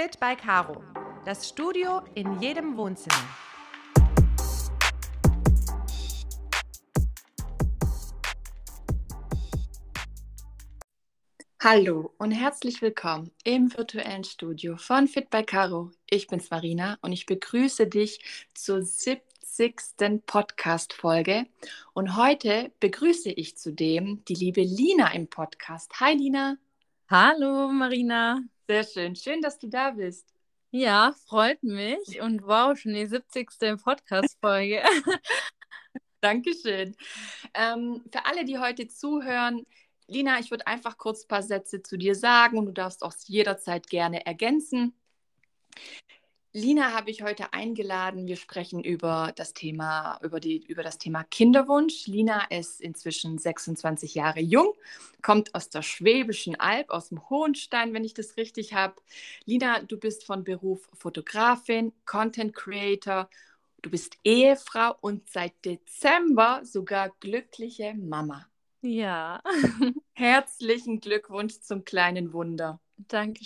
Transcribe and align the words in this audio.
Fit 0.00 0.20
by 0.20 0.36
Caro. 0.36 0.80
Das 1.24 1.48
Studio 1.48 2.02
in 2.14 2.40
jedem 2.40 2.76
Wohnzimmer. 2.76 3.16
Hallo 11.60 12.14
und 12.18 12.30
herzlich 12.30 12.80
willkommen 12.80 13.32
im 13.42 13.76
virtuellen 13.76 14.22
Studio 14.22 14.76
von 14.76 15.08
Fit 15.08 15.30
by 15.30 15.42
Caro. 15.42 15.90
Ich 16.08 16.28
bin's 16.28 16.48
Marina 16.48 16.96
und 17.00 17.10
ich 17.10 17.26
begrüße 17.26 17.88
dich 17.88 18.20
zur 18.54 18.82
70. 18.82 20.24
Podcast-Folge. 20.26 21.46
Und 21.92 22.14
heute 22.14 22.70
begrüße 22.78 23.32
ich 23.32 23.56
zudem 23.56 24.24
die 24.26 24.34
liebe 24.34 24.62
Lina 24.62 25.12
im 25.12 25.26
Podcast. 25.26 25.98
Hi 25.98 26.14
Lina. 26.14 26.56
Hallo 27.10 27.72
Marina. 27.72 28.44
Sehr 28.70 28.84
schön. 28.84 29.16
Schön, 29.16 29.40
dass 29.40 29.58
du 29.58 29.66
da 29.66 29.92
bist. 29.92 30.28
Ja, 30.72 31.14
freut 31.26 31.62
mich. 31.62 32.20
Und 32.20 32.42
wow, 32.42 32.78
schon 32.78 32.92
die 32.92 33.06
70. 33.06 33.48
Podcast-Folge. 33.82 34.82
Dankeschön. 36.20 36.94
Ähm, 37.54 38.04
für 38.12 38.26
alle, 38.26 38.44
die 38.44 38.58
heute 38.58 38.86
zuhören, 38.86 39.64
Lina, 40.06 40.38
ich 40.38 40.50
würde 40.50 40.66
einfach 40.66 40.98
kurz 40.98 41.24
ein 41.24 41.28
paar 41.28 41.42
Sätze 41.42 41.82
zu 41.82 41.96
dir 41.96 42.14
sagen 42.14 42.58
und 42.58 42.66
du 42.66 42.72
darfst 42.72 43.02
auch 43.02 43.14
jederzeit 43.24 43.86
gerne 43.88 44.26
ergänzen. 44.26 44.92
Lina 46.52 46.92
habe 46.94 47.10
ich 47.10 47.22
heute 47.22 47.52
eingeladen. 47.52 48.26
Wir 48.26 48.36
sprechen 48.36 48.82
über 48.82 49.32
das 49.36 49.52
Thema, 49.52 50.18
über, 50.22 50.40
die, 50.40 50.64
über 50.66 50.82
das 50.82 50.96
Thema 50.96 51.22
Kinderwunsch. 51.24 52.06
Lina 52.06 52.44
ist 52.50 52.80
inzwischen 52.80 53.36
26 53.38 54.14
Jahre 54.14 54.40
jung, 54.40 54.72
kommt 55.20 55.54
aus 55.54 55.68
der 55.68 55.82
Schwäbischen 55.82 56.58
Alb, 56.58 56.90
aus 56.90 57.10
dem 57.10 57.28
Hohenstein, 57.28 57.92
wenn 57.92 58.04
ich 58.04 58.14
das 58.14 58.36
richtig 58.38 58.72
habe. 58.72 58.94
Lina, 59.44 59.82
du 59.82 59.98
bist 59.98 60.24
von 60.24 60.42
Beruf 60.42 60.88
Fotografin, 60.94 61.92
Content 62.06 62.54
Creator, 62.54 63.28
du 63.82 63.90
bist 63.90 64.16
Ehefrau 64.24 64.96
und 65.02 65.28
seit 65.28 65.52
Dezember 65.66 66.62
sogar 66.64 67.10
glückliche 67.20 67.94
Mama. 67.94 68.46
Ja. 68.80 69.42
Herzlichen 70.14 71.00
Glückwunsch 71.00 71.60
zum 71.60 71.84
kleinen 71.84 72.32
Wunder. 72.32 72.80
Danke. 72.96 73.44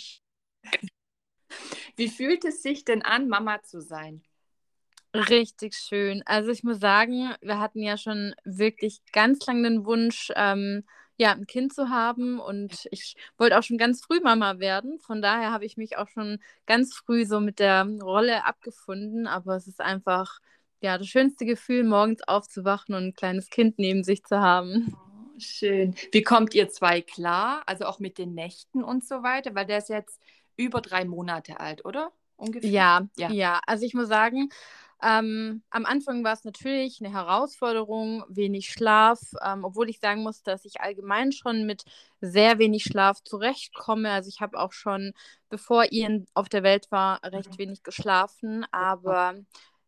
Wie 1.95 2.09
fühlt 2.09 2.45
es 2.45 2.61
sich 2.61 2.85
denn 2.85 3.01
an, 3.01 3.27
Mama 3.27 3.61
zu 3.63 3.81
sein? 3.81 4.23
Richtig 5.15 5.75
schön. 5.75 6.23
Also 6.25 6.49
ich 6.49 6.63
muss 6.63 6.79
sagen, 6.79 7.35
wir 7.41 7.59
hatten 7.59 7.83
ja 7.83 7.97
schon 7.97 8.33
wirklich 8.43 9.01
ganz 9.11 9.45
lange 9.45 9.69
den 9.69 9.85
Wunsch, 9.85 10.31
ähm, 10.35 10.83
ja, 11.17 11.31
ein 11.33 11.45
Kind 11.45 11.73
zu 11.73 11.89
haben 11.89 12.39
und 12.39 12.87
ich 12.89 13.15
wollte 13.37 13.57
auch 13.57 13.63
schon 13.63 13.77
ganz 13.77 14.03
früh 14.03 14.19
Mama 14.21 14.57
werden. 14.57 14.99
Von 14.99 15.21
daher 15.21 15.51
habe 15.51 15.65
ich 15.65 15.77
mich 15.77 15.97
auch 15.97 16.07
schon 16.07 16.39
ganz 16.65 16.95
früh 16.95 17.25
so 17.25 17.39
mit 17.39 17.59
der 17.59 17.85
Rolle 18.01 18.45
abgefunden. 18.45 19.27
Aber 19.27 19.55
es 19.55 19.67
ist 19.67 19.79
einfach, 19.79 20.39
ja, 20.81 20.97
das 20.97 21.07
schönste 21.07 21.45
Gefühl, 21.45 21.83
morgens 21.83 22.23
aufzuwachen 22.27 22.95
und 22.95 23.03
ein 23.03 23.13
kleines 23.13 23.51
Kind 23.51 23.77
neben 23.77 24.03
sich 24.03 24.23
zu 24.23 24.39
haben. 24.39 24.95
Oh, 24.95 25.39
schön. 25.39 25.95
Wie 26.11 26.23
kommt 26.23 26.55
ihr 26.55 26.69
zwei 26.69 27.01
klar? 27.01 27.61
Also 27.67 27.85
auch 27.85 27.99
mit 27.99 28.17
den 28.17 28.33
Nächten 28.33 28.83
und 28.83 29.05
so 29.05 29.21
weiter? 29.21 29.53
Weil 29.53 29.67
der 29.67 29.77
ist 29.77 29.89
jetzt 29.89 30.19
über 30.55 30.81
drei 30.81 31.05
Monate 31.05 31.59
alt, 31.59 31.85
oder? 31.85 32.11
Ungefähr? 32.35 32.69
Ja, 32.69 33.07
ja. 33.17 33.29
ja. 33.31 33.61
Also 33.65 33.85
ich 33.85 33.93
muss 33.93 34.07
sagen, 34.07 34.49
ähm, 35.03 35.63
am 35.69 35.85
Anfang 35.85 36.23
war 36.23 36.33
es 36.33 36.45
natürlich 36.45 37.01
eine 37.01 37.13
Herausforderung, 37.13 38.23
wenig 38.29 38.69
Schlaf, 38.69 39.19
ähm, 39.43 39.65
obwohl 39.65 39.89
ich 39.89 39.99
sagen 39.99 40.23
muss, 40.23 40.43
dass 40.43 40.63
ich 40.63 40.79
allgemein 40.79 41.33
schon 41.33 41.65
mit 41.65 41.83
sehr 42.21 42.57
wenig 42.57 42.83
Schlaf 42.83 43.21
zurechtkomme. 43.23 44.09
Also 44.09 44.29
ich 44.29 44.39
habe 44.39 44.57
auch 44.57 44.71
schon, 44.71 45.13
bevor 45.49 45.91
Ian 45.91 46.25
auf 46.33 46.47
der 46.47 46.63
Welt 46.63 46.89
war, 46.89 47.21
recht 47.23 47.51
mhm. 47.51 47.57
wenig 47.57 47.83
geschlafen, 47.83 48.65
aber 48.71 49.35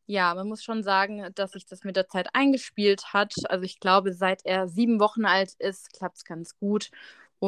ja, 0.08 0.36
man 0.36 0.48
muss 0.48 0.64
schon 0.64 0.84
sagen, 0.84 1.32
dass 1.34 1.54
sich 1.54 1.66
das 1.66 1.84
mit 1.84 1.96
der 1.96 2.08
Zeit 2.08 2.28
eingespielt 2.34 3.14
hat. 3.14 3.34
Also 3.50 3.64
ich 3.64 3.80
glaube, 3.80 4.14
seit 4.14 4.46
er 4.46 4.68
sieben 4.68 5.00
Wochen 5.00 5.26
alt 5.26 5.54
ist, 5.58 5.94
klappt 5.94 6.18
es 6.18 6.26
ganz 6.26 6.58
gut 6.58 6.92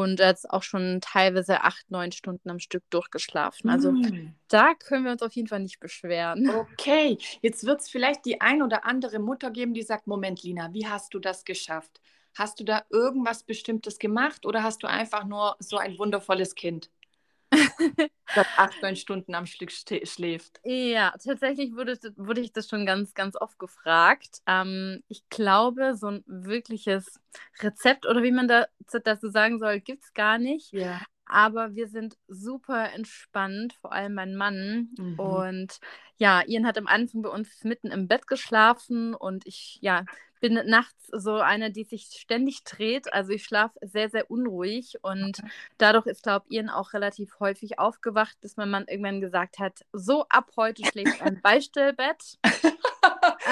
und 0.02 0.20
jetzt 0.20 0.50
auch 0.50 0.64
schon 0.64 1.00
teilweise 1.02 1.64
acht, 1.64 1.90
neun 1.90 2.12
Stunden 2.12 2.50
am 2.50 2.60
Stück 2.60 2.84
durchgeschlafen. 2.90 3.70
Also 3.70 3.92
mm. 3.92 4.34
da 4.48 4.74
können 4.74 5.06
wir 5.06 5.12
uns 5.12 5.22
auf 5.22 5.34
jeden 5.34 5.48
Fall 5.48 5.60
nicht 5.60 5.80
beschweren. 5.80 6.50
Okay, 6.78 7.18
jetzt 7.42 7.66
wird 7.66 7.82
es 7.82 7.90
vielleicht 7.90 8.26
die 8.26 8.42
ein 8.42 8.62
oder 8.62 8.86
andere 8.86 9.20
Mutter 9.20 9.52
geben, 9.52 9.74
die 9.74 9.84
sagt, 9.84 10.08
Moment, 10.08 10.44
Lina, 10.44 10.74
wie 10.74 10.88
hast 10.88 11.14
du 11.14 11.20
das 11.20 11.46
geschafft? 11.46 12.02
Hast 12.36 12.60
du 12.60 12.64
da 12.64 12.84
irgendwas 12.90 13.44
Bestimmtes 13.44 14.00
gemacht 14.00 14.46
oder 14.46 14.64
hast 14.64 14.84
du 14.84 14.88
einfach 14.88 15.26
nur 15.26 15.56
so 15.60 15.78
ein 15.78 15.98
wundervolles 15.98 16.56
Kind? 16.56 16.90
Das 17.50 18.48
acht, 18.58 18.76
neun 18.82 18.96
Stunden 18.96 19.36
am 19.36 19.46
Stück 19.46 19.72
schläft. 19.72 20.60
Ja, 20.64 21.14
tatsächlich 21.24 21.76
wurde, 21.76 21.98
wurde 22.16 22.42
ich 22.42 22.52
das 22.52 22.68
schon 22.68 22.86
ganz, 22.86 23.14
ganz 23.14 23.36
oft 23.36 23.58
gefragt. 23.60 24.42
Ähm, 24.46 25.04
ich 25.08 25.28
glaube, 25.30 25.96
so 25.96 26.08
ein 26.08 26.24
wirkliches 26.26 27.20
Rezept 27.62 28.06
oder 28.06 28.24
wie 28.24 28.32
man 28.32 28.48
da, 28.48 28.68
dazu 29.04 29.30
sagen 29.30 29.60
soll, 29.60 29.80
gibt 29.80 30.04
es 30.04 30.14
gar 30.14 30.38
nicht. 30.38 30.72
Ja. 30.74 31.02
Aber 31.30 31.76
wir 31.76 31.90
sind 31.90 32.18
super 32.28 32.94
entspannt, 32.94 33.74
vor 33.82 33.92
allem 33.92 34.14
mein 34.14 34.36
Mann. 34.36 34.90
Mhm. 34.98 35.20
Und 35.20 35.80
ja, 36.18 36.42
Ian 36.48 36.66
hat 36.66 36.78
am 36.78 36.88
Anfang 36.88 37.22
bei 37.22 37.30
uns 37.30 37.64
mitten 37.64 37.92
im 37.92 38.08
Bett 38.08 38.28
geschlafen 38.28 39.14
und 39.14 39.46
ich, 39.46 39.78
ja, 39.82 40.06
bin 40.40 40.54
nachts 40.66 41.08
so 41.12 41.36
eine, 41.36 41.72
die 41.72 41.84
sich 41.84 42.06
ständig 42.06 42.64
dreht. 42.64 43.12
Also 43.14 43.32
ich 43.32 43.44
schlafe 43.44 43.78
sehr, 43.82 44.10
sehr 44.10 44.30
unruhig 44.30 44.98
und 45.02 45.42
dadurch 45.78 46.06
ist, 46.06 46.24
glaube 46.24 46.46
ich, 46.50 46.58
Ian 46.58 46.70
auch 46.70 46.94
relativ 46.94 47.40
häufig 47.40 47.80
aufgewacht, 47.80 48.40
bis 48.42 48.58
mein 48.58 48.70
Mann 48.70 48.86
irgendwann 48.88 49.22
gesagt 49.22 49.60
hat, 49.60 49.86
so 49.94 50.26
ab 50.30 50.52
heute 50.58 50.84
schläft 50.86 51.22
ein 51.22 51.42
Beistellbett. 51.42 52.38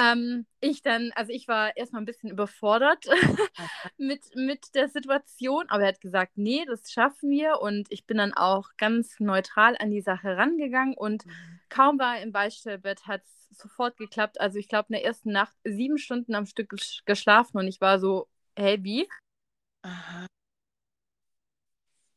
ähm, 0.00 0.46
ich 0.60 0.82
dann, 0.82 1.12
also 1.14 1.32
ich 1.32 1.48
war 1.48 1.76
erstmal 1.76 2.02
ein 2.02 2.06
bisschen 2.06 2.30
überfordert 2.30 3.04
mit, 3.98 4.34
mit 4.34 4.74
der 4.74 4.88
Situation, 4.88 5.64
aber 5.68 5.82
er 5.82 5.88
hat 5.88 6.00
gesagt, 6.00 6.32
nee, 6.36 6.64
das 6.66 6.90
schaffen 6.90 7.30
wir 7.30 7.60
und 7.60 7.86
ich 7.90 8.06
bin 8.06 8.18
dann 8.18 8.34
auch 8.34 8.70
ganz 8.76 9.20
neutral 9.20 9.76
an 9.78 9.90
die 9.90 10.00
Sache 10.00 10.36
rangegangen 10.36 10.94
und 10.94 11.26
mhm. 11.26 11.55
Kaum 11.68 11.98
war 11.98 12.16
er 12.16 12.22
im 12.22 12.32
Beistellbett, 12.32 13.06
hat 13.06 13.22
es 13.22 13.58
sofort 13.58 13.96
geklappt. 13.96 14.40
Also 14.40 14.58
ich 14.58 14.68
glaube, 14.68 14.86
in 14.88 14.94
der 14.94 15.04
ersten 15.04 15.32
Nacht 15.32 15.54
sieben 15.64 15.98
Stunden 15.98 16.34
am 16.34 16.46
Stück 16.46 16.74
geschlafen 17.04 17.58
und 17.58 17.68
ich 17.68 17.80
war 17.80 17.98
so, 17.98 18.28
hey, 18.56 18.82
wie? 18.82 19.08
Aha. 19.82 20.26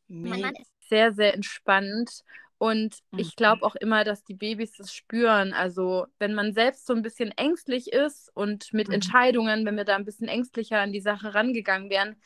Mein 0.07 0.41
Mann 0.41 0.55
ist 0.55 0.89
sehr, 0.89 1.13
sehr 1.13 1.33
entspannt. 1.33 2.23
Und 2.57 2.97
mhm. 3.11 3.19
ich 3.19 3.35
glaube 3.35 3.63
auch 3.63 3.75
immer, 3.75 4.03
dass 4.03 4.23
die 4.23 4.33
Babys 4.33 4.73
das 4.73 4.93
spüren. 4.93 5.53
Also 5.53 6.07
wenn 6.17 6.33
man 6.33 6.53
selbst 6.53 6.85
so 6.85 6.93
ein 6.93 7.01
bisschen 7.01 7.31
ängstlich 7.31 7.93
ist 7.93 8.29
und 8.35 8.73
mit 8.73 8.89
mhm. 8.89 8.95
Entscheidungen, 8.95 9.65
wenn 9.65 9.77
wir 9.77 9.85
da 9.85 9.95
ein 9.95 10.05
bisschen 10.05 10.27
ängstlicher 10.27 10.79
an 10.79 10.91
die 10.91 10.99
Sache 10.99 11.33
rangegangen 11.33 11.89
wären, 11.89 12.17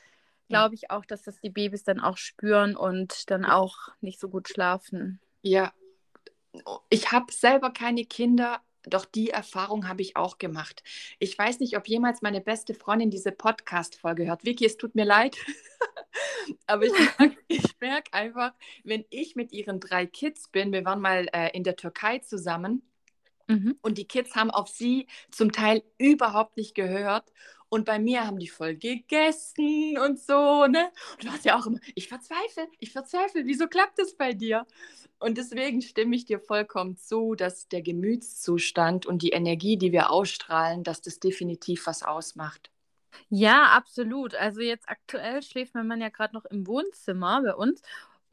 glaube 0.49 0.75
ich 0.75 0.91
auch, 0.91 1.05
dass 1.05 1.21
das 1.23 1.39
die 1.39 1.49
Babys 1.49 1.83
dann 1.83 1.99
auch 1.99 2.17
spüren 2.17 2.75
und 2.75 3.29
dann 3.29 3.45
auch 3.45 3.75
nicht 4.01 4.19
so 4.19 4.29
gut 4.29 4.49
schlafen. 4.49 5.19
Ja, 5.41 5.71
ich 6.89 7.11
habe 7.11 7.31
selber 7.31 7.71
keine 7.71 8.05
Kinder, 8.05 8.61
doch 8.83 9.05
die 9.05 9.29
Erfahrung 9.29 9.87
habe 9.87 10.01
ich 10.01 10.15
auch 10.15 10.37
gemacht. 10.37 10.83
Ich 11.19 11.37
weiß 11.37 11.59
nicht, 11.59 11.77
ob 11.77 11.87
jemals 11.87 12.21
meine 12.21 12.41
beste 12.41 12.73
Freundin 12.73 13.09
diese 13.09 13.31
Podcast-Folge 13.31 14.27
hört. 14.27 14.43
Vicky, 14.45 14.65
es 14.65 14.77
tut 14.77 14.95
mir 14.95 15.05
leid. 15.05 15.37
Aber 16.67 16.85
ich 16.85 16.93
merke 17.17 17.37
merk 17.79 18.07
einfach, 18.11 18.53
wenn 18.83 19.05
ich 19.09 19.35
mit 19.35 19.51
ihren 19.51 19.79
drei 19.79 20.05
Kids 20.05 20.47
bin, 20.49 20.71
wir 20.71 20.85
waren 20.85 21.01
mal 21.01 21.27
äh, 21.33 21.55
in 21.55 21.63
der 21.63 21.75
Türkei 21.75 22.19
zusammen 22.19 22.81
mhm. 23.47 23.77
und 23.81 23.97
die 23.97 24.07
Kids 24.07 24.35
haben 24.35 24.51
auf 24.51 24.67
sie 24.67 25.07
zum 25.31 25.51
Teil 25.51 25.83
überhaupt 25.97 26.57
nicht 26.57 26.75
gehört. 26.75 27.31
Und 27.73 27.85
bei 27.85 27.97
mir 27.97 28.27
haben 28.27 28.37
die 28.37 28.49
voll 28.49 28.75
gegessen 28.75 29.97
und 29.97 30.19
so, 30.19 30.67
ne? 30.67 30.91
Und 31.13 31.23
du 31.23 31.29
hast 31.31 31.43
ja 31.43 31.57
auch 31.57 31.65
immer, 31.65 31.79
ich 31.95 32.07
verzweifle, 32.07 32.67
ich 32.77 32.91
verzweifle, 32.91 33.47
wieso 33.47 33.67
klappt 33.67 33.97
das 33.97 34.15
bei 34.15 34.33
dir? 34.33 34.67
Und 35.17 35.39
deswegen 35.39 35.81
stimme 35.81 36.15
ich 36.15 36.25
dir 36.25 36.39
vollkommen 36.39 36.97
zu, 36.97 37.33
dass 37.33 37.67
der 37.69 37.81
Gemütszustand 37.81 39.07
und 39.07 39.23
die 39.23 39.31
Energie, 39.31 39.77
die 39.77 39.91
wir 39.91 40.11
ausstrahlen, 40.11 40.83
dass 40.83 41.01
das 41.01 41.19
definitiv 41.19 41.87
was 41.87 42.03
ausmacht. 42.03 42.69
Ja, 43.29 43.71
absolut. 43.71 44.35
Also 44.35 44.61
jetzt 44.61 44.87
aktuell 44.87 45.41
schläft 45.41 45.73
mein 45.73 45.87
Mann 45.87 45.99
ja 45.99 46.09
gerade 46.09 46.35
noch 46.35 46.45
im 46.45 46.67
Wohnzimmer 46.67 47.41
bei 47.41 47.55
uns. 47.55 47.81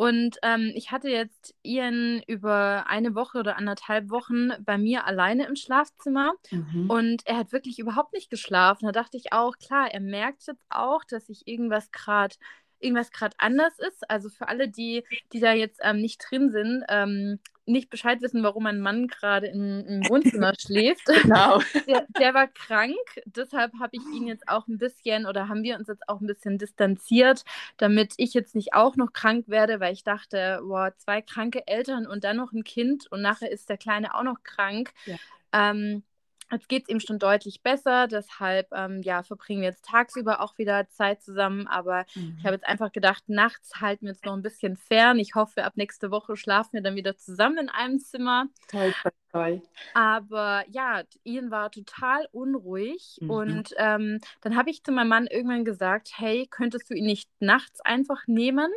Und 0.01 0.39
ähm, 0.43 0.73
ich 0.75 0.93
hatte 0.93 1.11
jetzt 1.11 1.55
Ian 1.63 2.23
über 2.27 2.87
eine 2.87 3.15
Woche 3.15 3.37
oder 3.37 3.59
anderthalb 3.59 4.09
Wochen 4.09 4.49
bei 4.65 4.79
mir 4.79 5.05
alleine 5.05 5.45
im 5.45 5.57
Schlafzimmer 5.57 6.33
mhm. 6.51 6.89
und 6.89 7.27
er 7.27 7.37
hat 7.37 7.53
wirklich 7.53 7.79
überhaupt 7.79 8.15
nicht 8.15 8.31
geschlafen. 8.31 8.87
Da 8.87 8.93
dachte 8.93 9.19
ich 9.19 9.35
auch, 9.35 9.59
klar, 9.59 9.93
er 9.93 10.01
merkt 10.01 10.47
jetzt 10.47 10.65
auch, 10.71 11.05
dass 11.05 11.29
ich 11.29 11.47
irgendwas 11.47 11.91
gerade 11.91 12.35
irgendwas 12.81 13.11
gerade 13.11 13.35
anders 13.39 13.79
ist. 13.79 14.09
Also 14.11 14.29
für 14.29 14.49
alle, 14.49 14.69
die, 14.69 15.05
die 15.33 15.41
da 15.41 15.53
jetzt 15.53 15.81
ähm, 15.83 16.01
nicht 16.01 16.25
drin 16.31 16.51
sind, 16.51 16.85
ähm, 16.89 17.39
nicht 17.67 17.89
Bescheid 17.89 18.21
wissen, 18.21 18.43
warum 18.43 18.65
mein 18.65 18.81
Mann 18.81 19.07
gerade 19.07 19.47
im, 19.47 19.85
im, 19.87 20.09
Wohnzimmer 20.09 20.53
schläft. 20.59 21.07
Genau. 21.07 21.61
Der, 21.87 22.07
der 22.19 22.35
war 22.35 22.47
krank, 22.49 22.97
deshalb 23.25 23.73
habe 23.81 23.91
ich 23.93 24.03
ihn 24.15 24.27
jetzt 24.27 24.49
auch 24.49 24.67
ein 24.69 24.79
bisschen 24.79 25.27
oder 25.27 25.49
haben 25.49 25.63
wir 25.63 25.77
uns 25.77 25.89
jetzt 25.89 26.09
auch 26.09 26.21
ein 26.21 26.27
bisschen 26.27 26.59
distanziert, 26.59 27.45
damit 27.79 28.15
ich 28.17 28.35
jetzt 28.35 28.55
nicht 28.55 28.75
auch 28.75 28.97
noch 28.97 29.13
krank 29.13 29.49
werde, 29.49 29.81
weil 29.81 29.93
ich 29.93 30.05
dachte, 30.05 30.61
boah, 30.63 30.93
zwei 30.99 31.23
kranke 31.23 31.67
Eltern 31.67 32.07
und 32.07 32.25
dann 32.25 32.37
noch 32.37 32.53
ein 32.53 32.65
Kind 32.65 33.11
und 33.11 33.23
nachher 33.23 33.51
ist 33.51 33.69
der 33.69 33.79
Kleine 33.79 34.15
auch 34.15 34.23
noch 34.23 34.43
krank. 34.43 34.93
Ja. 35.07 35.17
Ähm, 35.53 36.03
Jetzt 36.53 36.69
geht 36.69 36.85
es 36.85 36.89
ihm 36.89 37.01
schon 37.01 37.19
deutlich 37.19 37.63
besser, 37.63 38.09
deshalb 38.09 38.69
ähm, 38.73 39.03
ja, 39.03 39.23
verbringen 39.23 39.63
wir 39.63 39.69
jetzt 39.69 39.85
tagsüber 39.85 40.41
auch 40.41 40.59
wieder 40.59 40.89
Zeit 40.89 41.23
zusammen. 41.23 41.67
Aber 41.69 42.05
mhm. 42.15 42.37
ich 42.39 42.45
habe 42.45 42.55
jetzt 42.55 42.67
einfach 42.67 42.93
gedacht, 42.93 43.29
nachts 43.29 43.81
halten 43.81 44.07
wir 44.07 44.13
uns 44.13 44.23
noch 44.25 44.33
ein 44.33 44.43
bisschen 44.43 44.77
fern. 44.77 45.19
Ich 45.19 45.35
hoffe, 45.35 45.65
ab 45.65 45.75
nächste 45.77 46.11
Woche 46.11 46.37
schlafen 46.37 46.73
wir 46.73 46.83
dann 46.83 46.97
wieder 46.97 47.17
zusammen 47.17 47.59
in 47.59 47.69
einem 47.69 47.99
Zimmer. 47.99 48.47
Toll, 48.69 48.93
toll, 49.03 49.13
toll. 49.31 49.63
Aber 49.95 50.65
ja, 50.69 51.03
Ian 51.25 51.51
war 51.51 51.71
total 51.71 52.29
unruhig. 52.33 53.19
Mhm. 53.21 53.31
Und 53.31 53.75
ähm, 53.77 54.21
dann 54.41 54.57
habe 54.57 54.71
ich 54.71 54.83
zu 54.83 54.93
meinem 54.93 55.09
Mann 55.09 55.27
irgendwann 55.27 55.65
gesagt, 55.65 56.13
hey, 56.17 56.49
könntest 56.51 56.91
du 56.91 56.95
ihn 56.95 57.07
nicht 57.07 57.31
nachts 57.41 57.81
einfach 57.81 58.27
nehmen? 58.27 58.71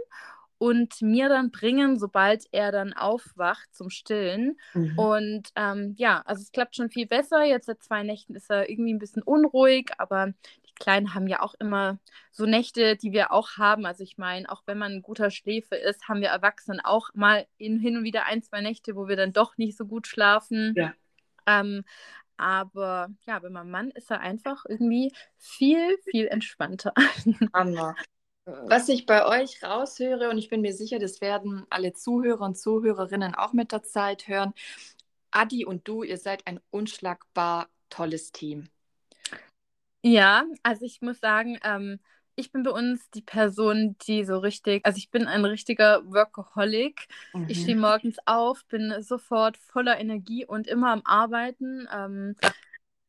Und 0.63 1.01
mir 1.01 1.27
dann 1.27 1.51
bringen, 1.51 1.99
sobald 1.99 2.45
er 2.53 2.71
dann 2.71 2.93
aufwacht 2.93 3.75
zum 3.75 3.89
Stillen. 3.89 4.57
Mhm. 4.73 4.97
Und 4.97 5.49
ähm, 5.57 5.93
ja, 5.97 6.21
also 6.25 6.41
es 6.41 6.53
klappt 6.53 6.77
schon 6.77 6.89
viel 6.89 7.05
besser. 7.05 7.43
Jetzt 7.43 7.65
seit 7.65 7.83
zwei 7.83 8.01
Nächten 8.01 8.33
ist 8.33 8.49
er 8.49 8.69
irgendwie 8.69 8.93
ein 8.93 8.97
bisschen 8.99 9.23
unruhig, 9.23 9.91
aber 9.97 10.27
die 10.65 10.73
Kleinen 10.79 11.13
haben 11.13 11.27
ja 11.27 11.41
auch 11.41 11.53
immer 11.59 11.99
so 12.31 12.45
Nächte, 12.45 12.95
die 12.95 13.11
wir 13.11 13.33
auch 13.33 13.57
haben. 13.57 13.85
Also 13.85 14.03
ich 14.03 14.17
meine, 14.17 14.49
auch 14.49 14.63
wenn 14.65 14.77
man 14.77 14.93
ein 14.93 15.01
guter 15.01 15.31
Schläfer 15.31 15.77
ist, 15.77 16.07
haben 16.07 16.21
wir 16.21 16.29
Erwachsenen 16.29 16.79
auch 16.79 17.09
mal 17.13 17.45
in, 17.57 17.77
hin 17.77 17.97
und 17.97 18.05
wieder 18.05 18.25
ein, 18.27 18.41
zwei 18.41 18.61
Nächte, 18.61 18.95
wo 18.95 19.09
wir 19.09 19.17
dann 19.17 19.33
doch 19.33 19.57
nicht 19.57 19.77
so 19.77 19.85
gut 19.85 20.07
schlafen. 20.07 20.75
Ja. 20.77 20.93
Ähm, 21.45 21.83
aber 22.37 23.09
ja, 23.25 23.37
bei 23.39 23.49
meinem 23.49 23.69
Mann 23.69 23.91
ist 23.91 24.09
er 24.09 24.21
einfach 24.21 24.63
irgendwie 24.65 25.11
viel, 25.37 25.97
viel 26.09 26.27
entspannter. 26.27 26.93
Anna, 27.51 27.95
was 28.45 28.89
ich 28.89 29.05
bei 29.05 29.25
euch 29.25 29.63
raushöre, 29.63 30.29
und 30.29 30.37
ich 30.37 30.49
bin 30.49 30.61
mir 30.61 30.73
sicher, 30.73 30.99
das 30.99 31.21
werden 31.21 31.65
alle 31.69 31.93
Zuhörer 31.93 32.41
und 32.45 32.57
Zuhörerinnen 32.57 33.35
auch 33.35 33.53
mit 33.53 33.71
der 33.71 33.83
Zeit 33.83 34.27
hören, 34.27 34.53
Adi 35.31 35.65
und 35.65 35.87
du, 35.87 36.03
ihr 36.03 36.17
seid 36.17 36.45
ein 36.45 36.59
unschlagbar 36.69 37.69
tolles 37.89 38.31
Team. 38.31 38.69
Ja, 40.05 40.43
also 40.63 40.85
ich 40.85 41.01
muss 41.01 41.19
sagen, 41.19 41.57
ähm, 41.63 41.99
ich 42.35 42.51
bin 42.51 42.63
bei 42.63 42.71
uns 42.71 43.09
die 43.11 43.21
Person, 43.21 43.95
die 44.07 44.25
so 44.25 44.39
richtig, 44.39 44.85
also 44.85 44.97
ich 44.97 45.11
bin 45.11 45.27
ein 45.27 45.45
richtiger 45.45 46.01
Workaholic. 46.11 47.07
Mhm. 47.33 47.45
Ich 47.47 47.61
stehe 47.61 47.77
morgens 47.77 48.17
auf, 48.25 48.65
bin 48.65 49.01
sofort 49.01 49.57
voller 49.57 49.99
Energie 49.99 50.45
und 50.45 50.67
immer 50.67 50.91
am 50.91 51.01
Arbeiten. 51.05 51.87
Ähm, 51.93 52.35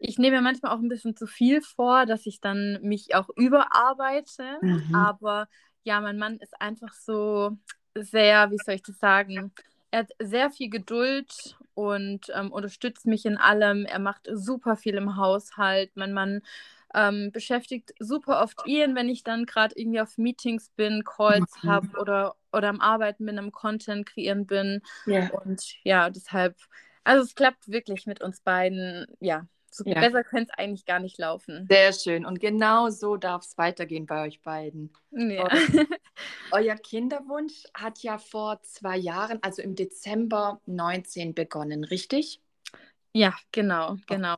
ich 0.06 0.18
nehme 0.18 0.36
mir 0.36 0.42
manchmal 0.42 0.72
auch 0.72 0.80
ein 0.80 0.88
bisschen 0.88 1.16
zu 1.16 1.26
viel 1.26 1.62
vor, 1.62 2.04
dass 2.06 2.26
ich 2.26 2.40
dann 2.40 2.78
mich 2.82 3.14
auch 3.14 3.28
überarbeite. 3.36 4.58
Mhm. 4.60 4.94
Aber 4.94 5.48
ja, 5.82 6.00
mein 6.00 6.18
Mann 6.18 6.38
ist 6.38 6.60
einfach 6.60 6.92
so 6.92 7.56
sehr, 7.94 8.50
wie 8.50 8.58
soll 8.58 8.74
ich 8.74 8.82
das 8.82 8.98
sagen? 8.98 9.52
Er 9.90 10.00
hat 10.00 10.10
sehr 10.20 10.50
viel 10.50 10.68
Geduld 10.68 11.56
und 11.74 12.26
ähm, 12.34 12.52
unterstützt 12.52 13.06
mich 13.06 13.24
in 13.24 13.38
allem. 13.38 13.86
Er 13.86 13.98
macht 13.98 14.28
super 14.30 14.76
viel 14.76 14.94
im 14.96 15.16
Haushalt. 15.16 15.92
Mein 15.94 16.12
Mann 16.12 16.42
ähm, 16.94 17.30
beschäftigt 17.32 17.94
super 17.98 18.42
oft 18.42 18.66
ihn, 18.66 18.94
wenn 18.94 19.08
ich 19.08 19.24
dann 19.24 19.46
gerade 19.46 19.74
irgendwie 19.76 20.00
auf 20.00 20.18
Meetings 20.18 20.70
bin, 20.76 21.02
Calls 21.04 21.62
mhm. 21.62 21.68
habe 21.68 21.88
oder, 21.98 22.34
oder 22.52 22.68
am 22.68 22.80
Arbeiten 22.80 23.24
bin, 23.24 23.38
am 23.38 23.52
Content 23.52 24.06
kreieren 24.06 24.46
bin. 24.46 24.82
Yeah. 25.06 25.30
Und 25.30 25.76
ja, 25.82 26.10
deshalb, 26.10 26.56
also 27.04 27.24
es 27.24 27.34
klappt 27.34 27.68
wirklich 27.68 28.06
mit 28.06 28.22
uns 28.22 28.40
beiden, 28.40 29.06
ja, 29.20 29.46
so 29.74 29.82
ja. 29.84 30.00
besser 30.00 30.22
könnte 30.22 30.52
es 30.52 30.58
eigentlich 30.58 30.84
gar 30.84 31.00
nicht 31.00 31.18
laufen. 31.18 31.66
Sehr 31.68 31.92
schön. 31.92 32.24
Und 32.24 32.38
genau 32.38 32.90
so 32.90 33.16
darf 33.16 33.42
es 33.42 33.58
weitergehen 33.58 34.06
bei 34.06 34.24
euch 34.24 34.40
beiden. 34.40 34.92
Ja. 35.10 35.48
euer 36.52 36.76
Kinderwunsch 36.76 37.64
hat 37.74 37.98
ja 38.00 38.18
vor 38.18 38.62
zwei 38.62 38.96
Jahren, 38.96 39.40
also 39.42 39.62
im 39.62 39.74
Dezember 39.74 40.60
19 40.66 41.34
begonnen, 41.34 41.82
richtig? 41.82 42.40
Ja, 43.12 43.34
genau, 43.50 43.96
genau. 44.06 44.36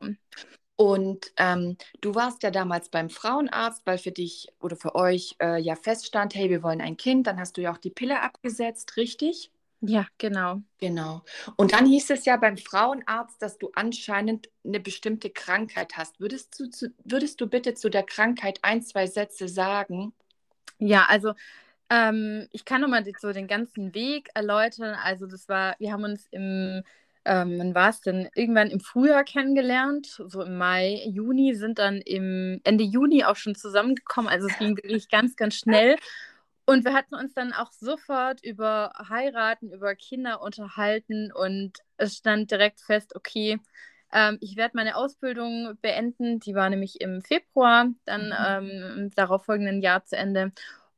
Und 0.75 1.31
ähm, 1.37 1.77
du 2.01 2.15
warst 2.15 2.41
ja 2.41 2.49
damals 2.49 2.89
beim 2.89 3.11
Frauenarzt, 3.11 3.83
weil 3.85 3.99
für 3.99 4.11
dich 4.11 4.47
oder 4.59 4.75
für 4.75 4.95
euch 4.95 5.35
äh, 5.39 5.59
ja 5.61 5.75
feststand, 5.75 6.33
hey, 6.33 6.49
wir 6.49 6.63
wollen 6.63 6.81
ein 6.81 6.97
Kind. 6.97 7.27
Dann 7.27 7.39
hast 7.39 7.57
du 7.57 7.61
ja 7.61 7.71
auch 7.71 7.77
die 7.77 7.91
Pille 7.91 8.21
abgesetzt, 8.21 8.97
richtig? 8.97 9.51
Ja, 9.81 10.07
genau. 10.17 10.61
Genau. 10.79 11.21
Und 11.55 11.73
dann 11.73 11.85
hieß 11.85 12.09
es 12.09 12.25
ja 12.25 12.37
beim 12.37 12.57
Frauenarzt, 12.57 13.41
dass 13.41 13.57
du 13.57 13.71
anscheinend 13.75 14.49
eine 14.65 14.79
bestimmte 14.79 15.29
Krankheit 15.29 15.97
hast. 15.97 16.19
Würdest 16.19 16.59
du, 16.59 16.69
zu, 16.69 16.93
würdest 17.03 17.39
du 17.41 17.47
bitte 17.47 17.75
zu 17.75 17.89
der 17.89 18.03
Krankheit 18.03 18.59
ein, 18.63 18.81
zwei 18.81 19.05
Sätze 19.05 19.47
sagen? 19.47 20.13
Ja, 20.79 21.05
also 21.07 21.33
ähm, 21.89 22.47
ich 22.51 22.65
kann 22.65 22.81
nochmal 22.81 23.05
so 23.19 23.31
den 23.31 23.47
ganzen 23.47 23.93
Weg 23.93 24.29
erläutern. 24.33 24.95
Also 25.03 25.27
das 25.27 25.47
war, 25.47 25.75
wir 25.79 25.91
haben 25.91 26.03
uns 26.03 26.27
im, 26.31 26.83
ähm, 27.25 27.59
wann 27.59 27.75
war 27.75 27.89
es 27.89 28.01
denn, 28.01 28.29
irgendwann 28.35 28.71
im 28.71 28.79
Frühjahr 28.79 29.23
kennengelernt, 29.23 30.07
so 30.07 30.41
im 30.41 30.57
Mai, 30.57 31.03
Juni, 31.05 31.53
sind 31.55 31.79
dann 31.79 32.01
im 32.01 32.61
Ende 32.63 32.83
Juni 32.83 33.23
auch 33.23 33.35
schon 33.35 33.55
zusammengekommen. 33.55 34.29
Also 34.29 34.47
es 34.47 34.57
ging 34.57 34.75
wirklich 34.75 35.09
ganz, 35.09 35.35
ganz 35.35 35.55
schnell. 35.55 35.97
Und 36.69 36.83
wir 36.83 36.93
hatten 36.93 37.15
uns 37.15 37.33
dann 37.33 37.53
auch 37.53 37.71
sofort 37.71 38.43
über 38.43 38.91
Heiraten, 39.09 39.71
über 39.71 39.95
Kinder 39.95 40.41
unterhalten 40.41 41.31
und 41.31 41.77
es 41.95 42.17
stand 42.17 42.51
direkt 42.51 42.81
fest, 42.81 43.15
okay, 43.15 43.57
ähm, 44.11 44.37
ich 44.41 44.57
werde 44.57 44.75
meine 44.75 44.97
Ausbildung 44.97 45.77
beenden. 45.81 46.41
Die 46.41 46.55
war 46.55 46.69
nämlich 46.69 46.99
im 46.99 47.21
Februar, 47.21 47.87
dann 48.03 48.27
mhm. 48.27 48.35
ähm, 48.69 48.97
im 48.97 49.09
darauffolgenden 49.11 49.81
Jahr 49.81 50.03
zu 50.03 50.17
Ende. 50.17 50.51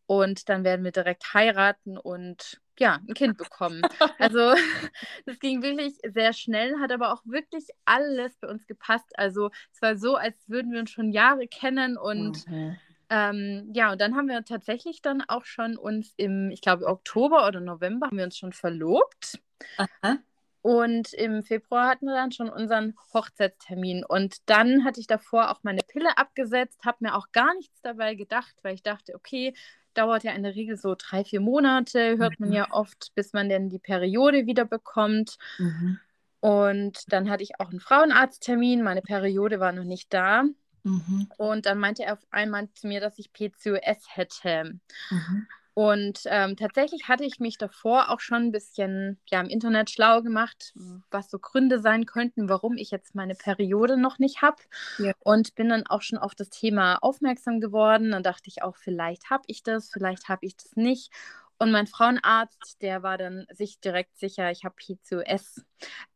Und 0.07 0.49
dann 0.49 0.63
werden 0.63 0.83
wir 0.83 0.91
direkt 0.91 1.35
heiraten 1.35 1.99
und 1.99 2.59
ja, 2.79 2.99
ein 3.07 3.13
Kind 3.13 3.37
bekommen. 3.37 3.83
Also 4.17 4.55
das 5.27 5.37
ging 5.39 5.61
wirklich 5.61 5.99
sehr 6.03 6.33
schnell, 6.33 6.79
hat 6.79 6.91
aber 6.91 7.13
auch 7.13 7.21
wirklich 7.25 7.67
alles 7.85 8.35
bei 8.37 8.47
uns 8.47 8.65
gepasst. 8.65 9.11
Also 9.19 9.51
es 9.71 9.83
war 9.83 9.97
so, 9.97 10.15
als 10.15 10.35
würden 10.49 10.71
wir 10.71 10.79
uns 10.79 10.89
schon 10.89 11.11
Jahre 11.11 11.47
kennen 11.47 11.95
und 11.95 12.47
mhm. 12.47 12.75
Ähm, 13.09 13.69
ja, 13.73 13.91
und 13.91 13.99
dann 14.01 14.15
haben 14.15 14.27
wir 14.27 14.43
tatsächlich 14.45 15.01
dann 15.01 15.23
auch 15.27 15.45
schon 15.45 15.77
uns 15.77 16.13
im, 16.17 16.51
ich 16.51 16.61
glaube, 16.61 16.85
Oktober 16.85 17.47
oder 17.47 17.59
November 17.59 18.07
haben 18.07 18.17
wir 18.17 18.25
uns 18.25 18.37
schon 18.37 18.53
verlobt. 18.53 19.39
Aha. 19.77 20.19
Und 20.61 21.13
im 21.13 21.41
Februar 21.41 21.87
hatten 21.87 22.05
wir 22.05 22.13
dann 22.13 22.31
schon 22.31 22.49
unseren 22.49 22.93
Hochzeitstermin. 23.13 24.03
Und 24.03 24.49
dann 24.49 24.83
hatte 24.83 24.99
ich 24.99 25.07
davor 25.07 25.51
auch 25.51 25.63
meine 25.63 25.81
Pille 25.87 26.17
abgesetzt, 26.17 26.83
habe 26.85 26.97
mir 27.01 27.15
auch 27.15 27.31
gar 27.31 27.53
nichts 27.55 27.81
dabei 27.81 28.15
gedacht, 28.15 28.55
weil 28.61 28.75
ich 28.75 28.83
dachte, 28.83 29.15
okay, 29.15 29.53
dauert 29.93 30.23
ja 30.23 30.33
in 30.33 30.43
der 30.43 30.55
Regel 30.55 30.77
so 30.77 30.95
drei, 30.97 31.23
vier 31.23 31.39
Monate, 31.39 32.17
hört 32.17 32.39
mhm. 32.39 32.47
man 32.47 32.53
ja 32.53 32.67
oft, 32.71 33.11
bis 33.15 33.33
man 33.33 33.49
denn 33.49 33.69
die 33.69 33.79
Periode 33.79 34.45
wieder 34.45 34.65
bekommt. 34.65 35.37
Mhm. 35.57 35.99
Und 36.41 37.11
dann 37.11 37.29
hatte 37.29 37.43
ich 37.43 37.59
auch 37.59 37.69
einen 37.69 37.79
Frauenarzttermin, 37.79 38.81
meine 38.81 39.01
Periode 39.01 39.59
war 39.59 39.71
noch 39.71 39.83
nicht 39.83 40.13
da. 40.13 40.43
Mhm. 40.83 41.29
Und 41.37 41.65
dann 41.65 41.79
meinte 41.79 42.03
er 42.03 42.13
auf 42.13 42.25
einmal 42.31 42.69
zu 42.73 42.87
mir, 42.87 43.01
dass 43.01 43.19
ich 43.19 43.33
PCOS 43.33 44.15
hätte. 44.15 44.79
Mhm. 45.09 45.47
Und 45.79 46.23
ähm, 46.25 46.57
tatsächlich 46.57 47.07
hatte 47.07 47.23
ich 47.23 47.39
mich 47.39 47.57
davor 47.57 48.09
auch 48.09 48.19
schon 48.19 48.47
ein 48.47 48.51
bisschen 48.51 49.17
ja, 49.29 49.39
im 49.39 49.47
Internet 49.47 49.89
schlau 49.89 50.21
gemacht, 50.21 50.73
was 51.09 51.29
so 51.29 51.39
Gründe 51.39 51.79
sein 51.79 52.05
könnten, 52.05 52.49
warum 52.49 52.75
ich 52.75 52.91
jetzt 52.91 53.15
meine 53.15 53.33
Periode 53.33 53.95
noch 53.95 54.19
nicht 54.19 54.41
habe. 54.41 54.57
Ja. 54.97 55.13
Und 55.19 55.55
bin 55.55 55.69
dann 55.69 55.87
auch 55.87 56.01
schon 56.01 56.17
auf 56.17 56.35
das 56.35 56.49
Thema 56.49 56.97
aufmerksam 56.97 57.61
geworden. 57.61 58.11
Dann 58.11 58.23
dachte 58.23 58.49
ich 58.49 58.61
auch, 58.61 58.75
vielleicht 58.75 59.29
habe 59.29 59.43
ich 59.47 59.63
das, 59.63 59.89
vielleicht 59.89 60.27
habe 60.27 60.45
ich 60.45 60.57
das 60.57 60.75
nicht. 60.75 61.13
Und 61.59 61.71
mein 61.71 61.87
Frauenarzt, 61.87 62.81
der 62.81 63.01
war 63.01 63.17
dann 63.17 63.45
sich 63.51 63.79
direkt 63.79 64.17
sicher, 64.17 64.51
ich 64.51 64.65
habe 64.65 64.75
PCOS. 64.75 65.63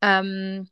Ähm, 0.01 0.69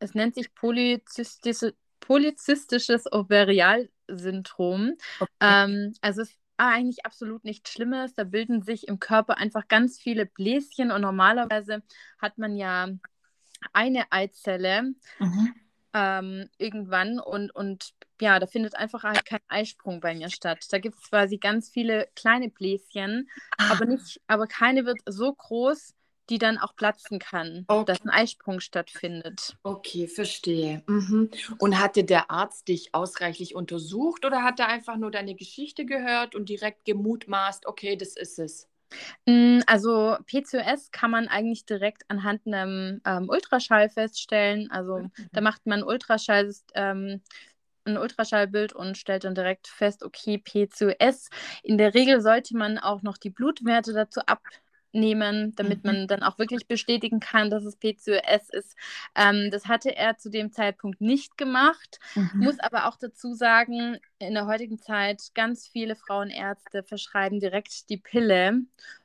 es 0.00 0.14
nennt 0.14 0.34
sich 0.34 0.52
polyzystische 0.54 1.74
polyzystisches 2.06 3.10
Ovarialsyndrom. 3.10 4.92
Okay. 5.20 5.30
Ähm, 5.40 5.94
also 6.02 6.22
es 6.22 6.30
ist 6.30 6.38
eigentlich 6.56 7.04
absolut 7.06 7.44
nichts 7.44 7.70
Schlimmes. 7.70 8.14
Da 8.14 8.24
bilden 8.24 8.62
sich 8.62 8.88
im 8.88 9.00
Körper 9.00 9.38
einfach 9.38 9.68
ganz 9.68 9.98
viele 9.98 10.26
Bläschen 10.26 10.92
und 10.92 11.00
normalerweise 11.00 11.82
hat 12.18 12.38
man 12.38 12.56
ja 12.56 12.88
eine 13.72 14.12
Eizelle 14.12 14.94
mhm. 15.18 15.54
ähm, 15.94 16.50
irgendwann 16.58 17.18
und, 17.18 17.54
und 17.54 17.94
ja, 18.20 18.38
da 18.38 18.46
findet 18.46 18.76
einfach 18.76 19.02
halt 19.02 19.24
kein 19.24 19.40
Eisprung 19.48 20.00
bei 20.00 20.14
mir 20.14 20.28
statt. 20.30 20.64
Da 20.70 20.78
gibt 20.78 20.96
es 20.96 21.10
quasi 21.10 21.38
ganz 21.38 21.70
viele 21.70 22.08
kleine 22.14 22.50
Bläschen, 22.50 23.28
ah. 23.56 23.72
aber 23.72 23.86
nicht, 23.86 24.20
aber 24.26 24.46
keine 24.46 24.84
wird 24.84 24.98
so 25.06 25.32
groß, 25.32 25.94
die 26.30 26.38
dann 26.38 26.58
auch 26.58 26.74
platzen 26.74 27.18
kann, 27.18 27.64
okay. 27.68 27.84
dass 27.86 28.02
ein 28.02 28.10
Eisprung 28.10 28.60
stattfindet. 28.60 29.56
Okay, 29.62 30.06
verstehe. 30.06 30.82
Mhm. 30.86 31.30
Und 31.58 31.78
hatte 31.78 32.04
der 32.04 32.30
Arzt 32.30 32.68
dich 32.68 32.94
ausreichlich 32.94 33.54
untersucht 33.54 34.24
oder 34.24 34.42
hat 34.42 34.60
er 34.60 34.68
einfach 34.68 34.96
nur 34.96 35.10
deine 35.10 35.34
Geschichte 35.34 35.84
gehört 35.84 36.34
und 36.34 36.48
direkt 36.48 36.84
gemutmaßt, 36.84 37.66
okay, 37.66 37.96
das 37.96 38.16
ist 38.16 38.38
es? 38.38 38.68
Mm, 39.26 39.60
also 39.66 40.16
PCOS 40.26 40.90
kann 40.90 41.10
man 41.10 41.28
eigentlich 41.28 41.66
direkt 41.66 42.04
anhand 42.08 42.46
einem 42.46 43.00
ähm, 43.04 43.28
Ultraschall 43.28 43.88
feststellen. 43.88 44.70
Also 44.70 44.98
mhm. 44.98 45.10
da 45.32 45.40
macht 45.40 45.66
man 45.66 45.82
Ultraschall, 45.82 46.54
ähm, 46.74 47.20
ein 47.84 47.98
Ultraschallbild 47.98 48.72
und 48.72 48.96
stellt 48.96 49.24
dann 49.24 49.34
direkt 49.34 49.68
fest, 49.68 50.04
okay, 50.04 50.38
PCOS. 50.38 51.28
In 51.62 51.76
der 51.76 51.94
Regel 51.94 52.20
sollte 52.20 52.56
man 52.56 52.78
auch 52.78 53.02
noch 53.02 53.18
die 53.18 53.30
Blutwerte 53.30 53.92
dazu 53.92 54.20
ab 54.26 54.40
nehmen, 54.94 55.54
damit 55.56 55.84
mhm. 55.84 55.92
man 55.92 56.08
dann 56.08 56.22
auch 56.22 56.38
wirklich 56.38 56.66
bestätigen 56.66 57.20
kann, 57.20 57.50
dass 57.50 57.64
es 57.64 57.76
PCOS 57.76 58.50
ist. 58.50 58.76
Ähm, 59.14 59.50
das 59.50 59.66
hatte 59.66 59.94
er 59.94 60.16
zu 60.16 60.30
dem 60.30 60.52
Zeitpunkt 60.52 61.00
nicht 61.00 61.36
gemacht, 61.36 61.98
mhm. 62.14 62.30
muss 62.34 62.58
aber 62.60 62.86
auch 62.88 62.96
dazu 62.96 63.34
sagen, 63.34 63.98
in 64.18 64.34
der 64.34 64.46
heutigen 64.46 64.78
Zeit 64.78 65.22
ganz 65.34 65.66
viele 65.66 65.96
Frauenärzte 65.96 66.82
verschreiben 66.82 67.40
direkt 67.40 67.90
die 67.90 67.98
Pille, 67.98 68.62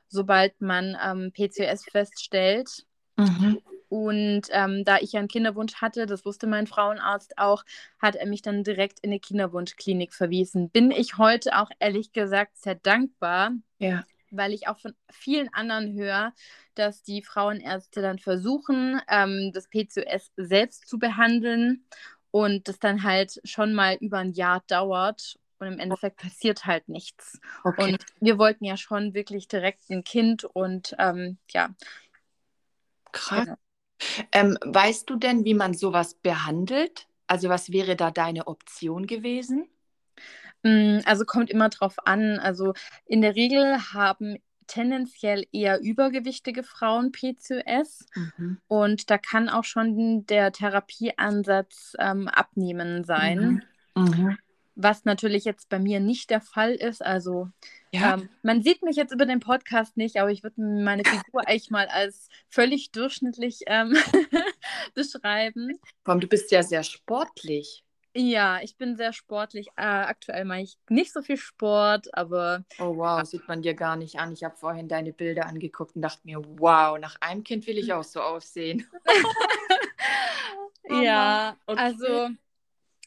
sobald 0.08 0.62
man 0.62 0.98
ähm, 1.04 1.32
PCOS 1.32 1.86
feststellt. 1.86 2.86
Mhm. 3.18 3.60
Und 3.90 4.44
ähm, 4.52 4.86
da 4.86 4.98
ich 5.00 5.14
ja 5.14 5.20
einen 5.20 5.28
Kinderwunsch 5.28 5.76
hatte, 5.76 6.06
das 6.06 6.24
wusste 6.24 6.46
mein 6.46 6.68
Frauenarzt 6.68 7.40
auch, 7.40 7.64
hat 8.00 8.16
er 8.16 8.28
mich 8.28 8.44
dann 8.44 8.64
direkt 8.64 9.00
in 9.00 9.10
eine 9.10 9.20
Kinderwunschklinik 9.20 10.14
verwiesen. 10.14 10.70
Bin 10.70 10.92
ich 10.92 11.18
heute 11.18 11.58
auch 11.58 11.72
ehrlich 11.80 12.12
gesagt 12.12 12.56
sehr 12.58 12.76
dankbar. 12.76 13.52
Ja 13.80 14.04
weil 14.32 14.54
ich 14.54 14.68
auch 14.68 14.80
von 14.80 14.94
vielen 15.12 15.54
anderen 15.54 15.94
höre, 15.94 16.34
dass 16.76 17.04
die 17.04 17.24
Frauenärzte 17.24 18.02
dann 18.02 18.20
versuchen, 18.20 19.02
ähm, 19.08 19.52
das 19.54 19.68
PCOS 19.70 20.32
selbst 20.38 20.88
zu 20.88 21.00
behandeln 21.00 21.86
und 22.32 22.68
das 22.68 22.80
dann 22.80 23.04
halt 23.04 23.40
schon 23.44 23.74
mal 23.74 23.96
über 23.96 24.20
ein 24.20 24.34
Jahr 24.34 24.64
dauert 24.68 25.40
und 25.60 25.68
im 25.68 25.80
Endeffekt 25.80 26.18
passiert 26.18 26.66
halt 26.66 26.88
nichts. 26.90 27.40
Okay. 27.64 27.94
Und 27.94 28.06
wir 28.20 28.38
wollten 28.38 28.66
ja 28.66 28.78
schon 28.78 29.14
wirklich 29.14 29.48
direkt 29.48 29.90
ein 29.90 30.04
Kind 30.04 30.46
und 30.46 30.96
ähm, 31.00 31.38
ja. 31.52 31.70
Krass. 33.12 33.46
Genau. 33.46 33.58
Ähm, 34.32 34.58
weißt 34.64 35.10
du 35.10 35.18
denn, 35.18 35.44
wie 35.44 35.54
man 35.54 35.74
sowas 35.74 36.14
behandelt? 36.14 37.08
Also 37.28 37.50
was 37.50 37.72
wäre 37.72 37.96
da 37.96 38.12
deine 38.12 38.48
Option 38.48 39.06
gewesen? 39.06 39.68
Mm, 40.64 41.00
also 41.06 41.26
kommt 41.26 41.50
immer 41.50 41.70
drauf 41.70 41.96
an. 42.06 42.40
Also 42.40 42.74
in 43.06 43.22
der 43.22 43.36
Regel 43.36 43.78
haben 43.94 44.38
tendenziell 44.70 45.46
eher 45.52 45.82
übergewichtige 45.82 46.64
Frauen 46.64 47.12
PCOS 47.12 48.06
mhm. 48.16 48.60
und 48.68 49.10
da 49.10 49.18
kann 49.18 49.50
auch 49.50 49.64
schon 49.64 50.26
der 50.28 50.52
Therapieansatz 50.52 51.96
ähm, 52.00 52.28
abnehmen 52.28 53.04
sein. 53.04 53.64
Mhm. 53.96 54.04
Mhm. 54.04 54.38
Was 54.76 55.04
natürlich 55.04 55.44
jetzt 55.44 55.68
bei 55.68 55.80
mir 55.80 56.00
nicht 56.00 56.30
der 56.30 56.40
Fall 56.40 56.74
ist. 56.74 57.04
Also 57.04 57.50
ja. 57.92 58.14
ähm, 58.14 58.30
man 58.44 58.62
sieht 58.62 58.82
mich 58.82 58.96
jetzt 58.96 59.12
über 59.12 59.26
den 59.26 59.42
Podcast 59.42 59.98
nicht, 59.98 60.18
aber 60.18 60.32
ich 60.32 60.44
würde 60.44 60.62
meine 60.62 61.04
Figur 61.04 61.42
eigentlich 61.48 61.72
mal 61.72 61.88
als 61.88 62.30
völlig 62.48 62.92
durchschnittlich 62.92 63.62
ähm, 63.66 63.98
beschreiben. 64.94 65.80
Komm, 66.04 66.22
du 66.22 66.28
bist 66.28 66.52
ja 66.52 66.64
sehr 66.64 66.84
sportlich. 66.84 67.84
Ja, 68.16 68.60
ich 68.62 68.76
bin 68.76 68.96
sehr 68.96 69.14
sportlich. 69.14 69.68
Äh, 69.76 69.84
aktuell 69.84 70.44
mache 70.44 70.62
ich 70.62 70.78
nicht 70.90 71.14
so 71.14 71.22
viel 71.22 71.38
Sport, 71.38 72.14
aber. 72.14 72.66
Oh 72.80 72.98
wow, 72.98 73.24
sieht 73.24 73.48
man 73.48 73.62
dir 73.62 73.76
gar 73.76 73.96
nicht 73.96 74.20
an. 74.20 74.34
Ich 74.34 74.44
habe 74.44 74.56
vorhin 74.56 74.88
deine 74.88 75.14
Bilder 75.14 75.46
angeguckt 75.46 75.96
und 75.96 76.02
dachte 76.02 76.22
mir, 76.24 76.42
wow, 76.58 76.98
nach 76.98 77.18
einem 77.22 77.44
Kind 77.44 77.68
will 77.68 77.78
ich 77.78 77.94
auch 77.94 78.04
so 78.04 78.22
aussehen. 78.22 78.88
oh 80.90 81.02
ja, 81.02 81.56
okay. 81.68 81.80
also, 81.80 82.30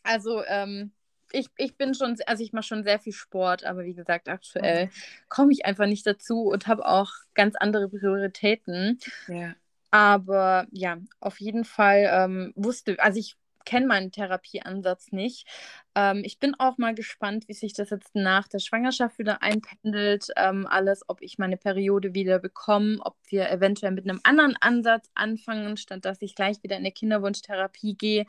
also 0.05 0.45
ähm, 0.45 0.93
ich, 1.33 1.49
ich 1.57 1.77
bin 1.77 1.95
schon, 1.95 2.17
also 2.27 2.45
ich 2.45 2.53
mache 2.53 2.67
schon 2.67 2.85
sehr 2.85 3.01
viel 3.01 3.13
Sport, 3.13 3.65
aber 3.65 3.85
wie 3.85 3.95
gesagt, 3.95 4.29
aktuell 4.29 4.87
mhm. 4.87 4.91
komme 5.29 5.53
ich 5.53 5.67
einfach 5.67 5.87
nicht 5.87 6.07
dazu 6.07 6.43
und 6.45 6.69
habe 6.69 6.87
auch 6.87 7.11
ganz 7.35 7.57
andere 7.57 7.89
Prioritäten. 7.89 9.01
Ja. 9.27 9.55
Aber 9.91 10.67
ja, 10.71 10.99
auf 11.21 11.41
jeden 11.41 11.65
Fall 11.65 12.09
ähm, 12.11 12.53
wusste, 12.57 12.97
also 12.99 13.19
ich 13.19 13.37
kenne 13.65 13.87
meinen 13.87 14.13
Therapieansatz 14.13 15.13
nicht. 15.13 15.47
Ähm, 15.95 16.23
ich 16.25 16.39
bin 16.39 16.55
auch 16.59 16.79
mal 16.79 16.95
gespannt, 16.95 17.49
wie 17.49 17.55
sich 17.55 17.73
das 17.73 17.91
jetzt 17.91 18.15
nach 18.15 18.49
der 18.49 18.59
Schwangerschaft 18.59 19.19
wieder 19.19 19.43
einpendelt. 19.43 20.29
Ähm, 20.37 20.67
alles, 20.67 21.03
ob 21.09 21.23
ich 21.23 21.39
meine 21.39 21.57
Periode 21.57 22.15
wieder 22.15 22.39
bekomme, 22.39 22.99
ob 23.01 23.17
wir 23.29 23.51
eventuell 23.51 23.93
mit 23.93 24.09
einem 24.09 24.21
anderen 24.23 24.57
Ansatz 24.61 25.11
anfangen, 25.15 25.77
statt 25.77 26.05
dass 26.05 26.23
ich 26.23 26.35
gleich 26.35 26.63
wieder 26.63 26.77
in 26.77 26.83
eine 26.83 26.93
Kinderwunschtherapie 26.93 27.97
gehe, 27.97 28.27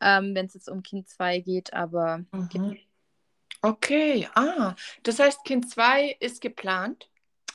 ähm, 0.00 0.34
wenn 0.34 0.46
es 0.46 0.54
jetzt 0.54 0.68
um 0.68 0.82
Kind 0.82 1.08
2 1.08 1.40
geht. 1.40 1.72
Aber. 1.72 2.24
Mhm. 2.32 2.78
Okay, 3.62 4.26
ah, 4.34 4.74
das 5.02 5.18
heißt, 5.18 5.44
Kind 5.44 5.68
2 5.70 6.16
ist 6.20 6.40
geplant? 6.40 7.10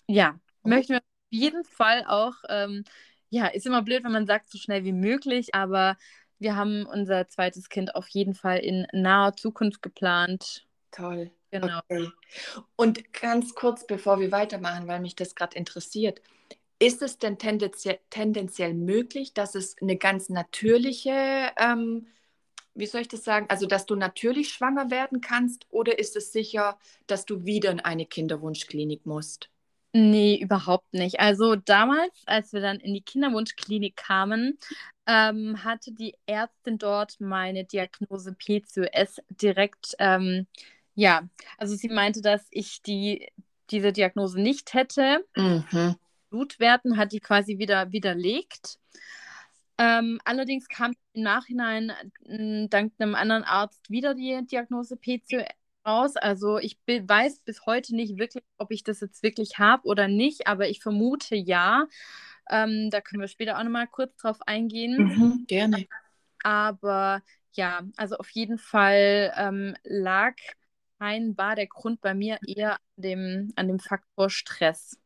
Ja, 0.08 0.40
oh. 0.64 0.70
möchten 0.70 0.94
wir 0.94 1.00
auf 1.00 1.04
jeden 1.32 1.64
Fall 1.64 2.06
auch. 2.06 2.36
Ähm, 2.48 2.84
ja, 3.30 3.48
ist 3.48 3.66
immer 3.66 3.82
blöd, 3.82 4.04
wenn 4.04 4.12
man 4.12 4.28
sagt, 4.28 4.50
so 4.50 4.58
schnell 4.58 4.84
wie 4.84 4.94
möglich, 4.94 5.56
aber 5.56 5.98
wir 6.40 6.56
haben 6.56 6.86
unser 6.86 7.28
zweites 7.28 7.70
Kind 7.70 7.96
auf 7.96 8.08
jeden 8.10 8.34
Fall 8.34 8.60
in 8.60 8.88
naher 8.92 9.36
Zukunft 9.36 9.82
geplant. 9.82 10.66
Toll. 10.92 11.32
Genau. 11.52 11.80
Okay. 11.90 12.10
Und 12.76 13.14
ganz 13.14 13.56
kurz, 13.56 13.88
bevor 13.88 14.20
wir 14.20 14.32
weitermachen, 14.32 14.88
weil 14.88 15.00
mich 15.00 15.16
das 15.16 15.36
gerade 15.36 15.56
interessiert, 15.56 16.22
ist 16.80 17.02
es 17.02 17.18
denn 17.18 17.38
tendenziell, 17.38 18.00
tendenziell, 18.10 18.74
möglich, 18.74 19.34
dass 19.34 19.56
es 19.56 19.76
eine 19.82 19.98
ganz 19.98 20.30
natürliche, 20.30 21.52
ähm, 21.58 22.08
wie 22.74 22.86
soll 22.86 23.02
ich 23.02 23.08
das 23.08 23.24
sagen, 23.24 23.46
also 23.50 23.66
dass 23.66 23.86
du 23.86 23.96
natürlich 23.96 24.50
schwanger 24.50 24.92
werden 24.92 25.22
kannst 25.22 25.66
oder 25.70 25.98
ist 25.98 26.18
es 26.18 26.34
sicher, 26.34 26.78
dass 27.08 27.26
du 27.26 27.46
wieder 27.46 27.72
in 27.72 27.80
eine 27.80 28.06
Kinderwunschklinik 28.06 29.06
musst? 29.06 29.50
Nee, 29.94 30.38
überhaupt 30.42 30.94
nicht. 30.94 31.22
Also 31.22 31.56
damals, 31.56 32.12
als 32.26 32.52
wir 32.52 32.60
dann 32.60 32.82
in 32.82 32.94
die 32.94 33.02
Kinderwunschklinik 33.02 33.96
kamen, 33.96 34.58
ähm, 35.08 35.64
hatte 35.64 35.92
die 35.92 36.16
Ärztin 36.26 36.78
dort 36.78 37.20
meine 37.20 37.64
Diagnose 37.66 38.34
PCOS 38.34 39.22
direkt, 39.30 39.96
ähm, 40.00 40.48
ja, 40.96 41.28
also 41.58 41.76
sie 41.76 41.90
meinte, 41.90 42.22
dass 42.22 42.48
ich 42.52 42.82
die, 42.82 43.32
diese 43.70 43.92
Diagnose 43.92 44.40
nicht 44.42 44.74
hätte. 44.74 45.26
Mhm. 45.36 45.96
Blutwerten 46.30 46.98
hat 46.98 47.12
die 47.12 47.20
quasi 47.20 47.58
wieder 47.58 47.92
widerlegt. 47.92 48.80
Ähm, 49.78 50.20
allerdings 50.24 50.70
kam 50.70 50.94
im 51.14 51.24
Nachhinein 51.24 51.92
dank 52.70 52.94
einem 52.98 53.16
anderen 53.16 53.44
Arzt 53.44 53.90
wieder 53.90 54.16
die 54.16 54.40
Diagnose 54.50 54.96
PCOS 54.96 55.46
raus. 55.86 56.16
Also 56.18 56.58
ich 56.58 56.78
weiß 56.88 57.40
bis 57.46 57.66
heute 57.66 57.96
nicht 57.96 58.18
wirklich, 58.18 58.44
ob 58.58 58.72
ich 58.72 58.84
das 58.84 59.02
jetzt 59.02 59.24
wirklich 59.24 59.60
habe 59.60 59.88
oder 59.88 60.08
nicht, 60.08 60.48
aber 60.48 60.68
ich 60.68 60.82
vermute 60.82 61.36
ja. 61.36 61.88
Ähm, 62.50 62.90
da 62.90 63.02
können 63.02 63.22
wir 63.22 63.28
später 63.28 63.58
auch 63.58 63.64
nochmal 63.64 63.88
kurz 63.88 64.16
drauf 64.18 64.38
eingehen. 64.46 64.98
Mhm, 64.98 65.46
gerne. 65.48 65.88
Aber 66.44 67.22
ja, 67.54 67.82
also 67.98 68.18
auf 68.18 68.30
jeden 68.32 68.58
Fall 68.58 69.34
ähm, 69.38 69.76
lag 69.84 70.36
war 71.00 71.56
der 71.56 71.68
Grund 71.68 72.02
bei 72.02 72.16
mir 72.16 72.40
eher 72.48 72.74
an 72.74 72.80
dem, 72.96 73.54
an 73.56 73.68
dem 73.68 73.80
Faktor 73.80 74.30
Stress. 74.30 74.98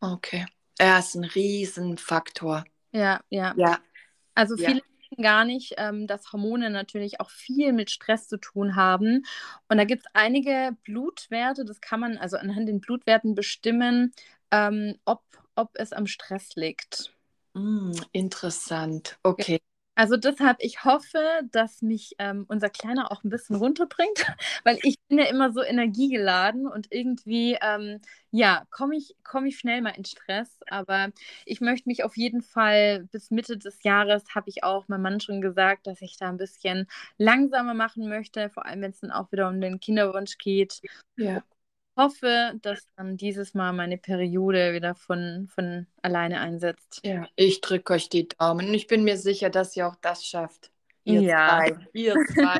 Okay. 0.00 0.44
Er 0.78 0.98
ist 0.98 1.14
ein 1.14 1.24
Riesenfaktor. 1.24 2.64
Ja, 2.92 3.20
ja. 3.30 3.54
Ja. 3.56 3.78
Also 4.34 4.56
viele 4.56 4.82
gar 5.16 5.44
nicht, 5.44 5.74
ähm, 5.78 6.06
dass 6.06 6.32
Hormone 6.32 6.70
natürlich 6.70 7.20
auch 7.20 7.30
viel 7.30 7.72
mit 7.72 7.90
Stress 7.90 8.28
zu 8.28 8.36
tun 8.36 8.76
haben. 8.76 9.24
Und 9.68 9.78
da 9.78 9.84
gibt 9.84 10.02
es 10.06 10.12
einige 10.14 10.76
Blutwerte, 10.84 11.64
das 11.64 11.80
kann 11.80 12.00
man 12.00 12.18
also 12.18 12.36
anhand 12.36 12.68
den 12.68 12.80
Blutwerten 12.80 13.34
bestimmen, 13.34 14.12
ähm, 14.50 14.96
ob, 15.04 15.22
ob 15.58 15.70
es 15.74 15.92
am 15.92 16.06
Stress 16.06 16.54
liegt. 16.54 17.12
Mm, 17.54 17.92
interessant. 18.12 19.18
Okay. 19.22 19.58
Also 19.98 20.16
deshalb, 20.16 20.58
ich 20.60 20.84
hoffe, 20.84 21.18
dass 21.50 21.82
mich 21.82 22.14
ähm, 22.20 22.44
unser 22.46 22.70
Kleiner 22.70 23.10
auch 23.10 23.24
ein 23.24 23.30
bisschen 23.30 23.56
runterbringt, 23.56 24.26
weil 24.64 24.78
ich 24.84 24.94
bin 25.08 25.18
ja 25.18 25.24
immer 25.24 25.52
so 25.52 25.60
energiegeladen 25.60 26.68
und 26.68 26.86
irgendwie, 26.92 27.58
ähm, 27.60 28.00
ja, 28.30 28.64
komme 28.70 28.96
ich, 28.96 29.16
komm 29.24 29.46
ich 29.46 29.58
schnell 29.58 29.82
mal 29.82 29.96
in 29.96 30.04
Stress. 30.04 30.60
Aber 30.68 31.08
ich 31.46 31.60
möchte 31.60 31.88
mich 31.88 32.04
auf 32.04 32.16
jeden 32.16 32.42
Fall 32.42 33.08
bis 33.10 33.32
Mitte 33.32 33.58
des 33.58 33.82
Jahres, 33.82 34.36
habe 34.36 34.48
ich 34.50 34.62
auch 34.62 34.86
meinem 34.86 35.02
Mann 35.02 35.18
schon 35.18 35.40
gesagt, 35.40 35.88
dass 35.88 36.00
ich 36.00 36.16
da 36.16 36.28
ein 36.28 36.36
bisschen 36.36 36.86
langsamer 37.16 37.74
machen 37.74 38.08
möchte, 38.08 38.50
vor 38.50 38.66
allem 38.66 38.82
wenn 38.82 38.92
es 38.92 39.00
dann 39.00 39.10
auch 39.10 39.32
wieder 39.32 39.48
um 39.48 39.60
den 39.60 39.80
Kinderwunsch 39.80 40.38
geht. 40.38 40.80
Ja 41.16 41.42
hoffe, 41.98 42.54
dass 42.62 42.86
dann 42.96 43.18
dieses 43.18 43.52
Mal 43.52 43.72
meine 43.74 43.98
Periode 43.98 44.72
wieder 44.72 44.94
von, 44.94 45.48
von 45.54 45.86
alleine 46.00 46.40
einsetzt. 46.40 47.00
Ja, 47.04 47.28
ich 47.36 47.60
drücke 47.60 47.92
euch 47.92 48.08
die 48.08 48.28
Daumen 48.28 48.68
und 48.68 48.74
ich 48.74 48.86
bin 48.86 49.04
mir 49.04 49.18
sicher, 49.18 49.50
dass 49.50 49.76
ihr 49.76 49.86
auch 49.86 49.96
das 49.96 50.24
schafft. 50.24 50.70
Ihr 51.04 51.20
ja. 51.20 51.48
zwei. 51.48 51.86
Ihr 51.92 52.14
zwei. 52.32 52.58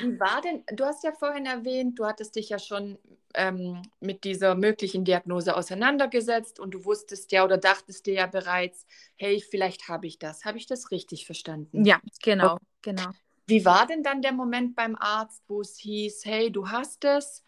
Wie 0.00 0.18
war 0.18 0.40
denn, 0.40 0.64
du 0.74 0.84
hast 0.84 1.04
ja 1.04 1.12
vorhin 1.12 1.46
erwähnt, 1.46 1.98
du 1.98 2.06
hattest 2.06 2.36
dich 2.36 2.48
ja 2.48 2.58
schon 2.58 2.98
ähm, 3.34 3.82
mit 4.00 4.24
dieser 4.24 4.54
möglichen 4.54 5.04
Diagnose 5.04 5.54
auseinandergesetzt 5.54 6.58
und 6.58 6.72
du 6.72 6.84
wusstest 6.84 7.30
ja 7.32 7.44
oder 7.44 7.58
dachtest 7.58 8.06
dir 8.06 8.14
ja 8.14 8.26
bereits, 8.26 8.86
hey, 9.16 9.40
vielleicht 9.40 9.88
habe 9.88 10.06
ich 10.06 10.18
das. 10.18 10.44
Habe 10.44 10.58
ich 10.58 10.66
das 10.66 10.90
richtig 10.90 11.26
verstanden? 11.26 11.84
Ja, 11.84 12.00
genau, 12.22 12.54
okay. 12.54 12.64
genau. 12.82 13.10
Wie 13.46 13.64
war 13.64 13.86
denn 13.86 14.02
dann 14.02 14.22
der 14.22 14.32
Moment 14.32 14.74
beim 14.74 14.96
Arzt, 14.96 15.42
wo 15.46 15.60
es 15.60 15.76
hieß, 15.76 16.24
hey, 16.24 16.50
du 16.50 16.68
hast 16.70 17.04
es, 17.04 17.44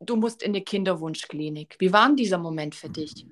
du 0.00 0.16
musst 0.16 0.42
in 0.42 0.52
die 0.52 0.64
Kinderwunschklinik? 0.64 1.76
Wie 1.78 1.92
war 1.92 2.06
denn 2.06 2.16
dieser 2.16 2.38
Moment 2.38 2.74
für 2.74 2.88
dich? 2.88 3.26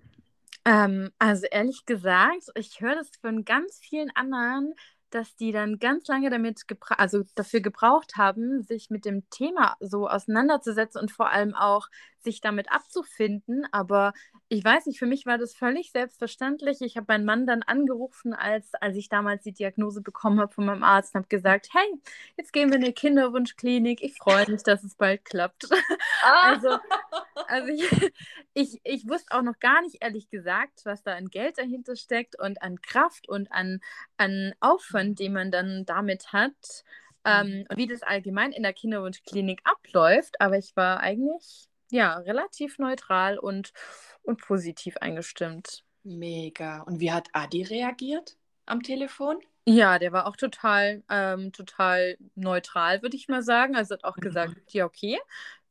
Ähm, 0.64 1.10
also 1.18 1.46
ehrlich 1.50 1.86
gesagt, 1.86 2.50
ich 2.56 2.80
höre 2.80 2.96
das 2.96 3.10
von 3.20 3.44
ganz 3.44 3.78
vielen 3.78 4.10
anderen, 4.14 4.74
dass 5.10 5.36
die 5.36 5.52
dann 5.52 5.78
ganz 5.78 6.06
lange 6.08 6.30
damit 6.30 6.62
also 6.88 7.22
dafür 7.34 7.60
gebraucht 7.60 8.16
haben, 8.16 8.62
sich 8.62 8.90
mit 8.90 9.04
dem 9.04 9.28
Thema 9.30 9.76
so 9.80 10.08
auseinanderzusetzen 10.08 11.00
und 11.00 11.10
vor 11.10 11.30
allem 11.30 11.54
auch 11.54 11.88
sich 12.26 12.40
damit 12.40 12.70
abzufinden. 12.70 13.66
Aber 13.72 14.12
ich 14.48 14.64
weiß 14.64 14.86
nicht, 14.86 14.98
für 14.98 15.06
mich 15.06 15.26
war 15.26 15.38
das 15.38 15.54
völlig 15.54 15.92
selbstverständlich. 15.92 16.80
Ich 16.80 16.96
habe 16.96 17.06
meinen 17.08 17.24
Mann 17.24 17.46
dann 17.46 17.62
angerufen, 17.62 18.34
als, 18.34 18.74
als 18.74 18.96
ich 18.96 19.08
damals 19.08 19.44
die 19.44 19.52
Diagnose 19.52 20.02
bekommen 20.02 20.40
habe 20.40 20.52
von 20.52 20.66
meinem 20.66 20.82
Arzt 20.82 21.14
und 21.14 21.20
habe 21.20 21.28
gesagt, 21.28 21.68
hey, 21.72 21.86
jetzt 22.36 22.52
gehen 22.52 22.68
wir 22.68 22.76
in 22.76 22.84
eine 22.84 22.92
Kinderwunschklinik. 22.92 24.02
Ich 24.02 24.18
freue 24.18 24.50
mich, 24.50 24.62
dass 24.62 24.84
es 24.84 24.94
bald 24.94 25.24
klappt. 25.24 25.68
Ah. 26.22 26.56
Also, 26.56 26.78
also 27.48 27.68
ich, 27.68 28.12
ich, 28.54 28.80
ich 28.82 29.08
wusste 29.08 29.36
auch 29.36 29.42
noch 29.42 29.58
gar 29.58 29.82
nicht, 29.82 29.98
ehrlich 30.00 30.28
gesagt, 30.30 30.80
was 30.84 31.02
da 31.02 31.14
an 31.14 31.28
Geld 31.28 31.58
dahinter 31.58 31.96
steckt 31.96 32.38
und 32.38 32.62
an 32.62 32.80
Kraft 32.80 33.28
und 33.28 33.52
an, 33.52 33.80
an 34.16 34.54
Aufwand, 34.60 35.18
den 35.18 35.32
man 35.32 35.50
dann 35.50 35.84
damit 35.84 36.32
hat. 36.32 36.84
Ähm, 37.24 37.48
mhm. 37.48 37.64
und 37.68 37.76
wie 37.76 37.88
das 37.88 38.02
allgemein 38.02 38.52
in 38.52 38.62
der 38.62 38.72
Kinderwunschklinik 38.72 39.60
abläuft. 39.64 40.40
Aber 40.40 40.58
ich 40.58 40.76
war 40.76 41.00
eigentlich 41.00 41.68
ja, 41.90 42.18
relativ 42.18 42.78
neutral 42.78 43.38
und, 43.38 43.72
und 44.22 44.40
positiv 44.40 44.96
eingestimmt. 44.98 45.84
Mega. 46.02 46.82
Und 46.82 47.00
wie 47.00 47.12
hat 47.12 47.28
Adi 47.32 47.62
reagiert 47.62 48.36
am 48.66 48.82
Telefon? 48.82 49.38
Ja, 49.68 49.98
der 49.98 50.12
war 50.12 50.26
auch 50.26 50.36
total, 50.36 51.02
ähm, 51.10 51.52
total 51.52 52.16
neutral, 52.34 53.02
würde 53.02 53.16
ich 53.16 53.28
mal 53.28 53.42
sagen. 53.42 53.74
Also 53.74 53.94
hat 53.94 54.04
auch 54.04 54.16
gesagt, 54.16 54.54
ja, 54.68 54.84
okay, 54.84 55.18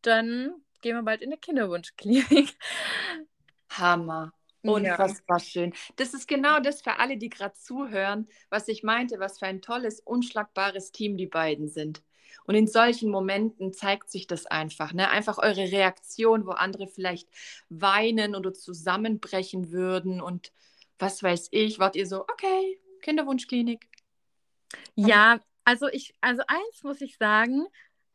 dann 0.01 0.53
gehen 0.81 0.97
wir 0.97 1.03
bald 1.03 1.21
in 1.21 1.31
die 1.31 1.37
Kinderwunschklinik. 1.37 2.57
Hammer. 3.69 4.33
Unfassbar 4.69 5.39
ja. 5.39 5.43
schön. 5.43 5.73
Das 5.95 6.13
ist 6.13 6.27
genau 6.27 6.59
das 6.59 6.81
für 6.81 6.99
alle, 6.99 7.17
die 7.17 7.29
gerade 7.29 7.53
zuhören, 7.53 8.27
was 8.49 8.67
ich 8.67 8.83
meinte, 8.83 9.19
was 9.19 9.39
für 9.39 9.45
ein 9.45 9.61
tolles, 9.61 9.99
unschlagbares 9.99 10.91
Team 10.91 11.17
die 11.17 11.27
beiden 11.27 11.67
sind. 11.67 12.03
Und 12.45 12.55
in 12.55 12.67
solchen 12.67 13.09
Momenten 13.09 13.73
zeigt 13.73 14.11
sich 14.11 14.27
das 14.27 14.45
einfach. 14.45 14.93
Ne? 14.93 15.09
Einfach 15.09 15.37
eure 15.37 15.71
Reaktion, 15.71 16.45
wo 16.45 16.51
andere 16.51 16.87
vielleicht 16.87 17.27
weinen 17.69 18.35
oder 18.35 18.53
zusammenbrechen 18.53 19.71
würden 19.71 20.21
und 20.21 20.51
was 20.99 21.23
weiß 21.23 21.49
ich, 21.51 21.79
wart 21.79 21.95
ihr 21.95 22.05
so, 22.05 22.21
okay, 22.21 22.79
Kinderwunschklinik. 23.01 23.87
Ja, 24.95 25.39
also 25.63 25.87
ich, 25.87 26.13
also 26.21 26.43
eins 26.47 26.83
muss 26.83 27.01
ich 27.01 27.17
sagen, 27.17 27.65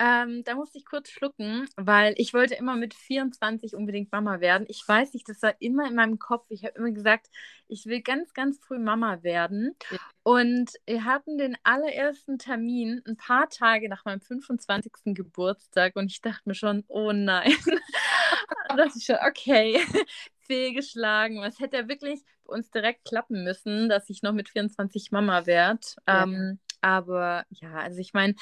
ähm, 0.01 0.43
da 0.45 0.55
musste 0.55 0.79
ich 0.79 0.87
kurz 0.87 1.11
schlucken, 1.11 1.69
weil 1.77 2.15
ich 2.17 2.33
wollte 2.33 2.55
immer 2.55 2.75
mit 2.75 2.95
24 2.95 3.75
unbedingt 3.77 4.11
Mama 4.11 4.41
werden. 4.41 4.65
Ich 4.71 4.83
weiß 4.87 5.13
nicht, 5.13 5.29
das 5.29 5.43
war 5.43 5.55
immer 5.61 5.87
in 5.87 5.95
meinem 5.95 6.19
Kopf. 6.19 6.47
Ich 6.49 6.65
habe 6.65 6.75
immer 6.79 6.91
gesagt, 6.91 7.29
ich 7.69 7.85
will 7.85 8.01
ganz, 8.01 8.33
ganz 8.33 8.59
früh 8.59 8.79
Mama 8.79 9.23
werden. 9.23 9.77
Ja. 9.91 9.99
Und 10.23 10.71
wir 10.87 11.05
hatten 11.05 11.37
den 11.37 11.55
allerersten 11.65 12.39
Termin 12.39 13.03
ein 13.07 13.19
paar 13.19 13.51
Tage 13.51 13.91
nach 13.91 14.07
meinem 14.07 14.23
25. 14.23 14.91
Geburtstag 15.15 15.97
und 15.97 16.11
ich 16.11 16.23
dachte 16.23 16.49
mir 16.49 16.55
schon, 16.55 16.83
oh 16.89 17.13
nein. 17.13 17.53
das 18.77 18.97
ist 18.97 19.05
schon 19.05 19.19
okay. 19.27 19.79
Fehlgeschlagen. 20.47 21.45
Es 21.45 21.61
hätte 21.61 21.77
ja 21.77 21.89
wirklich 21.89 22.23
bei 22.45 22.55
uns 22.55 22.71
direkt 22.71 23.05
klappen 23.05 23.45
müssen, 23.45 23.91
dass 23.91 24.09
ich 24.09 24.23
noch 24.23 24.33
mit 24.33 24.49
24 24.49 25.13
Mama 25.13 25.45
werde. 25.45 25.81
Ja. 26.09 26.23
Ähm, 26.23 26.59
aber 26.81 27.45
ja, 27.51 27.75
also 27.75 27.99
ich 27.99 28.15
meine, 28.15 28.35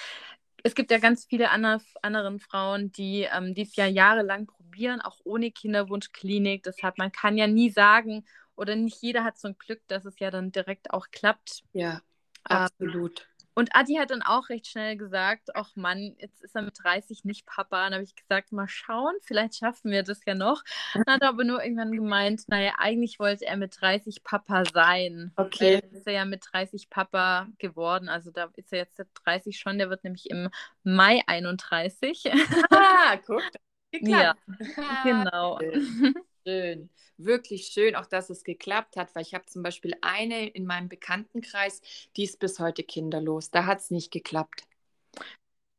es 0.62 0.74
gibt 0.74 0.90
ja 0.90 0.98
ganz 0.98 1.24
viele 1.26 1.50
andere, 1.50 1.80
anderen 2.02 2.40
Frauen, 2.40 2.90
die 2.92 3.28
ähm, 3.32 3.54
dies 3.54 3.76
ja 3.76 3.86
jahrelang 3.86 4.46
probieren, 4.46 5.00
auch 5.00 5.18
ohne 5.24 5.50
Kinderwunschklinik. 5.50 6.62
Deshalb, 6.62 6.98
man 6.98 7.12
kann 7.12 7.36
ja 7.36 7.46
nie 7.46 7.70
sagen, 7.70 8.24
oder 8.56 8.74
nicht 8.74 9.00
jeder 9.00 9.24
hat 9.24 9.38
so 9.38 9.48
ein 9.48 9.56
Glück, 9.58 9.80
dass 9.86 10.04
es 10.04 10.18
ja 10.18 10.30
dann 10.30 10.50
direkt 10.50 10.92
auch 10.92 11.06
klappt. 11.10 11.62
Ja, 11.72 11.94
ähm, 12.50 12.56
absolut. 12.56 13.20
Ähm, 13.20 13.37
und 13.58 13.74
Adi 13.74 13.94
hat 13.94 14.12
dann 14.12 14.22
auch 14.22 14.50
recht 14.50 14.68
schnell 14.68 14.96
gesagt, 14.96 15.48
ach 15.56 15.74
Mann, 15.74 16.14
jetzt 16.18 16.40
ist 16.44 16.54
er 16.54 16.62
mit 16.62 16.78
30 16.80 17.24
nicht 17.24 17.44
Papa. 17.44 17.82
Dann 17.82 17.94
habe 17.94 18.04
ich 18.04 18.14
gesagt, 18.14 18.52
mal 18.52 18.68
schauen, 18.68 19.16
vielleicht 19.22 19.56
schaffen 19.56 19.90
wir 19.90 20.04
das 20.04 20.20
ja 20.24 20.36
noch. 20.36 20.62
Dann 20.94 21.02
hat 21.08 21.22
er 21.22 21.30
aber 21.30 21.42
nur 21.42 21.60
irgendwann 21.60 21.90
gemeint, 21.90 22.44
naja, 22.46 22.74
eigentlich 22.78 23.18
wollte 23.18 23.46
er 23.46 23.56
mit 23.56 23.80
30 23.80 24.22
Papa 24.22 24.62
sein. 24.72 25.32
Okay. 25.34 25.82
Weil 25.82 25.98
ist 25.98 26.06
er 26.06 26.12
ja 26.12 26.24
mit 26.24 26.46
30 26.52 26.88
Papa 26.88 27.48
geworden. 27.58 28.08
Also 28.08 28.30
da 28.30 28.48
ist 28.54 28.72
er 28.72 28.78
jetzt 28.78 29.02
30 29.24 29.58
schon, 29.58 29.78
der 29.78 29.90
wird 29.90 30.04
nämlich 30.04 30.30
im 30.30 30.50
Mai 30.84 31.22
31. 31.26 32.30
Ah, 32.70 33.16
guck. 33.26 33.42
Ja, 33.90 34.34
genau. 35.02 35.58
Schön 36.48 36.90
wirklich 37.18 37.66
schön, 37.66 37.96
auch 37.96 38.06
dass 38.06 38.30
es 38.30 38.44
geklappt 38.44 38.96
hat, 38.96 39.14
weil 39.14 39.22
ich 39.22 39.34
habe 39.34 39.44
zum 39.46 39.62
Beispiel 39.62 39.94
eine 40.00 40.46
in 40.46 40.64
meinem 40.64 40.88
Bekanntenkreis, 40.88 41.82
die 42.16 42.24
ist 42.24 42.38
bis 42.38 42.58
heute 42.60 42.84
kinderlos. 42.84 43.50
Da 43.50 43.66
hat 43.66 43.80
es 43.80 43.90
nicht 43.90 44.10
geklappt. 44.10 44.62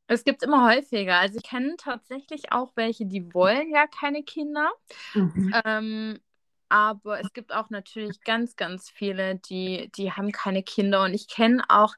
Es 0.08 0.24
gibt 0.24 0.44
immer 0.44 0.68
häufiger. 0.68 1.18
Also 1.20 1.38
ich 1.38 1.44
kenne 1.44 1.76
tatsächlich 1.78 2.52
auch 2.52 2.72
welche, 2.76 3.06
die 3.06 3.34
wollen 3.34 3.72
ja 3.72 3.88
keine 3.88 4.24
Kinder. 4.24 4.70
Mhm. 5.14 5.54
Ähm, 5.66 6.20
aber 6.68 7.20
es 7.20 7.32
gibt 7.34 7.54
auch 7.54 7.70
natürlich 7.70 8.22
ganz, 8.22 8.56
ganz 8.56 8.90
viele, 8.90 9.36
die, 9.36 9.92
die 9.96 10.12
haben 10.12 10.32
keine 10.32 10.62
Kinder. 10.62 11.04
Und 11.04 11.14
ich 11.14 11.28
kenne 11.28 11.64
auch 11.70 11.96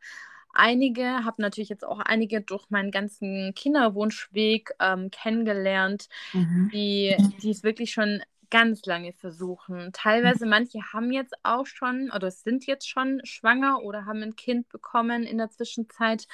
einige, 0.53 1.23
habe 1.23 1.41
natürlich 1.41 1.69
jetzt 1.69 1.85
auch 1.85 1.99
einige 1.99 2.41
durch 2.41 2.69
meinen 2.69 2.91
ganzen 2.91 3.53
Kinderwunschweg 3.55 4.71
ähm, 4.79 5.09
kennengelernt, 5.09 6.07
mhm. 6.33 6.69
die, 6.73 7.15
die 7.41 7.49
es 7.49 7.63
wirklich 7.63 7.93
schon 7.93 8.21
ganz 8.51 8.85
lange 8.85 9.13
versuchen. 9.13 9.91
Teilweise 9.93 10.45
manche 10.45 10.79
haben 10.93 11.11
jetzt 11.11 11.33
auch 11.41 11.65
schon 11.65 12.11
oder 12.11 12.29
sind 12.29 12.67
jetzt 12.67 12.87
schon 12.87 13.21
schwanger 13.23 13.81
oder 13.81 14.05
haben 14.05 14.21
ein 14.21 14.35
Kind 14.35 14.69
bekommen 14.69 15.23
in 15.23 15.39
der 15.39 15.49
Zwischenzeit. 15.49 16.27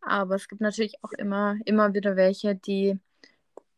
Aber 0.00 0.36
es 0.36 0.48
gibt 0.48 0.62
natürlich 0.62 1.04
auch 1.04 1.12
immer, 1.12 1.56
immer 1.66 1.92
wieder 1.92 2.16
welche, 2.16 2.54
die 2.54 2.98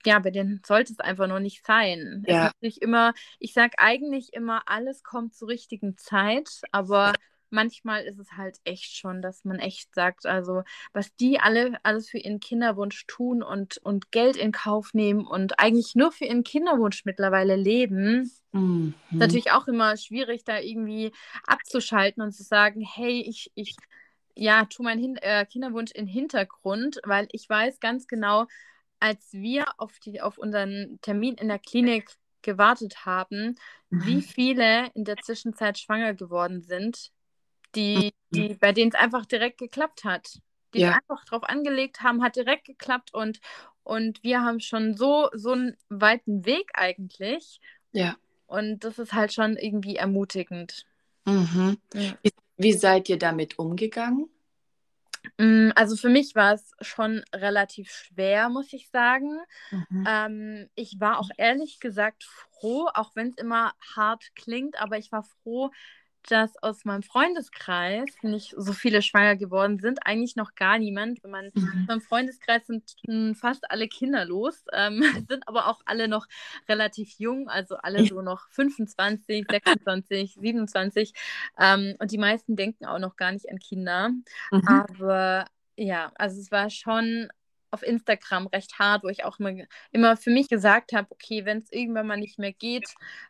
ja, 0.06 0.20
bei 0.20 0.30
denen 0.30 0.62
sollte 0.64 0.92
es 0.92 1.00
einfach 1.00 1.26
noch 1.26 1.40
nicht 1.40 1.66
sein. 1.66 2.24
Ja. 2.26 2.52
Immer, 2.60 3.14
ich 3.40 3.52
sage 3.52 3.78
eigentlich 3.78 4.32
immer, 4.32 4.62
alles 4.66 5.02
kommt 5.02 5.34
zur 5.34 5.48
richtigen 5.48 5.96
Zeit, 5.96 6.60
aber 6.70 7.12
manchmal 7.50 8.04
ist 8.04 8.18
es 8.18 8.32
halt 8.32 8.58
echt 8.64 8.96
schon, 8.96 9.22
dass 9.22 9.44
man 9.44 9.58
echt 9.58 9.94
sagt, 9.94 10.26
also 10.26 10.62
was 10.92 11.14
die 11.16 11.40
alle 11.40 11.78
alles 11.82 12.08
für 12.08 12.18
ihren 12.18 12.40
Kinderwunsch 12.40 13.06
tun 13.06 13.42
und, 13.42 13.78
und 13.78 14.10
Geld 14.12 14.36
in 14.36 14.52
Kauf 14.52 14.94
nehmen 14.94 15.26
und 15.26 15.58
eigentlich 15.58 15.94
nur 15.94 16.12
für 16.12 16.24
ihren 16.24 16.44
Kinderwunsch 16.44 17.04
mittlerweile 17.04 17.56
leben, 17.56 18.30
mhm. 18.52 18.94
ist 19.10 19.18
natürlich 19.18 19.52
auch 19.52 19.66
immer 19.68 19.96
schwierig, 19.96 20.44
da 20.44 20.58
irgendwie 20.58 21.12
abzuschalten 21.46 22.22
und 22.22 22.32
zu 22.32 22.42
sagen, 22.42 22.80
hey, 22.80 23.20
ich, 23.26 23.50
ich 23.54 23.76
ja, 24.34 24.64
tu 24.66 24.82
meinen 24.82 25.00
Hin 25.00 25.16
äh, 25.16 25.44
Kinderwunsch 25.46 25.90
in 25.92 26.06
Hintergrund, 26.06 27.00
weil 27.04 27.26
ich 27.32 27.48
weiß 27.48 27.80
ganz 27.80 28.06
genau, 28.06 28.46
als 29.00 29.32
wir 29.32 29.66
auf, 29.78 29.98
die, 29.98 30.20
auf 30.20 30.38
unseren 30.38 30.98
Termin 31.02 31.34
in 31.34 31.48
der 31.48 31.58
Klinik 31.58 32.10
gewartet 32.42 33.04
haben, 33.04 33.56
mhm. 33.90 34.06
wie 34.06 34.22
viele 34.22 34.90
in 34.94 35.04
der 35.04 35.16
Zwischenzeit 35.16 35.78
schwanger 35.78 36.14
geworden 36.14 36.62
sind, 36.62 37.10
die, 37.74 38.12
mhm. 38.30 38.34
die, 38.34 38.54
bei 38.54 38.72
denen 38.72 38.92
es 38.92 38.98
einfach 38.98 39.26
direkt 39.26 39.58
geklappt 39.58 40.04
hat. 40.04 40.40
Die 40.74 40.80
ja. 40.80 40.92
einfach 40.92 41.24
drauf 41.24 41.44
angelegt 41.44 42.02
haben, 42.02 42.22
hat 42.22 42.36
direkt 42.36 42.66
geklappt 42.66 43.14
und, 43.14 43.40
und 43.84 44.22
wir 44.22 44.42
haben 44.42 44.60
schon 44.60 44.96
so, 44.98 45.30
so 45.32 45.52
einen 45.52 45.76
weiten 45.88 46.44
Weg 46.44 46.70
eigentlich. 46.74 47.60
Ja. 47.92 48.16
Und 48.46 48.84
das 48.84 48.98
ist 48.98 49.14
halt 49.14 49.32
schon 49.32 49.56
irgendwie 49.56 49.96
ermutigend. 49.96 50.84
Mhm. 51.24 51.78
Ja. 51.94 52.14
Wie, 52.22 52.32
wie 52.58 52.72
seid 52.72 53.08
ihr 53.08 53.18
damit 53.18 53.58
umgegangen? 53.58 54.28
Mm, 55.36 55.70
also 55.74 55.96
für 55.96 56.08
mich 56.08 56.34
war 56.34 56.54
es 56.54 56.72
schon 56.80 57.22
relativ 57.34 57.90
schwer, 57.90 58.48
muss 58.48 58.72
ich 58.72 58.88
sagen. 58.90 59.38
Mhm. 59.70 60.04
Ähm, 60.06 60.70
ich 60.74 61.00
war 61.00 61.18
auch 61.18 61.30
ehrlich 61.36 61.80
gesagt 61.80 62.24
froh, 62.24 62.88
auch 62.94 63.12
wenn 63.14 63.28
es 63.28 63.36
immer 63.36 63.72
hart 63.94 64.24
klingt, 64.34 64.80
aber 64.80 64.98
ich 64.98 65.12
war 65.12 65.22
froh, 65.22 65.70
dass 66.28 66.56
aus 66.62 66.84
meinem 66.84 67.02
Freundeskreis 67.02 68.08
nicht 68.22 68.54
so 68.56 68.72
viele 68.72 69.02
schwanger 69.02 69.36
geworden 69.36 69.78
sind. 69.78 70.00
Eigentlich 70.04 70.36
noch 70.36 70.54
gar 70.54 70.78
niemand. 70.78 71.22
Wenn 71.22 71.30
man 71.30 71.50
mhm. 71.54 72.00
Freundeskreis 72.00 72.66
sind 72.66 72.84
fast 73.36 73.70
alle 73.70 73.88
kinderlos, 73.88 74.64
ähm, 74.72 75.02
sind 75.28 75.46
aber 75.46 75.68
auch 75.68 75.80
alle 75.86 76.08
noch 76.08 76.26
relativ 76.68 77.18
jung, 77.18 77.48
also 77.48 77.76
alle 77.76 78.04
so 78.06 78.20
noch 78.20 78.48
25, 78.50 79.46
26, 79.48 80.34
27. 80.34 81.12
Ähm, 81.58 81.94
und 81.98 82.10
die 82.10 82.18
meisten 82.18 82.56
denken 82.56 82.86
auch 82.86 82.98
noch 82.98 83.16
gar 83.16 83.32
nicht 83.32 83.48
an 83.50 83.58
Kinder. 83.58 84.10
Mhm. 84.50 84.68
Aber 84.68 85.46
ja, 85.76 86.12
also 86.16 86.40
es 86.40 86.50
war 86.50 86.70
schon 86.70 87.28
auf 87.70 87.82
Instagram 87.82 88.46
recht 88.48 88.78
hart, 88.78 89.04
wo 89.04 89.08
ich 89.08 89.24
auch 89.24 89.38
immer, 89.38 89.52
immer 89.92 90.16
für 90.16 90.30
mich 90.30 90.48
gesagt 90.48 90.92
habe, 90.92 91.08
okay, 91.10 91.44
wenn 91.44 91.58
es 91.58 91.72
irgendwann 91.72 92.06
mal 92.06 92.16
nicht 92.16 92.38
mehr 92.38 92.52
geht, 92.52 92.88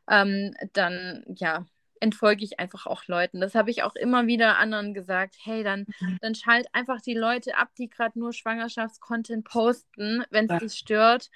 ähm, 0.08 0.54
dann 0.72 1.24
ja, 1.26 1.66
entfolge 2.00 2.44
ich 2.44 2.58
einfach 2.60 2.86
auch 2.86 3.06
Leuten. 3.06 3.40
Das 3.40 3.54
habe 3.54 3.70
ich 3.70 3.82
auch 3.82 3.94
immer 3.94 4.26
wieder 4.26 4.58
anderen 4.58 4.94
gesagt. 4.94 5.36
Hey, 5.42 5.62
dann, 5.62 5.86
mhm. 6.00 6.18
dann 6.20 6.34
schalt 6.34 6.66
einfach 6.72 7.00
die 7.00 7.14
Leute 7.14 7.56
ab, 7.56 7.70
die 7.76 7.88
gerade 7.88 8.18
nur 8.18 8.32
Schwangerschaftscontent 8.32 9.44
posten, 9.44 10.24
wenn 10.30 10.46
es 10.46 10.52
ja. 10.52 10.58
dich 10.58 10.74
stört. 10.74 11.30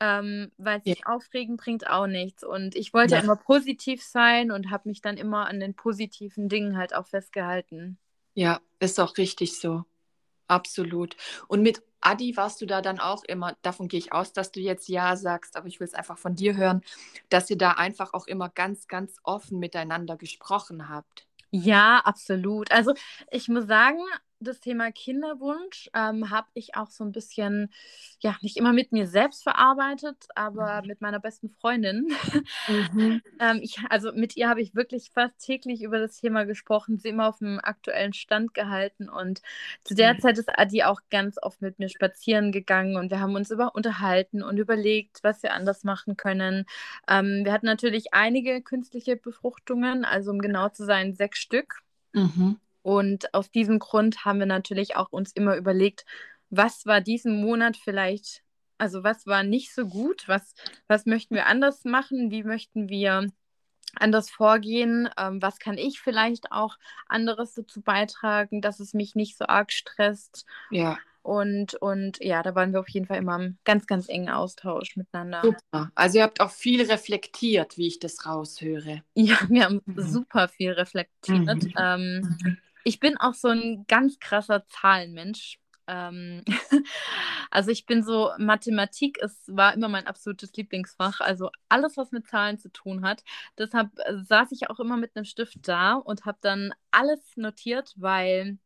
Ähm, 0.00 0.52
weil 0.58 0.80
sich 0.84 1.00
ja. 1.00 1.06
aufregen 1.06 1.56
bringt 1.56 1.88
auch 1.90 2.06
nichts. 2.06 2.44
Und 2.44 2.76
ich 2.76 2.94
wollte 2.94 3.16
ja. 3.16 3.20
immer 3.20 3.34
positiv 3.34 4.00
sein 4.02 4.52
und 4.52 4.70
habe 4.70 4.88
mich 4.88 5.00
dann 5.00 5.16
immer 5.16 5.48
an 5.48 5.58
den 5.58 5.74
positiven 5.74 6.48
Dingen 6.48 6.76
halt 6.76 6.94
auch 6.94 7.08
festgehalten. 7.08 7.98
Ja, 8.34 8.60
ist 8.78 9.00
auch 9.00 9.18
richtig 9.18 9.58
so. 9.58 9.84
Absolut. 10.48 11.16
Und 11.46 11.62
mit 11.62 11.82
Adi 12.00 12.36
warst 12.36 12.60
du 12.60 12.66
da 12.66 12.80
dann 12.80 13.00
auch 13.00 13.22
immer, 13.24 13.56
davon 13.62 13.88
gehe 13.88 13.98
ich 13.98 14.12
aus, 14.12 14.32
dass 14.32 14.50
du 14.52 14.60
jetzt 14.60 14.88
Ja 14.88 15.16
sagst, 15.16 15.56
aber 15.56 15.66
ich 15.66 15.78
will 15.80 15.86
es 15.86 15.94
einfach 15.94 16.16
von 16.18 16.34
dir 16.36 16.56
hören, 16.56 16.82
dass 17.28 17.50
ihr 17.50 17.58
da 17.58 17.72
einfach 17.72 18.14
auch 18.14 18.26
immer 18.26 18.48
ganz, 18.48 18.86
ganz 18.88 19.16
offen 19.24 19.58
miteinander 19.58 20.16
gesprochen 20.16 20.88
habt. 20.88 21.26
Ja, 21.50 22.00
absolut. 22.04 22.70
Also 22.72 22.92
ich 23.30 23.48
muss 23.48 23.66
sagen, 23.66 23.98
das 24.40 24.60
Thema 24.60 24.92
Kinderwunsch 24.92 25.90
ähm, 25.94 26.30
habe 26.30 26.48
ich 26.54 26.76
auch 26.76 26.90
so 26.90 27.04
ein 27.04 27.12
bisschen, 27.12 27.72
ja, 28.20 28.36
nicht 28.40 28.56
immer 28.56 28.72
mit 28.72 28.92
mir 28.92 29.08
selbst 29.08 29.42
verarbeitet, 29.42 30.26
aber 30.34 30.82
mhm. 30.82 30.88
mit 30.88 31.00
meiner 31.00 31.18
besten 31.18 31.48
Freundin. 31.48 32.08
Mhm. 32.68 33.20
ähm, 33.40 33.60
ich, 33.62 33.78
also 33.90 34.12
mit 34.12 34.36
ihr 34.36 34.48
habe 34.48 34.60
ich 34.60 34.74
wirklich 34.74 35.10
fast 35.12 35.38
täglich 35.40 35.82
über 35.82 35.98
das 35.98 36.20
Thema 36.20 36.44
gesprochen, 36.44 36.98
sie 36.98 37.08
immer 37.08 37.28
auf 37.28 37.38
dem 37.38 37.58
aktuellen 37.62 38.12
Stand 38.12 38.54
gehalten 38.54 39.08
und 39.08 39.42
zu 39.84 39.94
der 39.94 40.14
mhm. 40.14 40.20
Zeit 40.20 40.38
ist 40.38 40.56
Adi 40.56 40.84
auch 40.84 41.00
ganz 41.10 41.36
oft 41.42 41.60
mit 41.60 41.78
mir 41.78 41.88
spazieren 41.88 42.52
gegangen 42.52 42.96
und 42.96 43.10
wir 43.10 43.20
haben 43.20 43.34
uns 43.34 43.50
über 43.50 43.74
unterhalten 43.74 44.42
und 44.42 44.58
überlegt, 44.58 45.18
was 45.22 45.42
wir 45.42 45.52
anders 45.52 45.84
machen 45.84 46.16
können. 46.16 46.64
Ähm, 47.08 47.44
wir 47.44 47.52
hatten 47.52 47.66
natürlich 47.66 48.14
einige 48.14 48.62
künstliche 48.62 49.16
Befruchtungen, 49.16 50.04
also 50.04 50.30
um 50.30 50.38
genau 50.38 50.68
zu 50.68 50.84
sein, 50.84 51.14
sechs 51.14 51.38
Stück. 51.40 51.82
Mhm. 52.12 52.58
Und 52.88 53.34
aus 53.34 53.50
diesem 53.50 53.80
Grund 53.80 54.24
haben 54.24 54.38
wir 54.38 54.46
natürlich 54.46 54.96
auch 54.96 55.12
uns 55.12 55.32
immer 55.32 55.56
überlegt, 55.56 56.06
was 56.48 56.86
war 56.86 57.02
diesen 57.02 57.38
Monat 57.38 57.76
vielleicht, 57.76 58.42
also 58.78 59.04
was 59.04 59.26
war 59.26 59.42
nicht 59.42 59.74
so 59.74 59.86
gut, 59.86 60.26
was, 60.26 60.54
was 60.86 61.04
möchten 61.04 61.34
wir 61.34 61.44
anders 61.44 61.84
machen, 61.84 62.30
wie 62.30 62.44
möchten 62.44 62.88
wir 62.88 63.26
anders 63.94 64.30
vorgehen, 64.30 65.10
ähm, 65.18 65.42
was 65.42 65.58
kann 65.58 65.76
ich 65.76 66.00
vielleicht 66.00 66.50
auch 66.50 66.78
anderes 67.08 67.52
dazu 67.52 67.82
beitragen, 67.82 68.62
dass 68.62 68.80
es 68.80 68.94
mich 68.94 69.14
nicht 69.14 69.36
so 69.36 69.44
arg 69.44 69.70
stresst. 69.70 70.46
Ja. 70.70 70.96
Und, 71.20 71.74
und 71.74 72.24
ja, 72.24 72.42
da 72.42 72.54
waren 72.54 72.72
wir 72.72 72.80
auf 72.80 72.88
jeden 72.88 73.04
Fall 73.04 73.18
immer 73.18 73.36
im 73.36 73.58
ganz, 73.64 73.86
ganz 73.86 74.08
engen 74.08 74.30
Austausch 74.30 74.96
miteinander. 74.96 75.42
Super. 75.42 75.90
Also 75.94 76.16
ihr 76.16 76.24
habt 76.24 76.40
auch 76.40 76.52
viel 76.52 76.90
reflektiert, 76.90 77.76
wie 77.76 77.88
ich 77.88 77.98
das 77.98 78.24
raushöre. 78.24 79.02
Ja, 79.12 79.36
wir 79.50 79.64
haben 79.64 79.82
mhm. 79.84 80.00
super 80.00 80.48
viel 80.48 80.70
reflektiert. 80.70 81.64
Mhm. 81.64 81.74
Ähm. 81.76 82.58
Ich 82.84 83.00
bin 83.00 83.16
auch 83.18 83.34
so 83.34 83.48
ein 83.48 83.84
ganz 83.88 84.18
krasser 84.18 84.66
Zahlenmensch. 84.66 85.58
Ähm, 85.86 86.44
also 87.50 87.70
ich 87.70 87.86
bin 87.86 88.02
so, 88.02 88.30
Mathematik 88.38 89.18
es 89.22 89.42
war 89.48 89.74
immer 89.74 89.88
mein 89.88 90.06
absolutes 90.06 90.52
Lieblingsfach. 90.54 91.20
Also 91.20 91.50
alles, 91.68 91.96
was 91.96 92.12
mit 92.12 92.28
Zahlen 92.28 92.58
zu 92.58 92.70
tun 92.70 93.04
hat. 93.04 93.24
Deshalb 93.58 93.90
äh, 93.98 94.22
saß 94.22 94.52
ich 94.52 94.70
auch 94.70 94.80
immer 94.80 94.96
mit 94.96 95.16
einem 95.16 95.24
Stift 95.24 95.66
da 95.66 95.94
und 95.94 96.26
habe 96.26 96.38
dann 96.40 96.72
alles 96.90 97.36
notiert, 97.36 97.94
weil 97.96 98.58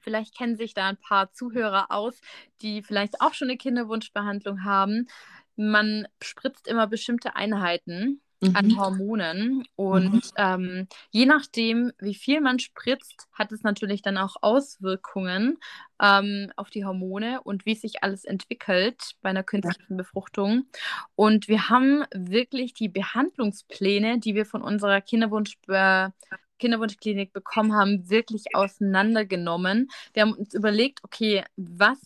vielleicht 0.00 0.36
kennen 0.36 0.56
sich 0.56 0.74
da 0.74 0.88
ein 0.88 0.96
paar 0.96 1.32
Zuhörer 1.32 1.90
aus, 1.90 2.20
die 2.62 2.82
vielleicht 2.82 3.20
auch 3.20 3.34
schon 3.34 3.48
eine 3.48 3.58
Kinderwunschbehandlung 3.58 4.64
haben. 4.64 5.08
Man 5.56 6.08
spritzt 6.22 6.66
immer 6.66 6.86
bestimmte 6.86 7.36
Einheiten 7.36 8.20
mhm. 8.50 8.56
an 8.56 8.78
Hormonen. 8.78 9.64
Und 9.76 10.14
mhm. 10.14 10.20
ähm, 10.36 10.88
je 11.10 11.26
nachdem, 11.26 11.92
wie 11.98 12.14
viel 12.14 12.40
man 12.40 12.58
spritzt, 12.58 13.28
hat 13.32 13.52
es 13.52 13.62
natürlich 13.62 14.02
dann 14.02 14.18
auch 14.18 14.36
Auswirkungen 14.40 15.58
ähm, 16.00 16.52
auf 16.56 16.70
die 16.70 16.84
Hormone 16.84 17.40
und 17.42 17.66
wie 17.66 17.74
sich 17.74 18.02
alles 18.02 18.24
entwickelt 18.24 19.16
bei 19.22 19.30
einer 19.30 19.42
künstlichen 19.42 19.96
Befruchtung. 19.96 20.66
Und 21.14 21.48
wir 21.48 21.68
haben 21.68 22.04
wirklich 22.12 22.74
die 22.74 22.88
Behandlungspläne, 22.88 24.18
die 24.18 24.34
wir 24.34 24.46
von 24.46 24.62
unserer 24.62 25.00
Kinderwunsch 25.00 25.56
Kinderwunschklinik 26.58 27.32
bekommen 27.32 27.74
haben, 27.74 28.08
wirklich 28.08 28.54
auseinandergenommen. 28.54 29.90
Wir 30.12 30.22
haben 30.22 30.34
uns 30.34 30.54
überlegt, 30.54 31.00
okay, 31.02 31.44
was 31.56 31.98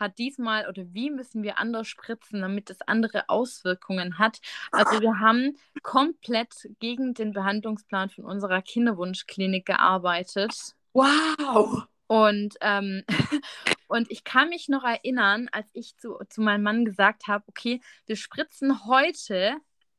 hat 0.00 0.18
diesmal 0.18 0.68
oder 0.68 0.84
wie 0.92 1.10
müssen 1.10 1.42
wir 1.42 1.58
anders 1.58 1.88
spritzen, 1.88 2.40
damit 2.40 2.70
es 2.70 2.82
andere 2.82 3.28
Auswirkungen 3.28 4.18
hat. 4.18 4.40
Also 4.72 5.00
wir 5.00 5.18
haben 5.20 5.56
komplett 5.82 6.68
gegen 6.80 7.14
den 7.14 7.32
Behandlungsplan 7.32 8.10
von 8.10 8.24
unserer 8.24 8.62
Kinderwunschklinik 8.62 9.66
gearbeitet. 9.66 10.74
Wow! 10.92 11.86
Und, 12.06 12.54
ähm, 12.62 13.04
und 13.86 14.10
ich 14.10 14.24
kann 14.24 14.48
mich 14.48 14.68
noch 14.68 14.82
erinnern, 14.82 15.48
als 15.52 15.68
ich 15.74 15.96
zu, 15.98 16.18
zu 16.28 16.40
meinem 16.40 16.62
Mann 16.62 16.84
gesagt 16.84 17.28
habe, 17.28 17.44
okay, 17.48 17.80
wir 18.06 18.16
spritzen 18.16 18.86
heute 18.86 19.56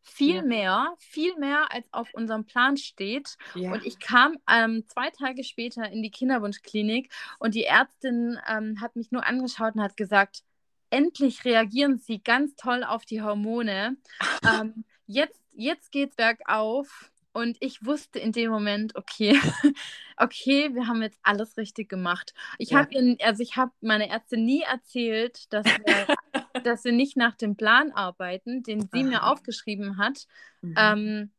viel 0.09 0.37
ja. 0.37 0.41
mehr, 0.41 0.93
viel 0.97 1.35
mehr 1.37 1.71
als 1.71 1.85
auf 1.91 2.13
unserem 2.13 2.45
Plan 2.45 2.77
steht. 2.77 3.37
Ja. 3.55 3.71
Und 3.71 3.85
ich 3.85 3.99
kam 3.99 4.37
ähm, 4.49 4.83
zwei 4.87 5.09
Tage 5.09 5.43
später 5.43 5.89
in 5.89 6.01
die 6.01 6.11
Kinderwunschklinik 6.11 7.11
und 7.39 7.55
die 7.55 7.65
Ärztin 7.65 8.37
ähm, 8.47 8.81
hat 8.81 8.95
mich 8.95 9.11
nur 9.11 9.25
angeschaut 9.25 9.75
und 9.75 9.81
hat 9.81 9.97
gesagt, 9.97 10.43
endlich 10.89 11.45
reagieren 11.45 11.97
Sie 11.97 12.21
ganz 12.21 12.55
toll 12.55 12.83
auf 12.83 13.05
die 13.05 13.21
Hormone. 13.21 13.97
ähm, 14.61 14.83
jetzt, 15.05 15.41
jetzt 15.51 15.95
es 15.95 16.15
bergauf. 16.15 17.08
Und 17.31 17.57
ich 17.59 17.85
wusste 17.85 18.19
in 18.19 18.31
dem 18.31 18.49
Moment, 18.49 18.95
okay, 18.95 19.39
okay, 20.17 20.73
wir 20.73 20.87
haben 20.87 21.01
jetzt 21.01 21.19
alles 21.21 21.57
richtig 21.57 21.87
gemacht. 21.87 22.33
Ich 22.57 22.71
ja. 22.71 22.79
habe 22.79 23.17
also 23.21 23.43
ich 23.43 23.55
habe 23.55 23.71
meine 23.81 24.09
Ärztin 24.09 24.45
nie 24.45 24.61
erzählt, 24.61 25.51
dass 25.53 25.65
wir, 25.65 26.07
dass 26.63 26.83
wir 26.83 26.91
nicht 26.91 27.17
nach 27.17 27.35
dem 27.35 27.55
Plan 27.55 27.91
arbeiten, 27.91 28.63
den 28.63 28.89
sie 28.91 29.03
mir 29.03 29.25
aufgeschrieben 29.25 29.97
hat. 29.97 30.25
Mhm. 30.61 30.75
Ähm, 30.77 31.31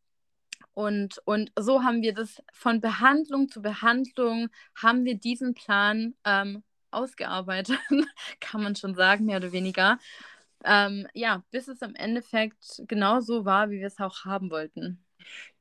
und, 0.74 1.20
und 1.24 1.52
so 1.58 1.82
haben 1.82 2.02
wir 2.02 2.14
das 2.14 2.42
von 2.52 2.80
Behandlung 2.80 3.48
zu 3.48 3.60
Behandlung, 3.60 4.48
haben 4.80 5.04
wir 5.04 5.16
diesen 5.16 5.54
Plan 5.54 6.14
ähm, 6.24 6.62
ausgearbeitet, 6.90 7.78
kann 8.40 8.62
man 8.62 8.76
schon 8.76 8.94
sagen, 8.94 9.26
mehr 9.26 9.38
oder 9.38 9.52
weniger. 9.52 9.98
Ähm, 10.64 11.06
ja, 11.14 11.42
bis 11.50 11.68
es 11.68 11.82
im 11.82 11.94
Endeffekt 11.94 12.82
genau 12.86 13.20
so 13.20 13.44
war, 13.44 13.70
wie 13.70 13.80
wir 13.80 13.86
es 13.86 13.98
auch 13.98 14.24
haben 14.24 14.50
wollten. 14.50 15.04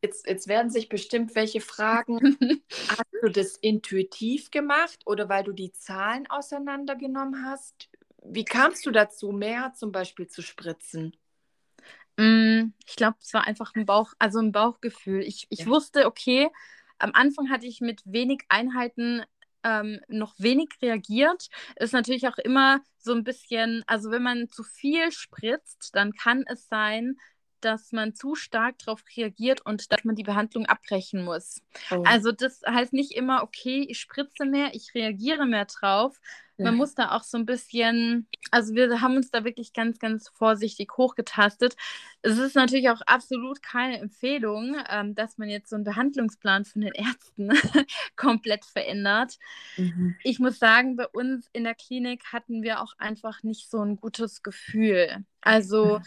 Jetzt, 0.01 0.27
jetzt 0.27 0.47
werden 0.47 0.69
sich 0.69 0.89
bestimmt 0.89 1.35
welche 1.35 1.61
fragen, 1.61 2.19
hast 2.89 3.13
du 3.21 3.29
das 3.29 3.57
intuitiv 3.57 4.51
gemacht 4.51 4.99
oder 5.05 5.29
weil 5.29 5.43
du 5.43 5.51
die 5.51 5.71
Zahlen 5.71 6.27
auseinandergenommen 6.29 7.45
hast? 7.45 7.89
Wie 8.23 8.45
kamst 8.45 8.85
du 8.85 8.91
dazu, 8.91 9.31
mehr 9.31 9.73
zum 9.73 9.91
Beispiel 9.91 10.27
zu 10.27 10.41
spritzen? 10.41 11.15
Mm, 12.17 12.73
ich 12.85 12.95
glaube, 12.95 13.17
es 13.21 13.33
war 13.33 13.47
einfach 13.47 13.73
ein 13.75 13.85
Bauch, 13.85 14.13
also 14.19 14.39
ein 14.39 14.51
Bauchgefühl. 14.51 15.21
Ich, 15.21 15.47
ich 15.49 15.59
ja. 15.59 15.65
wusste, 15.67 16.05
okay, 16.05 16.49
am 16.97 17.11
Anfang 17.13 17.49
hatte 17.49 17.65
ich 17.65 17.79
mit 17.81 18.01
wenig 18.05 18.43
Einheiten 18.49 19.23
ähm, 19.63 19.99
noch 20.07 20.35
wenig 20.37 20.69
reagiert. 20.81 21.47
Ist 21.77 21.93
natürlich 21.93 22.27
auch 22.27 22.37
immer 22.37 22.81
so 22.97 23.13
ein 23.13 23.23
bisschen, 23.23 23.83
also 23.87 24.11
wenn 24.11 24.23
man 24.23 24.49
zu 24.49 24.63
viel 24.63 25.11
spritzt, 25.11 25.95
dann 25.95 26.13
kann 26.13 26.43
es 26.47 26.67
sein, 26.67 27.17
dass 27.61 27.91
man 27.91 28.15
zu 28.15 28.35
stark 28.35 28.77
darauf 28.79 29.03
reagiert 29.15 29.65
und 29.65 29.91
dass 29.91 30.03
man 30.03 30.15
die 30.15 30.23
Behandlung 30.23 30.65
abbrechen 30.65 31.23
muss. 31.23 31.61
Oh. 31.91 32.03
Also 32.05 32.31
das 32.31 32.61
heißt 32.67 32.93
nicht 32.93 33.11
immer, 33.11 33.43
okay, 33.43 33.85
ich 33.87 33.99
spritze 33.99 34.45
mehr, 34.45 34.73
ich 34.73 34.93
reagiere 34.93 35.45
mehr 35.45 35.65
drauf. 35.65 36.19
Ja. 36.59 36.65
Man 36.65 36.75
muss 36.75 36.93
da 36.93 37.15
auch 37.15 37.23
so 37.23 37.37
ein 37.37 37.45
bisschen, 37.45 38.27
also 38.51 38.75
wir 38.75 38.99
haben 38.99 39.15
uns 39.15 39.31
da 39.31 39.45
wirklich 39.45 39.71
ganz, 39.71 39.97
ganz 39.97 40.27
vorsichtig 40.27 40.91
hochgetastet. 40.97 41.77
Es 42.21 42.37
ist 42.37 42.55
natürlich 42.55 42.89
auch 42.89 42.99
absolut 43.05 43.63
keine 43.63 43.97
Empfehlung, 43.99 44.75
ähm, 44.89 45.15
dass 45.15 45.37
man 45.37 45.47
jetzt 45.47 45.69
so 45.69 45.77
einen 45.77 45.85
Behandlungsplan 45.85 46.65
von 46.65 46.81
den 46.81 46.91
Ärzten 46.91 47.51
komplett 48.17 48.65
verändert. 48.65 49.37
Mhm. 49.77 50.15
Ich 50.23 50.39
muss 50.39 50.59
sagen, 50.59 50.97
bei 50.97 51.07
uns 51.07 51.49
in 51.53 51.63
der 51.63 51.75
Klinik 51.75 52.25
hatten 52.33 52.61
wir 52.61 52.81
auch 52.81 52.93
einfach 52.97 53.41
nicht 53.41 53.69
so 53.69 53.79
ein 53.81 53.95
gutes 53.95 54.43
Gefühl. 54.43 55.23
Also 55.41 55.99
mhm 55.99 56.03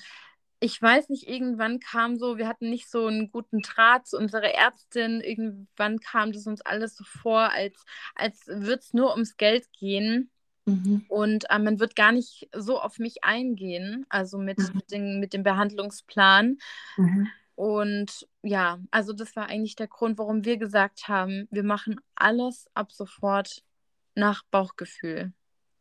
ich 0.62 0.80
weiß 0.80 1.08
nicht, 1.08 1.28
irgendwann 1.28 1.80
kam 1.80 2.16
so, 2.16 2.38
wir 2.38 2.46
hatten 2.46 2.70
nicht 2.70 2.88
so 2.88 3.06
einen 3.06 3.32
guten 3.32 3.62
Draht 3.62 4.06
zu 4.06 4.16
unserer 4.16 4.54
Ärztin. 4.54 5.20
Irgendwann 5.20 5.98
kam 5.98 6.30
das 6.30 6.46
uns 6.46 6.60
alles 6.60 6.94
so 6.94 7.02
vor, 7.02 7.50
als, 7.50 7.84
als 8.14 8.46
würde 8.46 8.78
es 8.78 8.94
nur 8.94 9.10
ums 9.10 9.36
Geld 9.36 9.72
gehen. 9.72 10.30
Mhm. 10.64 11.04
Und 11.08 11.50
äh, 11.50 11.58
man 11.58 11.80
wird 11.80 11.96
gar 11.96 12.12
nicht 12.12 12.48
so 12.54 12.80
auf 12.80 13.00
mich 13.00 13.24
eingehen, 13.24 14.06
also 14.08 14.38
mit, 14.38 14.58
mhm. 14.58 14.70
mit, 14.74 14.92
den, 14.92 15.18
mit 15.18 15.32
dem 15.32 15.42
Behandlungsplan. 15.42 16.58
Mhm. 16.96 17.28
Und 17.56 18.28
ja, 18.42 18.78
also 18.92 19.12
das 19.12 19.34
war 19.34 19.48
eigentlich 19.48 19.74
der 19.74 19.88
Grund, 19.88 20.16
warum 20.16 20.44
wir 20.44 20.58
gesagt 20.58 21.08
haben, 21.08 21.48
wir 21.50 21.64
machen 21.64 22.00
alles 22.14 22.68
ab 22.74 22.92
sofort 22.92 23.64
nach 24.14 24.44
Bauchgefühl. 24.52 25.32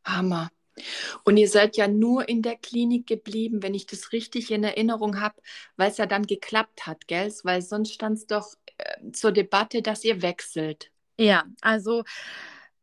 Hammer. 0.04 0.50
Und 1.24 1.38
ihr 1.38 1.50
seid 1.50 1.78
ja 1.78 1.88
nur 1.88 2.28
in 2.30 2.42
der 2.42 2.56
Klinik 2.56 3.08
geblieben, 3.08 3.62
wenn 3.62 3.74
ich 3.74 3.86
das 3.86 4.12
richtig 4.12 4.52
in 4.52 4.64
Erinnerung 4.64 5.20
habe, 5.20 5.42
weil 5.78 5.92
es 5.92 5.98
ja 5.98 6.06
dann 6.06 6.26
geklappt 6.26 6.88
hat, 6.88 7.08
gell? 7.08 7.32
Weil 7.44 7.62
sonst 7.62 7.94
stand 7.94 8.18
es 8.18 8.28
doch 8.28 8.56
äh, 8.78 9.12
zur 9.12 9.32
Debatte, 9.32 9.82
dass 9.82 10.04
ihr 10.04 10.22
wechselt. 10.22 10.92
Ja, 11.18 11.44
also 11.62 12.04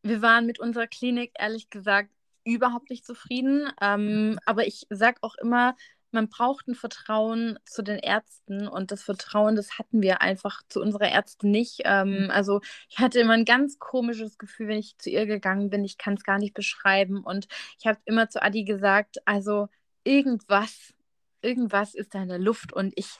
wir 0.02 0.22
waren 0.22 0.46
mit 0.46 0.58
unserer 0.60 0.86
Klinik 0.86 1.32
ehrlich 1.38 1.70
gesagt 1.70 2.10
überhaupt 2.44 2.90
nicht 2.90 3.04
zufrieden. 3.04 3.70
Ähm, 3.80 4.38
aber 4.46 4.66
ich 4.66 4.86
sage 4.90 5.18
auch 5.22 5.34
immer, 5.36 5.76
man 6.10 6.28
braucht 6.28 6.68
ein 6.68 6.74
Vertrauen 6.74 7.58
zu 7.64 7.82
den 7.82 7.98
Ärzten 7.98 8.66
und 8.66 8.90
das 8.90 9.02
Vertrauen, 9.02 9.56
das 9.56 9.78
hatten 9.78 10.00
wir 10.00 10.22
einfach 10.22 10.62
zu 10.68 10.80
unserer 10.80 11.08
Ärztin 11.08 11.50
nicht. 11.50 11.82
Ähm, 11.84 12.24
mhm. 12.24 12.30
also 12.30 12.60
ich 12.88 12.98
hatte 12.98 13.20
immer 13.20 13.34
ein 13.34 13.44
ganz 13.44 13.78
komisches 13.78 14.38
Gefühl, 14.38 14.68
wenn 14.68 14.78
ich 14.78 14.96
zu 14.98 15.10
ihr 15.10 15.26
gegangen 15.26 15.70
bin. 15.70 15.84
Ich 15.84 15.98
kann 15.98 16.14
es 16.14 16.24
gar 16.24 16.38
nicht 16.38 16.54
beschreiben 16.54 17.24
und 17.24 17.48
ich 17.78 17.86
habe 17.86 17.98
immer 18.04 18.28
zu 18.28 18.42
Adi 18.42 18.64
gesagt, 18.64 19.18
also 19.26 19.68
irgendwas, 20.04 20.94
irgendwas 21.42 21.94
ist 21.94 22.14
da 22.14 22.22
in 22.22 22.28
der 22.28 22.38
Luft 22.38 22.72
und 22.72 22.92
ich, 22.96 23.18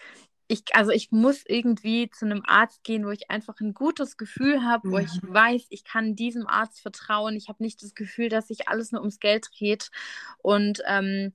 ich, 0.49 0.63
also 0.73 0.91
ich 0.91 1.13
muss 1.13 1.45
irgendwie 1.47 2.09
zu 2.09 2.25
einem 2.25 2.43
Arzt 2.47 2.83
gehen, 2.83 3.05
wo 3.05 3.11
ich 3.11 3.31
einfach 3.31 3.61
ein 3.61 3.75
gutes 3.75 4.17
Gefühl 4.17 4.65
habe, 4.65 4.91
wo 4.91 4.97
ich 4.99 5.23
mhm. 5.23 5.35
weiß, 5.35 5.67
ich 5.69 5.85
kann 5.85 6.17
diesem 6.17 6.47
Arzt 6.47 6.81
vertrauen. 6.81 7.37
Ich 7.37 7.49
habe 7.51 7.63
nicht 7.63 7.83
das 7.83 7.95
Gefühl, 7.95 8.31
dass 8.31 8.49
sich 8.49 8.67
alles 8.67 8.91
nur 8.91 9.03
ums 9.03 9.21
Geld 9.21 9.49
dreht. 9.59 9.91
Und 10.39 10.81
ähm, 10.87 11.35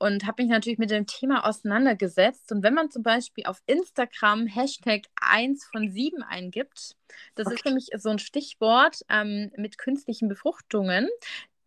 und 0.00 0.26
habe 0.26 0.42
mich 0.42 0.50
natürlich 0.50 0.78
mit 0.78 0.90
dem 0.90 1.06
Thema 1.06 1.46
auseinandergesetzt. 1.46 2.50
Und 2.50 2.62
wenn 2.62 2.72
man 2.72 2.90
zum 2.90 3.02
Beispiel 3.02 3.44
auf 3.44 3.62
Instagram 3.66 4.46
Hashtag 4.46 5.02
1 5.20 5.66
von 5.66 5.90
7 5.90 6.22
eingibt, 6.22 6.96
das 7.34 7.46
okay. 7.46 7.56
ist 7.56 7.64
nämlich 7.66 7.88
so 7.96 8.08
ein 8.08 8.18
Stichwort 8.18 9.02
ähm, 9.10 9.52
mit 9.56 9.76
künstlichen 9.76 10.28
Befruchtungen, 10.28 11.08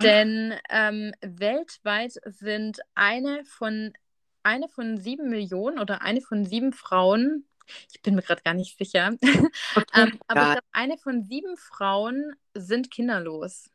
denn 0.02 0.56
ähm, 0.70 1.14
weltweit 1.22 2.14
sind 2.26 2.80
eine 2.96 3.46
von, 3.46 3.94
eine 4.42 4.68
von 4.68 4.98
sieben 4.98 5.30
Millionen 5.30 5.78
oder 5.78 6.02
eine 6.02 6.22
von 6.22 6.44
sieben 6.44 6.74
Frauen, 6.74 7.46
ich 7.94 8.02
bin 8.02 8.16
mir 8.16 8.24
gerade 8.24 8.42
gar 8.42 8.56
nicht 8.56 8.78
sicher, 8.78 9.12
okay. 9.76 9.86
ähm, 9.94 10.20
aber 10.28 10.42
ja. 10.42 10.52
glaub, 10.54 10.66
eine 10.72 10.98
von 10.98 11.22
sieben 11.22 11.56
Frauen 11.56 12.34
sind 12.56 12.90
kinderlos. 12.90 13.70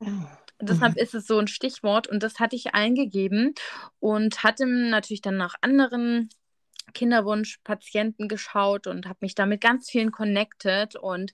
Oh. 0.00 0.06
Deshalb 0.60 0.94
mhm. 0.94 1.02
ist 1.02 1.14
es 1.14 1.26
so 1.26 1.38
ein 1.38 1.48
Stichwort 1.48 2.06
und 2.06 2.22
das 2.22 2.38
hatte 2.38 2.56
ich 2.56 2.74
eingegeben 2.74 3.54
und 3.98 4.42
hatte 4.42 4.66
natürlich 4.66 5.22
dann 5.22 5.36
nach 5.36 5.54
anderen 5.60 6.28
Kinderwunschpatienten 6.92 8.28
geschaut 8.28 8.86
und 8.86 9.06
habe 9.06 9.18
mich 9.20 9.34
da 9.34 9.46
mit 9.46 9.60
ganz 9.60 9.90
vielen 9.90 10.10
connected 10.10 10.96
und 10.96 11.32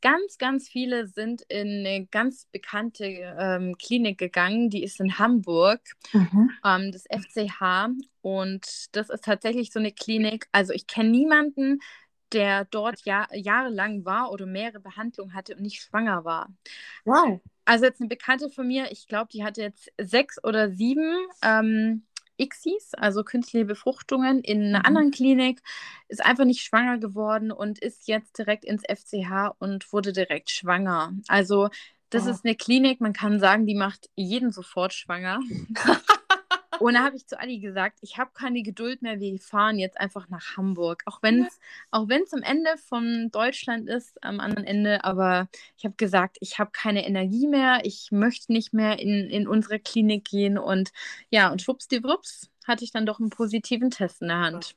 ganz, 0.00 0.38
ganz 0.38 0.68
viele 0.68 1.06
sind 1.06 1.42
in 1.48 1.84
eine 1.84 2.06
ganz 2.06 2.46
bekannte 2.52 3.04
ähm, 3.04 3.76
Klinik 3.78 4.18
gegangen, 4.18 4.70
die 4.70 4.82
ist 4.82 5.00
in 5.00 5.18
Hamburg, 5.18 5.80
mhm. 6.12 6.50
ähm, 6.64 6.92
das 6.92 7.04
FCH 7.04 7.90
und 8.20 8.96
das 8.96 9.10
ist 9.10 9.24
tatsächlich 9.24 9.72
so 9.72 9.78
eine 9.78 9.92
Klinik, 9.92 10.48
also 10.52 10.72
ich 10.72 10.86
kenne 10.86 11.10
niemanden, 11.10 11.80
der 12.32 12.64
dort 12.64 13.04
jahr 13.04 13.28
jahrelang 13.34 14.04
war 14.04 14.30
oder 14.32 14.46
mehrere 14.46 14.80
Behandlungen 14.80 15.34
hatte 15.34 15.54
und 15.54 15.62
nicht 15.62 15.82
schwanger 15.82 16.24
war. 16.24 16.48
Wow. 17.04 17.40
Also 17.64 17.84
jetzt 17.84 18.00
eine 18.00 18.08
Bekannte 18.08 18.50
von 18.50 18.66
mir, 18.66 18.90
ich 18.90 19.06
glaube, 19.06 19.28
die 19.32 19.44
hatte 19.44 19.62
jetzt 19.62 19.90
sechs 19.98 20.42
oder 20.42 20.70
sieben 20.70 21.16
ähm, 21.42 22.02
ICSIs, 22.38 22.94
also 22.94 23.22
künstliche 23.22 23.64
Befruchtungen, 23.64 24.40
in 24.40 24.62
einer 24.62 24.80
mhm. 24.80 24.84
anderen 24.84 25.10
Klinik, 25.10 25.62
ist 26.08 26.24
einfach 26.24 26.44
nicht 26.44 26.62
schwanger 26.62 26.98
geworden 26.98 27.52
und 27.52 27.78
ist 27.78 28.08
jetzt 28.08 28.38
direkt 28.38 28.64
ins 28.64 28.82
FCH 28.82 29.54
und 29.58 29.92
wurde 29.92 30.12
direkt 30.12 30.50
schwanger. 30.50 31.12
Also 31.28 31.68
das 32.10 32.26
oh. 32.26 32.30
ist 32.30 32.44
eine 32.44 32.54
Klinik, 32.54 33.00
man 33.00 33.12
kann 33.12 33.40
sagen, 33.40 33.66
die 33.66 33.74
macht 33.74 34.10
jeden 34.16 34.52
sofort 34.52 34.92
schwanger. 34.92 35.40
Und 36.78 36.94
da 36.94 37.04
habe 37.04 37.16
ich 37.16 37.26
zu 37.26 37.38
Ali 37.38 37.58
gesagt, 37.58 37.98
ich 38.00 38.18
habe 38.18 38.30
keine 38.34 38.62
Geduld 38.62 39.02
mehr, 39.02 39.20
wir 39.20 39.38
fahren 39.38 39.78
jetzt 39.78 40.00
einfach 40.00 40.28
nach 40.28 40.56
Hamburg. 40.56 41.02
Auch 41.06 41.22
wenn 41.22 41.44
es 41.44 41.60
auch 41.90 42.08
wenn's 42.08 42.32
am 42.32 42.42
Ende 42.42 42.76
von 42.76 43.30
Deutschland 43.30 43.88
ist, 43.88 44.22
am 44.24 44.40
anderen 44.40 44.64
Ende, 44.64 45.04
aber 45.04 45.48
ich 45.76 45.84
habe 45.84 45.94
gesagt, 45.96 46.38
ich 46.40 46.58
habe 46.58 46.70
keine 46.72 47.06
Energie 47.06 47.46
mehr, 47.46 47.80
ich 47.84 48.10
möchte 48.10 48.52
nicht 48.52 48.72
mehr 48.72 48.98
in, 48.98 49.28
in 49.28 49.46
unsere 49.46 49.78
Klinik 49.78 50.24
gehen. 50.24 50.58
Und 50.58 50.92
ja, 51.30 51.50
und 51.52 51.60
schwuppsdiwupps 51.62 52.50
hatte 52.66 52.84
ich 52.84 52.92
dann 52.92 53.06
doch 53.06 53.20
einen 53.20 53.30
positiven 53.30 53.90
Test 53.90 54.22
in 54.22 54.28
der 54.28 54.38
Hand. 54.38 54.76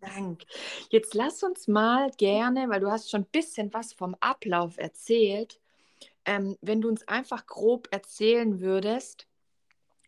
Dank. 0.00 0.42
Jetzt 0.90 1.14
lass 1.14 1.42
uns 1.42 1.68
mal 1.68 2.10
gerne, 2.16 2.68
weil 2.68 2.80
du 2.80 2.90
hast 2.90 3.10
schon 3.10 3.22
ein 3.22 3.30
bisschen 3.30 3.72
was 3.72 3.92
vom 3.92 4.16
Ablauf 4.20 4.78
erzählt, 4.78 5.60
ähm, 6.24 6.56
wenn 6.60 6.80
du 6.80 6.88
uns 6.88 7.06
einfach 7.08 7.46
grob 7.46 7.88
erzählen 7.90 8.60
würdest, 8.60 9.26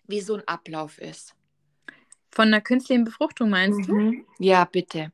wie 0.07 0.21
so 0.21 0.35
ein 0.35 0.43
Ablauf 0.47 0.99
ist. 0.99 1.35
Von 2.31 2.51
der 2.51 2.61
künstlichen 2.61 3.05
Befruchtung 3.05 3.51
meinst 3.51 3.89
mhm. 3.89 4.25
du? 4.39 4.45
Ja, 4.45 4.65
bitte. 4.65 5.13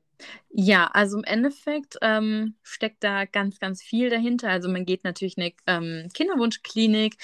Ja, 0.53 0.87
also 0.87 1.17
im 1.19 1.25
Endeffekt 1.25 1.97
ähm, 2.03 2.55
steckt 2.63 3.05
da 3.05 3.25
ganz, 3.25 3.61
ganz 3.61 3.83
viel 3.83 4.11
dahinter. 4.11 4.51
Also 4.51 4.69
man 4.69 4.85
geht 4.85 5.05
natürlich 5.05 5.37
in 5.37 5.45
eine 5.45 5.53
ähm, 5.67 6.09
Kinderwunschklinik, 6.13 7.17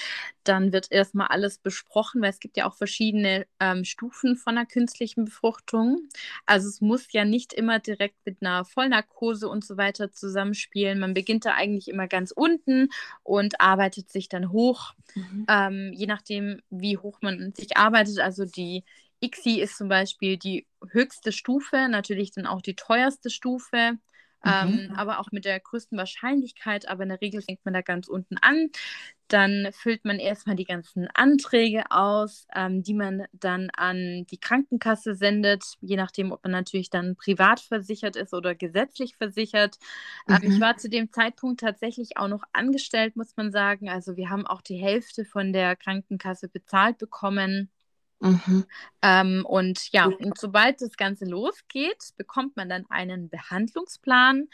dann 0.45 0.73
wird 0.73 0.93
erstmal 0.93 1.27
alles 1.27 1.59
besprochen, 1.59 2.23
weil 2.23 2.31
es 2.31 2.39
gibt 2.39 2.57
ja 2.57 2.69
auch 2.69 2.75
verschiedene 2.75 3.47
ähm, 3.59 3.85
Stufen 3.85 4.37
von 4.37 4.57
einer 4.57 4.67
künstlichen 4.67 5.25
Befruchtung. 5.25 6.09
Also 6.47 6.69
es 6.69 6.81
muss 6.81 7.13
ja 7.13 7.25
nicht 7.25 7.53
immer 7.53 7.81
direkt 7.81 8.15
mit 8.25 8.39
einer 8.43 8.65
Vollnarkose 8.65 9.49
und 9.49 9.65
so 9.65 9.77
weiter 9.77 10.13
zusammenspielen. 10.13 11.01
Man 11.01 11.13
beginnt 11.13 11.45
da 11.47 11.55
eigentlich 11.55 11.89
immer 11.89 12.07
ganz 12.07 12.31
unten 12.31 12.91
und 13.25 13.61
arbeitet 13.61 14.09
sich 14.11 14.29
dann 14.29 14.53
hoch, 14.53 14.95
mhm. 15.17 15.47
Ähm, 15.49 15.93
je 15.93 16.07
nachdem, 16.07 16.61
wie 16.71 16.97
hoch 16.97 17.19
man 17.23 17.53
sich 17.57 17.77
arbeitet. 17.77 18.21
Also 18.21 18.45
die 18.45 18.85
ICSI 19.21 19.61
ist 19.61 19.77
zum 19.77 19.89
Beispiel 19.89 20.37
die 20.37 20.67
höchste 20.91 21.33
Stufe, 21.33 21.89
natürlich 21.89 22.33
dann 22.33 22.47
auch 22.47 22.61
die 22.61 22.77
teuerste 22.77 23.31
Stufe, 23.31 23.93
mhm. 23.93 23.99
ähm, 24.45 24.95
aber 24.97 25.19
auch 25.21 25.33
mit 25.33 25.45
der 25.45 25.59
größten 25.59 25.97
Wahrscheinlichkeit. 25.97 26.89
Aber 26.89 27.05
in 27.05 27.09
der 27.09 27.21
Regel 27.21 27.43
fängt 27.43 27.65
man 27.65 27.75
da 27.75 27.81
ganz 27.81 28.09
unten 28.09 28.37
an. 28.39 28.71
Dann 29.29 29.71
füllt 29.73 30.05
man 30.05 30.21
erstmal 30.21 30.55
die 30.55 30.67
ganzen 30.67 31.09
Anträge 31.15 31.91
aus, 31.91 32.47
ähm, 32.55 32.85
die 32.85 32.95
man 32.95 33.25
dann 33.33 33.71
an 33.77 34.25
die 34.31 34.39
Krankenkasse 34.39 35.17
sendet, 35.17 35.65
je 35.81 35.97
nachdem, 35.97 36.31
ob 36.31 36.45
man 36.45 36.53
natürlich 36.53 36.91
dann 36.91 37.17
privat 37.17 37.59
versichert 37.59 38.15
ist 38.15 38.35
oder 38.35 38.55
gesetzlich 38.55 39.17
versichert. 39.17 39.79
Mhm. 40.29 40.35
Ähm, 40.35 40.53
ich 40.53 40.61
war 40.61 40.77
zu 40.77 40.89
dem 40.89 41.11
Zeitpunkt 41.11 41.61
tatsächlich 41.61 42.17
auch 42.19 42.29
noch 42.29 42.45
angestellt, 42.53 43.17
muss 43.17 43.37
man 43.37 43.51
sagen. 43.51 43.89
Also 43.89 44.17
wir 44.17 44.31
haben 44.31 44.47
auch 44.47 44.63
die 44.63 44.77
Hälfte 44.77 45.25
von 45.25 45.53
der 45.53 45.75
Krankenkasse 45.75 46.49
bezahlt 46.49 46.99
bekommen. 46.99 47.71
Mhm. 48.21 48.65
Ähm, 49.03 49.45
und 49.47 49.93
ja, 49.93 50.07
und 50.07 50.39
sobald 50.39 50.81
das 50.81 50.97
Ganze 50.97 51.27
losgeht, 51.27 52.13
bekommt 52.17 52.57
man 52.57 52.69
dann 52.69 52.87
einen 52.89 53.29
Behandlungsplan 53.29 54.49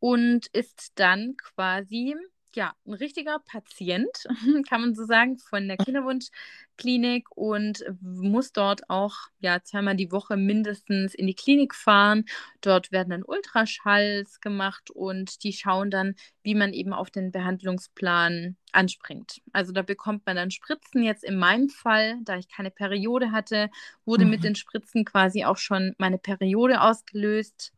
und 0.00 0.46
ist 0.48 0.92
dann 0.96 1.36
quasi 1.36 2.14
ja, 2.56 2.74
ein 2.86 2.94
richtiger 2.94 3.38
Patient, 3.38 4.08
kann 4.68 4.80
man 4.80 4.94
so 4.94 5.04
sagen, 5.04 5.38
von 5.38 5.68
der 5.68 5.76
Kinderwunschklinik 5.76 7.28
und 7.36 7.84
muss 8.00 8.52
dort 8.52 8.88
auch 8.88 9.14
ja, 9.40 9.62
zweimal 9.62 9.94
die 9.94 10.10
Woche 10.10 10.36
mindestens 10.36 11.14
in 11.14 11.26
die 11.26 11.34
Klinik 11.34 11.74
fahren. 11.74 12.24
Dort 12.62 12.90
werden 12.90 13.10
dann 13.10 13.22
Ultraschalls 13.22 14.40
gemacht 14.40 14.90
und 14.90 15.44
die 15.44 15.52
schauen 15.52 15.90
dann, 15.90 16.14
wie 16.42 16.54
man 16.54 16.72
eben 16.72 16.94
auf 16.94 17.10
den 17.10 17.30
Behandlungsplan 17.30 18.56
anspringt. 18.72 19.42
Also 19.52 19.72
da 19.72 19.82
bekommt 19.82 20.24
man 20.26 20.36
dann 20.36 20.50
Spritzen. 20.50 21.02
Jetzt 21.02 21.24
in 21.24 21.36
meinem 21.36 21.68
Fall, 21.68 22.18
da 22.22 22.38
ich 22.38 22.48
keine 22.48 22.70
Periode 22.70 23.32
hatte, 23.32 23.68
wurde 24.06 24.24
mhm. 24.24 24.30
mit 24.30 24.44
den 24.44 24.54
Spritzen 24.54 25.04
quasi 25.04 25.44
auch 25.44 25.58
schon 25.58 25.94
meine 25.98 26.18
Periode 26.18 26.80
ausgelöst. 26.80 27.72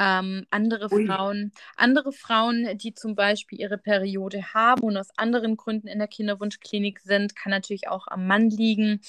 Ähm, 0.00 0.46
andere 0.50 0.88
Ui. 0.92 1.06
Frauen, 1.06 1.52
andere 1.76 2.12
Frauen, 2.12 2.78
die 2.78 2.94
zum 2.94 3.16
Beispiel 3.16 3.60
ihre 3.60 3.78
Periode 3.78 4.54
haben 4.54 4.82
und 4.82 4.96
aus 4.96 5.08
anderen 5.16 5.56
Gründen 5.56 5.88
in 5.88 5.98
der 5.98 6.06
Kinderwunschklinik 6.06 7.00
sind, 7.00 7.34
kann 7.34 7.50
natürlich 7.50 7.88
auch 7.88 8.06
am 8.06 8.28
Mann 8.28 8.48
liegen. 8.48 9.00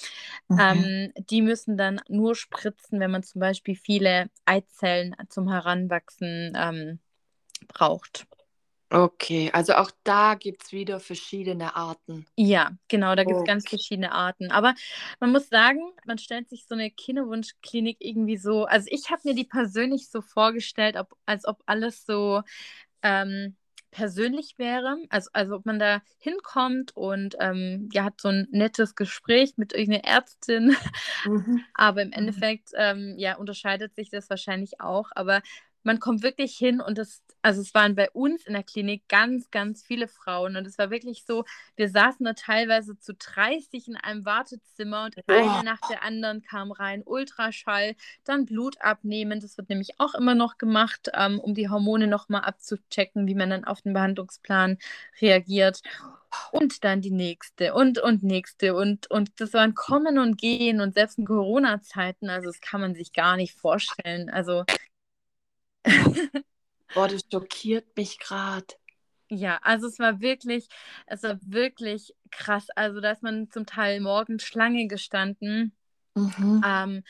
Ähm, 0.58 1.12
die 1.30 1.42
müssen 1.42 1.76
dann 1.76 2.00
nur 2.08 2.34
spritzen, 2.34 2.98
wenn 2.98 3.12
man 3.12 3.22
zum 3.22 3.40
Beispiel 3.40 3.76
viele 3.76 4.30
Eizellen 4.46 5.14
zum 5.28 5.48
Heranwachsen 5.48 6.52
ähm, 6.56 6.98
braucht. 7.68 8.26
Okay, 8.92 9.50
also 9.52 9.74
auch 9.74 9.92
da 10.02 10.34
gibt 10.34 10.64
es 10.64 10.72
wieder 10.72 10.98
verschiedene 10.98 11.76
Arten. 11.76 12.26
Ja, 12.36 12.72
genau, 12.88 13.14
da 13.14 13.22
gibt 13.22 13.38
es 13.38 13.44
ganz 13.44 13.68
verschiedene 13.68 14.10
Arten. 14.10 14.50
Aber 14.50 14.74
man 15.20 15.30
muss 15.30 15.48
sagen, 15.48 15.80
man 16.04 16.18
stellt 16.18 16.48
sich 16.48 16.66
so 16.66 16.74
eine 16.74 16.90
Kinderwunschklinik 16.90 17.98
irgendwie 18.00 18.36
so, 18.36 18.64
also 18.64 18.88
ich 18.90 19.10
habe 19.10 19.22
mir 19.24 19.34
die 19.36 19.44
persönlich 19.44 20.10
so 20.10 20.20
vorgestellt, 20.20 20.96
ob, 20.96 21.16
als 21.24 21.46
ob 21.46 21.62
alles 21.66 22.04
so 22.04 22.42
ähm, 23.02 23.56
persönlich 23.92 24.54
wäre. 24.58 24.96
Also, 25.08 25.30
also 25.34 25.54
ob 25.54 25.66
man 25.66 25.78
da 25.78 26.02
hinkommt 26.18 26.96
und 26.96 27.36
ähm, 27.38 27.88
ja, 27.92 28.04
hat 28.04 28.20
so 28.20 28.28
ein 28.28 28.48
nettes 28.50 28.96
Gespräch 28.96 29.52
mit 29.56 29.72
irgendeiner 29.72 30.04
Ärztin. 30.04 30.76
Mhm. 31.24 31.64
Aber 31.74 32.02
im 32.02 32.08
mhm. 32.08 32.14
Endeffekt, 32.14 32.70
ähm, 32.74 33.14
ja, 33.18 33.36
unterscheidet 33.36 33.94
sich 33.94 34.10
das 34.10 34.28
wahrscheinlich 34.30 34.80
auch. 34.80 35.10
Aber 35.14 35.42
man 35.82 36.00
kommt 36.00 36.22
wirklich 36.22 36.56
hin 36.56 36.80
und 36.80 36.98
das 36.98 37.22
also 37.42 37.60
es 37.60 37.74
waren 37.74 37.94
bei 37.94 38.10
uns 38.10 38.44
in 38.44 38.52
der 38.52 38.62
Klinik 38.62 39.08
ganz, 39.08 39.50
ganz 39.50 39.82
viele 39.82 40.08
Frauen 40.08 40.56
und 40.56 40.66
es 40.66 40.78
war 40.78 40.90
wirklich 40.90 41.24
so, 41.24 41.44
wir 41.76 41.88
saßen 41.88 42.24
da 42.24 42.34
teilweise 42.34 42.98
zu 42.98 43.14
30 43.14 43.88
in 43.88 43.96
einem 43.96 44.24
Wartezimmer 44.24 45.04
und 45.06 45.16
oh. 45.16 45.32
eine 45.32 45.64
nach 45.64 45.80
der 45.88 46.02
anderen 46.02 46.42
kam 46.42 46.72
rein, 46.72 47.02
Ultraschall, 47.04 47.94
dann 48.24 48.46
Blut 48.46 48.80
abnehmen, 48.80 49.40
das 49.40 49.56
wird 49.56 49.68
nämlich 49.68 49.98
auch 49.98 50.14
immer 50.14 50.34
noch 50.34 50.58
gemacht, 50.58 51.10
ähm, 51.14 51.40
um 51.40 51.54
die 51.54 51.68
Hormone 51.68 52.06
nochmal 52.06 52.42
abzuchecken, 52.42 53.26
wie 53.26 53.34
man 53.34 53.50
dann 53.50 53.64
auf 53.64 53.80
den 53.82 53.94
Behandlungsplan 53.94 54.78
reagiert 55.20 55.82
und 56.52 56.84
dann 56.84 57.00
die 57.00 57.10
nächste 57.10 57.74
und 57.74 57.98
und 57.98 58.22
nächste 58.22 58.74
und 58.74 59.10
und 59.10 59.40
das 59.40 59.52
waren 59.52 59.74
Kommen 59.74 60.18
und 60.18 60.38
Gehen 60.38 60.80
und 60.80 60.94
selbst 60.94 61.18
in 61.18 61.26
Corona-Zeiten, 61.26 62.30
also 62.30 62.46
das 62.46 62.60
kann 62.60 62.80
man 62.80 62.94
sich 62.94 63.12
gar 63.12 63.36
nicht 63.36 63.54
vorstellen, 63.54 64.30
also 64.30 64.64
Boah, 67.00 67.08
das 67.08 67.22
schockiert 67.32 67.96
mich 67.96 68.18
gerade. 68.18 68.66
Ja, 69.30 69.58
also 69.62 69.86
es 69.86 69.98
war 69.98 70.20
wirklich, 70.20 70.68
es 71.06 71.22
war 71.22 71.38
wirklich 71.40 72.14
krass. 72.30 72.68
Also 72.76 73.00
da 73.00 73.12
ist 73.12 73.22
man 73.22 73.50
zum 73.50 73.64
Teil 73.64 74.00
morgens 74.00 74.42
Schlange 74.42 74.86
gestanden. 74.86 75.74
Mhm. 76.14 76.62
Ähm, 76.62 77.02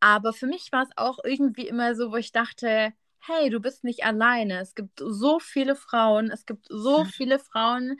aber 0.00 0.32
für 0.32 0.46
mich 0.46 0.72
war 0.72 0.84
es 0.84 0.90
auch 0.96 1.18
irgendwie 1.22 1.68
immer 1.68 1.94
so, 1.94 2.12
wo 2.12 2.16
ich 2.16 2.32
dachte, 2.32 2.94
hey, 3.18 3.50
du 3.50 3.60
bist 3.60 3.84
nicht 3.84 4.04
alleine. 4.04 4.60
Es 4.60 4.74
gibt 4.74 5.00
so 5.04 5.38
viele 5.38 5.76
Frauen, 5.76 6.30
es 6.30 6.46
gibt 6.46 6.66
so 6.70 7.04
viele 7.04 7.38
Frauen, 7.38 7.98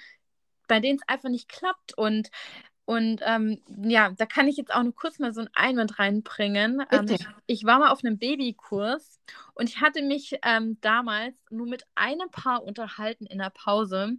bei 0.68 0.80
denen 0.80 0.98
es 0.98 1.08
einfach 1.08 1.28
nicht 1.28 1.48
klappt. 1.50 1.98
Und 1.98 2.30
und 2.86 3.20
ähm, 3.24 3.60
ja, 3.82 4.12
da 4.16 4.26
kann 4.26 4.46
ich 4.46 4.56
jetzt 4.56 4.72
auch 4.72 4.82
nur 4.84 4.94
kurz 4.94 5.18
mal 5.18 5.34
so 5.34 5.40
einen 5.40 5.50
Einwand 5.54 5.98
reinbringen. 5.98 6.84
Ähm, 6.92 7.06
ich, 7.08 7.26
ich, 7.46 7.64
war 7.64 7.80
mal 7.80 7.90
auf 7.90 8.04
einem 8.04 8.16
Babykurs 8.16 9.20
und 9.54 9.68
ich 9.68 9.80
hatte 9.80 10.02
mich 10.02 10.38
ähm, 10.44 10.78
damals 10.80 11.34
nur 11.50 11.66
mit 11.66 11.84
einem 11.96 12.30
Paar 12.30 12.62
unterhalten 12.62 13.26
in 13.26 13.38
der 13.38 13.50
Pause. 13.50 14.16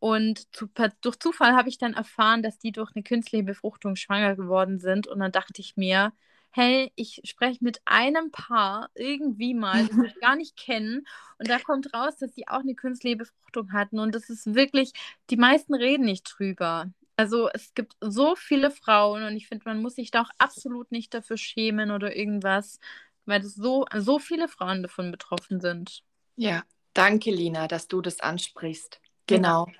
Und 0.00 0.54
zu, 0.54 0.68
durch 1.00 1.18
Zufall 1.18 1.54
habe 1.54 1.70
ich 1.70 1.78
dann 1.78 1.94
erfahren, 1.94 2.42
dass 2.42 2.58
die 2.58 2.72
durch 2.72 2.90
eine 2.94 3.02
künstliche 3.02 3.44
Befruchtung 3.44 3.96
schwanger 3.96 4.36
geworden 4.36 4.80
sind. 4.80 5.06
Und 5.06 5.20
dann 5.20 5.32
dachte 5.32 5.62
ich 5.62 5.78
mir, 5.78 6.12
hey, 6.50 6.92
ich 6.96 7.22
spreche 7.24 7.64
mit 7.64 7.80
einem 7.86 8.30
Paar 8.32 8.90
irgendwie 8.94 9.54
mal, 9.54 9.86
das 9.86 9.96
ich 9.96 10.14
gar 10.20 10.36
nicht 10.36 10.58
kennen. 10.58 11.06
Und 11.38 11.48
da 11.48 11.58
kommt 11.58 11.94
raus, 11.94 12.18
dass 12.18 12.34
sie 12.34 12.48
auch 12.48 12.60
eine 12.60 12.74
künstliche 12.74 13.16
Befruchtung 13.16 13.72
hatten. 13.72 13.98
Und 13.98 14.14
das 14.14 14.28
ist 14.28 14.54
wirklich, 14.54 14.92
die 15.30 15.38
meisten 15.38 15.74
reden 15.74 16.04
nicht 16.04 16.24
drüber. 16.24 16.90
Also 17.20 17.50
es 17.52 17.74
gibt 17.74 17.96
so 18.00 18.34
viele 18.34 18.70
Frauen 18.70 19.24
und 19.24 19.36
ich 19.36 19.46
finde, 19.46 19.64
man 19.66 19.82
muss 19.82 19.96
sich 19.96 20.10
da 20.10 20.22
auch 20.22 20.30
absolut 20.38 20.90
nicht 20.90 21.12
dafür 21.12 21.36
schämen 21.36 21.90
oder 21.90 22.16
irgendwas, 22.16 22.78
weil 23.26 23.42
es 23.42 23.54
so, 23.54 23.84
so 23.94 24.18
viele 24.18 24.48
Frauen 24.48 24.82
davon 24.82 25.10
betroffen 25.10 25.60
sind. 25.60 26.02
Ja, 26.36 26.64
danke, 26.94 27.30
Lina, 27.30 27.68
dass 27.68 27.88
du 27.88 28.00
das 28.00 28.20
ansprichst. 28.20 29.02
Genau. 29.26 29.66
Ja. 29.66 29.74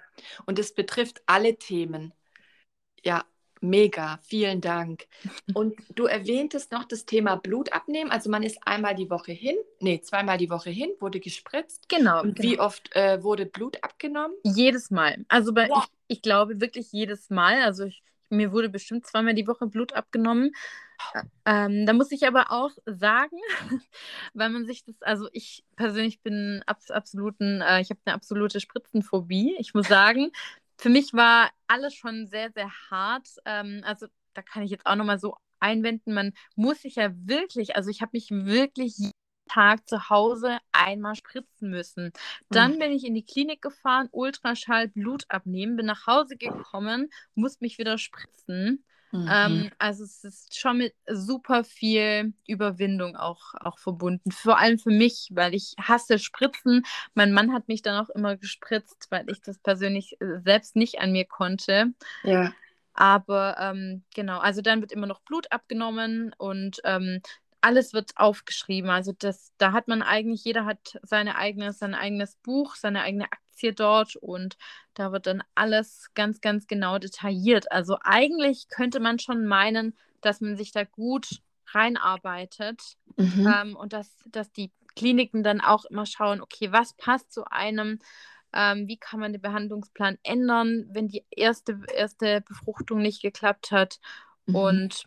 Und 0.45 0.59
es 0.59 0.75
betrifft 0.75 1.23
alle 1.25 1.57
Themen. 1.57 2.13
Ja, 3.03 3.25
Mega, 3.61 4.19
vielen 4.23 4.61
Dank. 4.61 5.07
Und 5.55 5.77
du 5.95 6.07
erwähntest 6.07 6.73
noch 6.73 6.85
das 6.85 7.05
Thema 7.05 7.37
Blut 7.37 7.73
abnehmen. 7.73 8.11
Also 8.11 8.31
man 8.31 8.43
ist 8.43 8.59
einmal 8.67 8.95
die 8.95 9.11
Woche 9.11 9.33
hin, 9.33 9.57
nee, 9.81 10.01
zweimal 10.01 10.39
die 10.39 10.51
Woche 10.51 10.71
hin, 10.71 10.91
wurde 10.99 11.21
gespritzt. 11.21 11.89
Genau. 11.89 12.23
Und 12.23 12.37
genau. 12.37 12.49
wie 12.49 12.59
oft 12.59 12.95
äh, 12.97 13.23
wurde 13.23 13.47
Blut 13.47 13.83
abgenommen? 13.85 14.35
Jedes 14.45 14.91
Mal. 14.91 15.25
Also 15.29 15.53
bei, 15.53 15.67
ich, 15.67 15.89
ich 16.09 16.23
glaube 16.23 16.61
wirklich 16.61 16.91
jedes 16.93 17.29
Mal. 17.29 17.63
Also 17.63 17.85
ich, 17.85 18.03
mir 18.31 18.53
wurde 18.53 18.71
bestimmt 18.71 19.07
zweimal 19.07 19.35
die 19.35 19.47
Woche 19.47 19.67
Blut 19.67 19.93
abgenommen. 19.93 20.53
Ähm, 21.45 21.87
da 21.87 21.93
muss 21.93 22.13
ich 22.13 22.27
aber 22.27 22.51
auch 22.53 22.71
sagen, 22.87 23.37
weil 24.35 24.51
man 24.51 24.67
sich 24.67 24.85
das, 24.85 25.01
also 25.03 25.29
ich 25.33 25.65
persönlich 25.77 26.21
bin 26.21 26.63
abs 26.67 26.91
absoluten, 26.91 27.61
äh, 27.63 27.81
ich 27.81 27.91
habe 27.91 28.01
eine 28.05 28.15
absolute 28.15 28.61
Spritzenphobie. 28.61 29.57
Ich 29.59 29.75
muss 29.75 29.89
sagen, 29.89 30.31
für 30.81 30.89
mich 30.89 31.13
war 31.13 31.51
alles 31.67 31.95
schon 31.95 32.27
sehr, 32.27 32.51
sehr 32.53 32.71
hart. 32.91 33.29
Ähm, 33.45 33.83
also 33.85 34.07
da 34.33 34.41
kann 34.41 34.63
ich 34.63 34.71
jetzt 34.71 34.87
auch 34.87 34.97
nochmal 34.97 35.21
so 35.21 35.37
einwenden, 35.61 36.15
man 36.15 36.33
muss 36.57 36.83
sich 36.83 36.95
ja 36.95 37.11
wirklich, 37.15 37.77
also 37.77 37.91
ich 37.91 38.01
habe 38.01 38.13
mich 38.15 38.31
wirklich 38.31 38.97
jeden 38.97 39.13
Tag 39.47 39.87
zu 39.87 40.09
Hause 40.09 40.59
einmal 40.73 41.17
spritzen 41.17 41.69
müssen. 41.69 42.13
Dann 42.49 42.77
mhm. 42.77 42.79
bin 42.79 42.93
ich 42.93 43.05
in 43.05 43.15
die 43.15 43.27
Klinik 43.27 43.61
gefahren, 43.61 44.09
Ultraschall, 44.11 44.89
Blut 44.89 45.25
abnehmen, 45.29 45.77
bin 45.77 45.87
nach 45.87 46.07
Hause 46.07 46.37
gekommen, 46.39 47.11
muss 47.35 47.61
mich 47.61 47.77
wieder 47.77 47.99
spritzen. 47.99 48.85
Mhm. 49.13 49.29
Ähm, 49.31 49.71
also 49.79 50.05
es 50.05 50.23
ist 50.25 50.59
schon 50.59 50.79
mit 50.79 50.95
super 51.09 51.65
viel 51.65 52.33
Überwindung 52.47 53.17
auch, 53.17 53.55
auch 53.55 53.79
verbunden. 53.79 54.31
Vor 54.31 54.59
allem 54.59 54.79
für 54.79 54.91
mich, 54.91 55.29
weil 55.33 55.55
ich 55.55 55.75
hasse 55.81 56.19
Spritzen. 56.19 56.85
Mein 57.15 57.33
Mann 57.33 57.53
hat 57.53 57.69
mich 57.69 57.83
dann 57.83 58.05
auch 58.05 58.11
immer 58.11 58.37
gespritzt, 58.37 59.09
weil 59.11 59.29
ich 59.29 59.41
das 59.41 59.59
persönlich 59.59 60.21
äh, 60.21 60.41
selbst 60.45 60.77
nicht 60.77 61.01
an 61.01 61.13
mir 61.13 61.25
konnte. 61.25 61.93
Ja. 62.23 62.53
Aber 62.95 63.57
ähm, 63.59 64.03
genau, 64.15 64.39
also 64.39 64.63
dann 64.63 64.81
wird 64.81 64.93
immer 64.93 65.07
noch 65.07 65.21
Blut 65.21 65.51
abgenommen 65.51 66.35
und 66.37 66.81
ähm, 66.85 67.23
alles 67.61 67.93
wird 67.93 68.13
aufgeschrieben. 68.17 68.91
Also 68.91 69.13
das, 69.13 69.53
da 69.59 69.73
hat 69.73 69.89
man 69.89 70.03
eigentlich, 70.03 70.45
jeder 70.45 70.65
hat 70.65 70.99
seine 71.03 71.37
eigene, 71.37 71.73
sein 71.73 71.95
eigenes 71.95 72.37
Buch, 72.37 72.77
seine 72.77 73.03
eigene 73.03 73.27
Aktie 73.61 73.73
dort 73.73 74.17
und 74.17 74.57
da 74.95 75.13
wird 75.13 75.27
dann 75.27 75.43
alles 75.55 76.11
ganz, 76.15 76.41
ganz 76.41 76.67
genau 76.67 76.99
detailliert. 76.99 77.71
Also 77.71 77.99
eigentlich 78.03 78.69
könnte 78.69 79.01
man 79.01 79.19
schon 79.19 79.47
meinen, 79.47 79.97
dass 80.21 80.41
man 80.41 80.57
sich 80.57 80.73
da 80.73 80.85
gut 80.85 81.41
reinarbeitet 81.73 82.97
mhm. 83.17 83.53
ähm, 83.55 83.77
und 83.77 83.93
dass, 83.93 84.17
dass 84.27 84.51
die 84.53 84.73
Kliniken 84.97 85.43
dann 85.43 85.61
auch 85.61 85.85
immer 85.85 86.07
schauen, 86.07 86.41
okay, 86.41 86.73
was 86.73 86.95
passt 86.95 87.33
zu 87.33 87.45
einem, 87.45 88.01
ähm, 88.53 88.89
wie 88.89 88.97
kann 88.97 89.21
man 89.21 89.33
den 89.33 89.43
Behandlungsplan 89.43 90.19
ändern, 90.23 90.87
wenn 90.91 91.09
die 91.09 91.25
erste, 91.31 91.81
erste 91.95 92.41
Befruchtung 92.41 93.03
nicht 93.03 93.23
geklappt 93.23 93.71
hat. 93.71 94.01
Mhm. 94.47 94.55
Und 94.57 95.05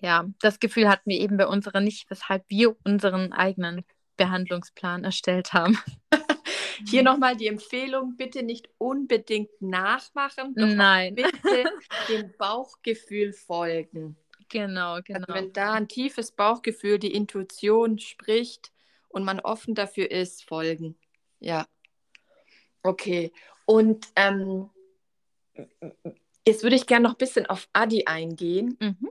ja, 0.00 0.26
das 0.40 0.60
Gefühl 0.60 0.88
hatten 0.88 1.08
wir 1.08 1.18
eben 1.18 1.36
bei 1.36 1.46
unserer 1.46 1.80
nicht, 1.80 2.10
weshalb 2.10 2.44
wir 2.48 2.76
unseren 2.84 3.32
eigenen 3.32 3.84
Behandlungsplan 4.16 5.04
erstellt 5.04 5.52
haben. 5.52 5.78
Hier 6.86 7.02
nochmal 7.02 7.36
die 7.36 7.46
Empfehlung, 7.46 8.16
bitte 8.16 8.42
nicht 8.42 8.68
unbedingt 8.78 9.50
nachmachen, 9.60 10.54
doch 10.54 10.66
Nein. 10.66 11.14
bitte 11.42 11.64
dem 12.08 12.32
Bauchgefühl 12.36 13.32
folgen. 13.32 14.16
Genau, 14.48 15.00
genau. 15.02 15.20
Also 15.20 15.34
wenn 15.34 15.52
da 15.52 15.72
ein 15.72 15.88
tiefes 15.88 16.32
Bauchgefühl, 16.32 16.98
die 16.98 17.12
Intuition 17.12 17.98
spricht 17.98 18.72
und 19.08 19.24
man 19.24 19.40
offen 19.40 19.74
dafür 19.74 20.10
ist, 20.10 20.44
folgen. 20.44 20.96
Ja. 21.40 21.66
Okay. 22.82 23.32
Und 23.66 24.06
ähm, 24.16 24.70
jetzt 26.46 26.62
würde 26.62 26.76
ich 26.76 26.86
gerne 26.86 27.04
noch 27.04 27.14
ein 27.14 27.18
bisschen 27.18 27.46
auf 27.46 27.68
Adi 27.72 28.04
eingehen. 28.06 28.76
Mhm. 28.80 29.10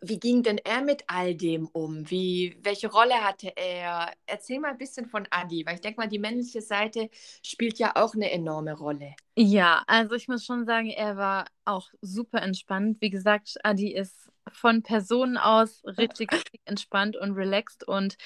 Wie 0.00 0.20
ging 0.20 0.42
denn 0.42 0.58
er 0.58 0.82
mit 0.82 1.04
all 1.06 1.34
dem 1.34 1.68
um? 1.68 2.08
Wie, 2.10 2.56
welche 2.62 2.90
Rolle 2.90 3.14
hatte 3.14 3.52
er? 3.56 4.12
Erzähl 4.26 4.60
mal 4.60 4.70
ein 4.72 4.78
bisschen 4.78 5.06
von 5.06 5.26
Adi, 5.30 5.64
weil 5.66 5.74
ich 5.74 5.80
denke 5.80 6.00
mal, 6.00 6.08
die 6.08 6.18
männliche 6.18 6.60
Seite 6.60 7.10
spielt 7.42 7.78
ja 7.78 7.92
auch 7.96 8.14
eine 8.14 8.30
enorme 8.30 8.74
Rolle. 8.74 9.14
Ja, 9.36 9.82
also 9.86 10.14
ich 10.14 10.28
muss 10.28 10.44
schon 10.44 10.66
sagen, 10.66 10.90
er 10.90 11.16
war 11.16 11.46
auch 11.64 11.88
super 12.00 12.42
entspannt. 12.42 12.98
Wie 13.00 13.10
gesagt, 13.10 13.56
Adi 13.62 13.92
ist 13.94 14.30
von 14.52 14.82
Personen 14.82 15.36
aus 15.36 15.82
richtig, 15.84 16.32
richtig 16.32 16.60
entspannt 16.64 17.16
und 17.16 17.32
relaxed 17.32 17.86
und 17.86 18.16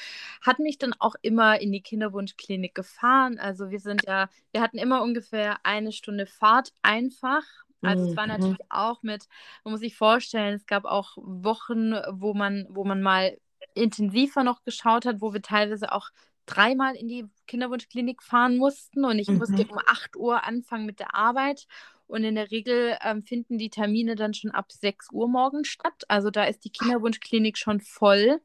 hat 0.40 0.59
mich 0.59 0.79
dann 0.79 0.94
auch 0.98 1.14
immer 1.22 1.61
in 1.61 1.72
die 1.72 1.83
Kinderwunschklinik 1.83 2.75
gefahren. 2.75 3.38
Also 3.38 3.70
wir 3.70 3.81
sind 3.81 4.05
ja, 4.07 4.29
wir 4.53 4.61
hatten 4.61 4.79
immer 4.79 5.03
ungefähr 5.03 5.59
eine 5.64 5.92
Stunde 5.92 6.27
Fahrt 6.27 6.72
einfach 6.83 7.42
also 7.83 8.11
es 8.11 8.16
war 8.16 8.27
mhm. 8.27 8.33
natürlich 8.33 8.61
auch 8.71 9.03
mit, 9.03 9.27
man 9.64 9.73
muss 9.73 9.81
sich 9.81 9.97
vorstellen, 9.97 10.55
es 10.55 10.66
gab 10.66 10.85
auch 10.85 11.16
Wochen, 11.16 11.92
wo 12.11 12.35
man, 12.35 12.66
wo 12.71 12.85
man 12.85 13.03
mal 13.03 13.37
intensiver 13.75 14.45
noch 14.45 14.64
geschaut 14.64 15.07
hat, 15.07 15.21
wo 15.21 15.33
wir 15.33 15.42
teilweise 15.42 15.92
auch 15.92 16.11
dreimal 16.47 16.97
in 16.97 17.09
die 17.09 17.27
Kinderwunschklinik 17.47 18.23
fahren 18.23 18.57
mussten 18.57 19.05
und 19.05 19.18
ich 19.18 19.29
mhm. 19.29 19.38
musste 19.38 19.66
um 19.66 19.79
8 19.79 20.16
Uhr 20.16 20.45
anfangen 20.45 20.87
mit 20.87 21.01
der 21.01 21.14
Arbeit. 21.14 21.66
Und 22.09 22.25
in 22.25 22.35
der 22.35 22.51
Regel 22.51 22.99
ähm, 23.03 23.23
finden 23.23 23.57
die 23.57 23.71
Termine 23.71 24.16
dann 24.16 24.35
schon 24.35 24.51
ab 24.51 24.71
6 24.71 25.09
Uhr 25.12 25.29
morgens 25.29 25.68
statt. 25.68 26.05
Also 26.09 26.31
da 26.31 26.45
ist 26.45 26.62
die 26.64 26.71
Kinderwunschklinik 26.71 27.57
schon 27.57 27.81
voll. 27.81 28.40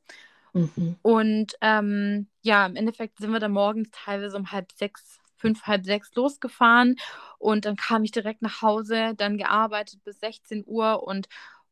Mhm. 0.54 0.96
Und 1.02 1.54
ähm, 1.60 2.28
ja, 2.44 2.66
im 2.66 2.78
Endeffekt 2.78 3.20
sind 3.20 3.32
wir 3.32 3.40
dann 3.40 3.52
morgens 3.52 3.90
teilweise 3.92 4.38
um 4.38 4.54
halb 4.54 4.72
sechs 4.72 5.20
fünf, 5.38 5.64
halb 5.64 5.86
sechs 5.86 6.14
losgefahren 6.16 6.96
und 7.38 7.66
dann 7.66 7.76
kam 7.76 8.04
ich 8.04 8.12
direkt 8.12 8.42
nach 8.42 8.62
Hause, 8.62 9.14
dann 9.16 9.38
gearbeitet 9.38 10.04
bis 10.04 10.20
16 10.20 10.64
Uhr 10.66 11.04
und 11.04 11.28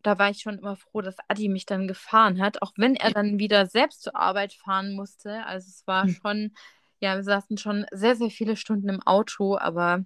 da 0.06 0.19
war 0.19 0.30
ich 0.30 0.41
schon 0.41 0.60
immer 0.60 0.75
froh, 0.75 1.01
dass 1.01 1.17
Adi 1.28 1.49
mich 1.49 1.65
dann 1.65 1.88
gefahren 1.88 2.39
hat, 2.41 2.62
auch 2.62 2.73
wenn 2.78 2.95
er 2.95 3.12
dann 3.12 3.39
wieder 3.39 3.65
selbst 3.65 4.04
zur 4.04 4.15
Arbeit 4.15 4.54
fahren 4.54 4.93
musste. 4.93 5.43
Also 5.45 5.67
es 5.67 5.86
war 5.88 6.04
hm. 6.04 6.15
schon, 6.21 6.54
ja, 6.99 7.15
wir 7.15 7.23
saßen 7.23 7.58
schon 7.58 7.86
sehr, 7.91 8.15
sehr 8.15 8.30
viele 8.30 8.56
Stunden 8.56 8.89
im 8.89 9.01
Auto, 9.01 9.58
aber 9.58 10.06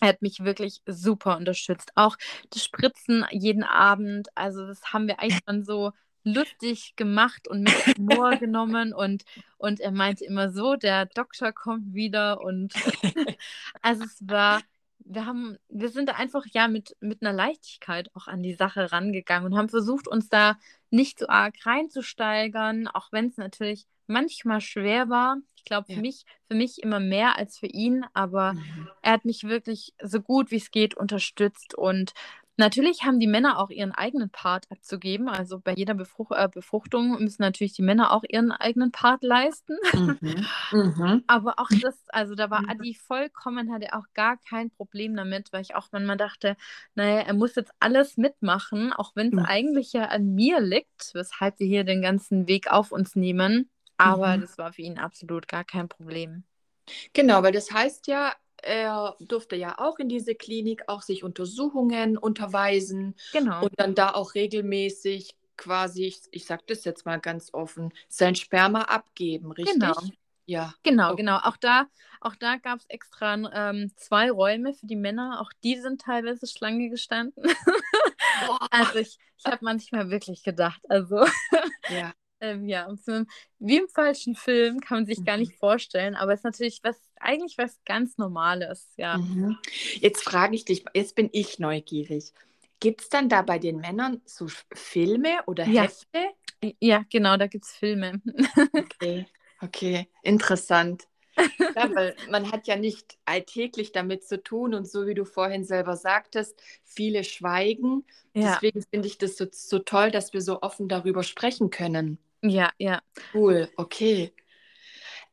er 0.00 0.08
hat 0.08 0.22
mich 0.22 0.40
wirklich 0.40 0.80
super 0.86 1.36
unterstützt. 1.36 1.92
Auch 1.94 2.16
das 2.50 2.64
Spritzen 2.64 3.24
jeden 3.30 3.62
Abend, 3.62 4.28
also 4.34 4.66
das 4.66 4.92
haben 4.92 5.06
wir 5.06 5.20
eigentlich 5.20 5.40
schon 5.48 5.64
so 5.64 5.92
lustig 6.24 6.94
gemacht 6.96 7.48
und 7.48 7.62
mit 7.62 7.96
Humor 7.98 8.36
genommen 8.36 8.92
und, 8.92 9.24
und 9.58 9.80
er 9.80 9.90
meinte 9.90 10.24
immer 10.24 10.50
so, 10.50 10.76
der 10.76 11.06
Doktor 11.06 11.52
kommt 11.52 11.94
wieder 11.94 12.40
und 12.40 12.74
also 13.82 14.04
es 14.04 14.18
war, 14.26 14.60
wir 14.98 15.26
haben, 15.26 15.56
wir 15.68 15.88
sind 15.88 16.16
einfach 16.18 16.44
ja 16.52 16.68
mit, 16.68 16.96
mit 17.00 17.22
einer 17.22 17.32
Leichtigkeit 17.32 18.10
auch 18.14 18.26
an 18.26 18.42
die 18.42 18.54
Sache 18.54 18.92
rangegangen 18.92 19.52
und 19.52 19.58
haben 19.58 19.68
versucht, 19.68 20.08
uns 20.08 20.28
da 20.28 20.58
nicht 20.90 21.18
so 21.18 21.28
arg 21.28 21.54
reinzusteigern, 21.64 22.86
auch 22.88 23.12
wenn 23.12 23.28
es 23.28 23.36
natürlich 23.36 23.86
manchmal 24.06 24.60
schwer 24.60 25.08
war. 25.08 25.38
Ich 25.56 25.64
glaube, 25.64 25.86
für, 25.86 25.92
ja. 25.94 26.00
mich, 26.00 26.24
für 26.48 26.54
mich 26.54 26.82
immer 26.82 27.00
mehr 27.00 27.36
als 27.38 27.58
für 27.58 27.66
ihn, 27.66 28.04
aber 28.12 28.54
mhm. 28.54 28.88
er 29.02 29.12
hat 29.12 29.24
mich 29.24 29.44
wirklich 29.44 29.94
so 30.02 30.20
gut 30.20 30.50
wie 30.50 30.56
es 30.56 30.70
geht 30.70 30.94
unterstützt 30.94 31.74
und 31.74 32.12
Natürlich 32.60 33.04
haben 33.04 33.18
die 33.20 33.26
Männer 33.26 33.58
auch 33.58 33.70
ihren 33.70 33.92
eigenen 33.92 34.28
Part 34.28 34.70
abzugeben. 34.70 35.30
Also 35.30 35.58
bei 35.60 35.72
jeder 35.72 35.94
Befruch 35.94 36.30
äh, 36.30 36.46
Befruchtung 36.46 37.18
müssen 37.18 37.40
natürlich 37.40 37.72
die 37.72 37.80
Männer 37.80 38.12
auch 38.12 38.22
ihren 38.28 38.52
eigenen 38.52 38.92
Part 38.92 39.22
leisten. 39.22 39.76
Mhm. 39.94 40.46
Mhm. 40.72 41.24
Aber 41.26 41.54
auch 41.58 41.68
das, 41.80 41.96
also 42.08 42.34
da 42.34 42.50
war 42.50 42.62
Adi 42.68 42.94
vollkommen, 42.94 43.72
hatte 43.72 43.94
auch 43.94 44.04
gar 44.14 44.36
kein 44.36 44.70
Problem 44.70 45.16
damit, 45.16 45.52
weil 45.52 45.62
ich 45.62 45.74
auch 45.74 45.88
manchmal 45.90 46.16
dachte, 46.16 46.56
naja, 46.94 47.20
er 47.20 47.34
muss 47.34 47.54
jetzt 47.56 47.72
alles 47.80 48.16
mitmachen, 48.16 48.92
auch 48.92 49.16
wenn 49.16 49.28
es 49.28 49.32
mhm. 49.32 49.46
eigentlich 49.46 49.92
ja 49.92 50.06
an 50.06 50.34
mir 50.34 50.60
liegt, 50.60 51.12
weshalb 51.14 51.58
wir 51.58 51.66
hier 51.66 51.84
den 51.84 52.02
ganzen 52.02 52.46
Weg 52.46 52.70
auf 52.70 52.92
uns 52.92 53.16
nehmen. 53.16 53.70
Aber 53.96 54.36
mhm. 54.36 54.42
das 54.42 54.58
war 54.58 54.72
für 54.72 54.82
ihn 54.82 54.98
absolut 54.98 55.48
gar 55.48 55.64
kein 55.64 55.88
Problem. 55.88 56.44
Genau, 57.14 57.42
weil 57.42 57.52
das 57.52 57.72
heißt 57.72 58.06
ja, 58.06 58.32
er 58.62 59.16
durfte 59.20 59.56
ja 59.56 59.78
auch 59.78 59.98
in 59.98 60.08
diese 60.08 60.34
Klinik 60.34 60.84
auch 60.88 61.02
sich 61.02 61.24
Untersuchungen 61.24 62.16
unterweisen 62.16 63.14
genau. 63.32 63.62
und 63.62 63.72
dann 63.76 63.94
da 63.94 64.12
auch 64.12 64.34
regelmäßig 64.34 65.36
quasi, 65.56 66.06
ich, 66.06 66.22
ich 66.30 66.46
sage 66.46 66.62
das 66.66 66.84
jetzt 66.84 67.04
mal 67.04 67.20
ganz 67.20 67.52
offen, 67.52 67.92
sein 68.08 68.34
Sperma 68.34 68.82
abgeben, 68.82 69.52
richtig? 69.52 69.74
Genau. 69.74 69.94
Ja. 70.46 70.74
Genau, 70.82 71.08
okay. 71.12 71.18
genau. 71.18 71.38
Auch 71.38 71.56
da, 71.56 71.86
auch 72.20 72.34
da 72.34 72.56
gab 72.56 72.80
es 72.80 72.86
extra 72.86 73.34
ähm, 73.52 73.92
zwei 73.96 74.30
Räume 74.32 74.74
für 74.74 74.86
die 74.86 74.96
Männer. 74.96 75.40
Auch 75.40 75.52
die 75.62 75.78
sind 75.78 76.00
teilweise 76.00 76.48
Schlange 76.48 76.90
gestanden. 76.90 77.44
also 78.70 78.98
ich, 78.98 79.18
ich 79.36 79.44
habe 79.44 79.58
manchmal 79.60 80.10
wirklich 80.10 80.42
gedacht, 80.42 80.80
also 80.88 81.24
ja. 81.88 82.12
Ähm, 82.42 82.66
ja, 82.68 82.88
wie 83.58 83.76
im 83.76 83.88
falschen 83.88 84.34
Film 84.34 84.80
kann 84.80 84.98
man 84.98 85.06
sich 85.06 85.20
mhm. 85.20 85.24
gar 85.24 85.36
nicht 85.36 85.54
vorstellen, 85.56 86.14
aber 86.14 86.32
es 86.32 86.40
ist 86.40 86.44
natürlich 86.44 86.80
was, 86.82 86.96
eigentlich 87.20 87.58
was 87.58 87.78
ganz 87.84 88.16
Normales, 88.16 88.88
ja. 88.96 89.18
Mhm. 89.18 89.58
Jetzt 90.00 90.22
frage 90.22 90.54
ich 90.54 90.64
dich, 90.64 90.84
jetzt 90.94 91.14
bin 91.14 91.28
ich 91.32 91.58
neugierig. 91.58 92.32
Gibt 92.80 93.02
es 93.02 93.08
dann 93.10 93.28
da 93.28 93.42
bei 93.42 93.58
den 93.58 93.76
Männern 93.76 94.22
so 94.24 94.46
Filme 94.72 95.40
oder 95.46 95.66
ja. 95.66 95.82
Hefte? 95.82 96.30
Ja, 96.80 97.04
genau, 97.10 97.36
da 97.36 97.46
gibt 97.46 97.66
es 97.66 97.72
Filme. 97.72 98.22
okay, 98.72 99.26
okay, 99.60 100.08
interessant. 100.22 101.06
Ja, 101.36 101.94
weil 101.94 102.16
man 102.30 102.50
hat 102.52 102.66
ja 102.66 102.76
nicht 102.76 103.18
alltäglich 103.24 103.92
damit 103.92 104.24
zu 104.24 104.42
tun 104.42 104.74
und 104.74 104.88
so 104.88 105.06
wie 105.06 105.14
du 105.14 105.24
vorhin 105.24 105.64
selber 105.64 105.96
sagtest, 105.96 106.60
viele 106.84 107.24
schweigen. 107.24 108.04
Ja. 108.34 108.54
Deswegen 108.54 108.82
finde 108.82 109.08
ich 109.08 109.18
das 109.18 109.36
so, 109.36 109.46
so 109.50 109.78
toll, 109.78 110.10
dass 110.10 110.32
wir 110.32 110.42
so 110.42 110.62
offen 110.62 110.88
darüber 110.88 111.22
sprechen 111.22 111.70
können. 111.70 112.18
Ja, 112.42 112.70
ja. 112.78 113.02
Cool, 113.34 113.68
okay. 113.76 114.32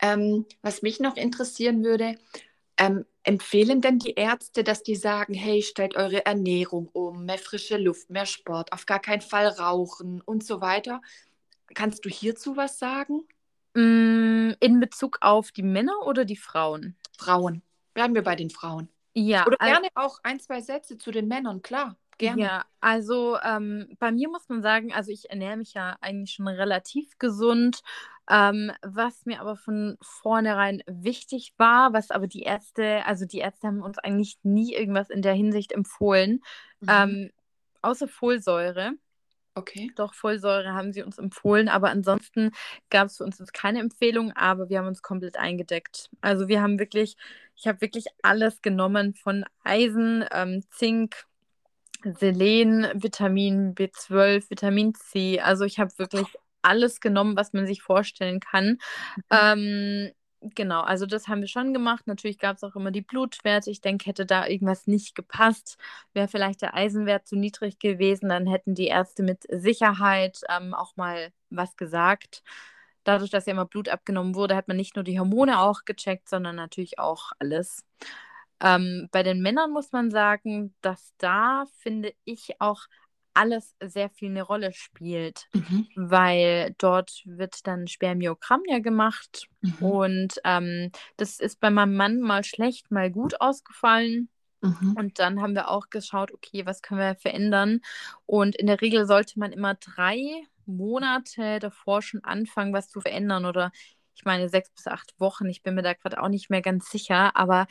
Ähm, 0.01 0.45
was 0.61 0.81
mich 0.81 0.99
noch 0.99 1.15
interessieren 1.15 1.83
würde, 1.83 2.17
ähm, 2.77 3.05
empfehlen 3.23 3.81
denn 3.81 3.99
die 3.99 4.13
Ärzte, 4.13 4.63
dass 4.63 4.83
die 4.83 4.95
sagen, 4.95 5.33
hey, 5.33 5.61
stellt 5.61 5.95
eure 5.95 6.25
Ernährung 6.25 6.89
um, 6.93 7.25
mehr 7.25 7.39
frische 7.39 7.77
Luft, 7.77 8.09
mehr 8.09 8.25
Sport, 8.25 8.71
auf 8.71 8.85
gar 8.85 8.99
keinen 8.99 9.21
Fall 9.21 9.47
rauchen 9.47 10.21
und 10.21 10.45
so 10.45 10.61
weiter? 10.61 11.01
Kannst 11.73 12.05
du 12.05 12.09
hierzu 12.09 12.55
was 12.55 12.79
sagen? 12.79 13.27
Mm, 13.73 14.53
in 14.59 14.79
Bezug 14.79 15.17
auf 15.21 15.51
die 15.51 15.63
Männer 15.63 16.05
oder 16.05 16.25
die 16.25 16.37
Frauen? 16.37 16.95
Frauen. 17.17 17.63
Bleiben 17.93 18.15
wir 18.15 18.23
bei 18.23 18.35
den 18.35 18.49
Frauen. 18.49 18.89
Ja. 19.13 19.45
Oder 19.47 19.57
gerne 19.57 19.87
auch 19.95 20.19
ein, 20.23 20.39
zwei 20.39 20.61
Sätze 20.61 20.97
zu 20.97 21.11
den 21.11 21.27
Männern, 21.27 21.61
klar. 21.63 21.97
Gerne. 22.17 22.41
Ja, 22.41 22.65
also 22.81 23.37
ähm, 23.43 23.95
bei 23.99 24.11
mir 24.11 24.29
muss 24.29 24.49
man 24.49 24.61
sagen, 24.61 24.91
also 24.91 25.11
ich 25.11 25.29
ernähre 25.29 25.57
mich 25.57 25.73
ja 25.73 25.97
eigentlich 26.01 26.31
schon 26.33 26.47
relativ 26.47 27.17
gesund. 27.19 27.81
Ähm, 28.29 28.71
was 28.81 29.25
mir 29.25 29.39
aber 29.39 29.55
von 29.55 29.97
vornherein 30.01 30.83
wichtig 30.85 31.53
war, 31.57 31.93
was 31.93 32.11
aber 32.11 32.27
die 32.27 32.41
Ärzte, 32.41 33.05
also 33.05 33.25
die 33.25 33.37
Ärzte 33.37 33.67
haben 33.67 33.81
uns 33.81 33.99
eigentlich 33.99 34.37
nie 34.43 34.73
irgendwas 34.73 35.09
in 35.09 35.21
der 35.21 35.33
Hinsicht 35.33 35.71
empfohlen, 35.71 36.41
mhm. 36.81 36.87
ähm, 36.89 37.31
außer 37.81 38.09
Folsäure. 38.09 38.93
Okay. 39.55 39.91
Doch, 39.95 40.13
Folsäure 40.13 40.73
haben 40.73 40.91
sie 40.91 41.01
uns 41.01 41.17
empfohlen, 41.17 41.69
aber 41.69 41.89
ansonsten 41.89 42.51
gab 42.89 43.07
es 43.07 43.17
für 43.17 43.23
uns 43.23 43.41
keine 43.53 43.79
Empfehlung, 43.79 44.33
aber 44.33 44.69
wir 44.69 44.79
haben 44.79 44.87
uns 44.87 45.01
komplett 45.01 45.37
eingedeckt. 45.37 46.09
Also 46.19 46.49
wir 46.49 46.61
haben 46.61 46.79
wirklich, 46.79 47.15
ich 47.55 47.65
habe 47.65 47.79
wirklich 47.79 48.05
alles 48.21 48.61
genommen 48.61 49.15
von 49.15 49.45
Eisen, 49.63 50.25
ähm, 50.31 50.63
Zink, 50.69 51.26
Selen, 52.15 52.87
Vitamin 52.93 53.73
B12, 53.75 54.49
Vitamin 54.49 54.93
C. 54.93 55.39
Also 55.39 55.65
ich 55.65 55.79
habe 55.79 55.91
wirklich 55.97 56.27
alles 56.61 56.99
genommen, 56.99 57.35
was 57.35 57.53
man 57.53 57.65
sich 57.65 57.81
vorstellen 57.81 58.39
kann. 58.39 58.79
Mhm. 59.15 59.23
Ähm, 59.31 60.11
genau, 60.41 60.81
also 60.81 61.05
das 61.05 61.27
haben 61.27 61.41
wir 61.41 61.47
schon 61.47 61.73
gemacht. 61.73 62.07
Natürlich 62.07 62.39
gab 62.39 62.57
es 62.57 62.63
auch 62.63 62.75
immer 62.75 62.91
die 62.91 63.01
Blutwerte. 63.01 63.71
Ich 63.71 63.81
denke, 63.81 64.05
hätte 64.05 64.25
da 64.25 64.47
irgendwas 64.47 64.87
nicht 64.87 65.15
gepasst, 65.15 65.77
wäre 66.13 66.27
vielleicht 66.27 66.61
der 66.61 66.73
Eisenwert 66.73 67.27
zu 67.27 67.35
niedrig 67.35 67.79
gewesen, 67.79 68.29
dann 68.29 68.47
hätten 68.47 68.75
die 68.75 68.87
Ärzte 68.87 69.23
mit 69.23 69.43
Sicherheit 69.49 70.41
ähm, 70.49 70.73
auch 70.73 70.95
mal 70.97 71.31
was 71.49 71.75
gesagt. 71.77 72.43
Dadurch, 73.03 73.29
dass 73.31 73.45
ja 73.45 73.53
immer 73.53 73.65
Blut 73.65 73.87
abgenommen 73.87 74.35
wurde, 74.35 74.55
hat 74.55 74.67
man 74.67 74.75
nicht 74.75 74.95
nur 74.95 75.03
die 75.03 75.17
Hormone 75.17 75.61
auch 75.61 75.85
gecheckt, 75.85 76.27
sondern 76.27 76.57
natürlich 76.57 76.99
auch 76.99 77.31
alles. 77.39 77.85
Ähm, 78.61 79.07
bei 79.11 79.23
den 79.23 79.41
Männern 79.41 79.71
muss 79.71 79.91
man 79.91 80.11
sagen, 80.11 80.73
dass 80.81 81.13
da, 81.17 81.65
finde 81.81 82.13
ich, 82.25 82.59
auch 82.59 82.87
alles 83.37 83.75
sehr 83.79 84.09
viel 84.09 84.31
eine 84.31 84.41
Rolle 84.41 84.73
spielt, 84.73 85.47
mhm. 85.53 85.87
weil 85.95 86.73
dort 86.79 87.21
wird 87.25 87.67
dann 87.67 87.87
Spermiogramm 87.87 88.63
ja 88.67 88.79
gemacht 88.79 89.47
mhm. 89.61 89.73
und 89.79 90.33
ähm, 90.43 90.91
das 91.17 91.39
ist 91.39 91.59
bei 91.59 91.69
meinem 91.69 91.95
Mann 91.95 92.19
mal 92.19 92.43
schlecht, 92.43 92.89
mal 92.89 93.11
gut 93.11 93.39
ausgefallen. 93.39 94.29
Mhm. 94.61 94.95
Und 94.97 95.19
dann 95.19 95.39
haben 95.39 95.53
wir 95.53 95.69
auch 95.69 95.91
geschaut, 95.91 96.33
okay, 96.33 96.65
was 96.65 96.81
können 96.81 96.99
wir 96.99 97.15
verändern? 97.15 97.81
Und 98.25 98.55
in 98.55 98.65
der 98.65 98.81
Regel 98.81 99.05
sollte 99.05 99.37
man 99.37 99.51
immer 99.51 99.75
drei 99.75 100.41
Monate 100.65 101.59
davor 101.59 102.01
schon 102.01 102.23
anfangen, 102.23 102.73
was 102.73 102.89
zu 102.89 103.01
verändern 103.01 103.45
oder 103.45 103.71
ich 104.15 104.25
meine 104.25 104.49
sechs 104.49 104.71
bis 104.71 104.87
acht 104.87 105.13
Wochen. 105.19 105.47
Ich 105.47 105.61
bin 105.61 105.75
mir 105.75 105.83
da 105.83 105.93
gerade 105.93 106.21
auch 106.21 106.27
nicht 106.27 106.49
mehr 106.49 106.63
ganz 106.63 106.89
sicher, 106.89 107.35
aber 107.35 107.67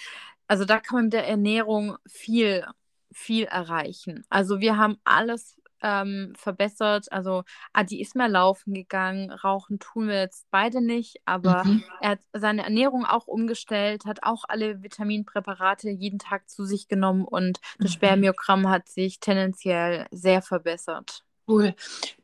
also 0.48 0.64
da 0.64 0.78
kann 0.80 0.96
man 0.96 1.04
mit 1.06 1.12
der 1.12 1.26
Ernährung 1.26 1.96
viel, 2.06 2.66
viel 3.12 3.44
erreichen. 3.44 4.24
Also 4.28 4.60
wir 4.60 4.76
haben 4.76 4.98
alles 5.04 5.56
ähm, 5.82 6.32
verbessert. 6.36 7.10
Also 7.12 7.44
Adi 7.72 8.00
ist 8.00 8.16
mehr 8.16 8.28
laufen 8.28 8.74
gegangen, 8.74 9.30
rauchen 9.30 9.78
tun 9.78 10.08
wir 10.08 10.20
jetzt 10.20 10.46
beide 10.50 10.80
nicht, 10.80 11.20
aber 11.24 11.64
mhm. 11.64 11.84
er 12.00 12.10
hat 12.10 12.20
seine 12.32 12.64
Ernährung 12.64 13.04
auch 13.04 13.26
umgestellt, 13.26 14.06
hat 14.06 14.22
auch 14.22 14.44
alle 14.48 14.82
Vitaminpräparate 14.82 15.90
jeden 15.90 16.18
Tag 16.18 16.48
zu 16.48 16.64
sich 16.64 16.88
genommen 16.88 17.24
und 17.24 17.60
das 17.78 17.90
mhm. 17.90 17.94
Spermiogramm 17.94 18.68
hat 18.68 18.88
sich 18.88 19.20
tendenziell 19.20 20.06
sehr 20.10 20.42
verbessert. 20.42 21.22
Cool. 21.48 21.74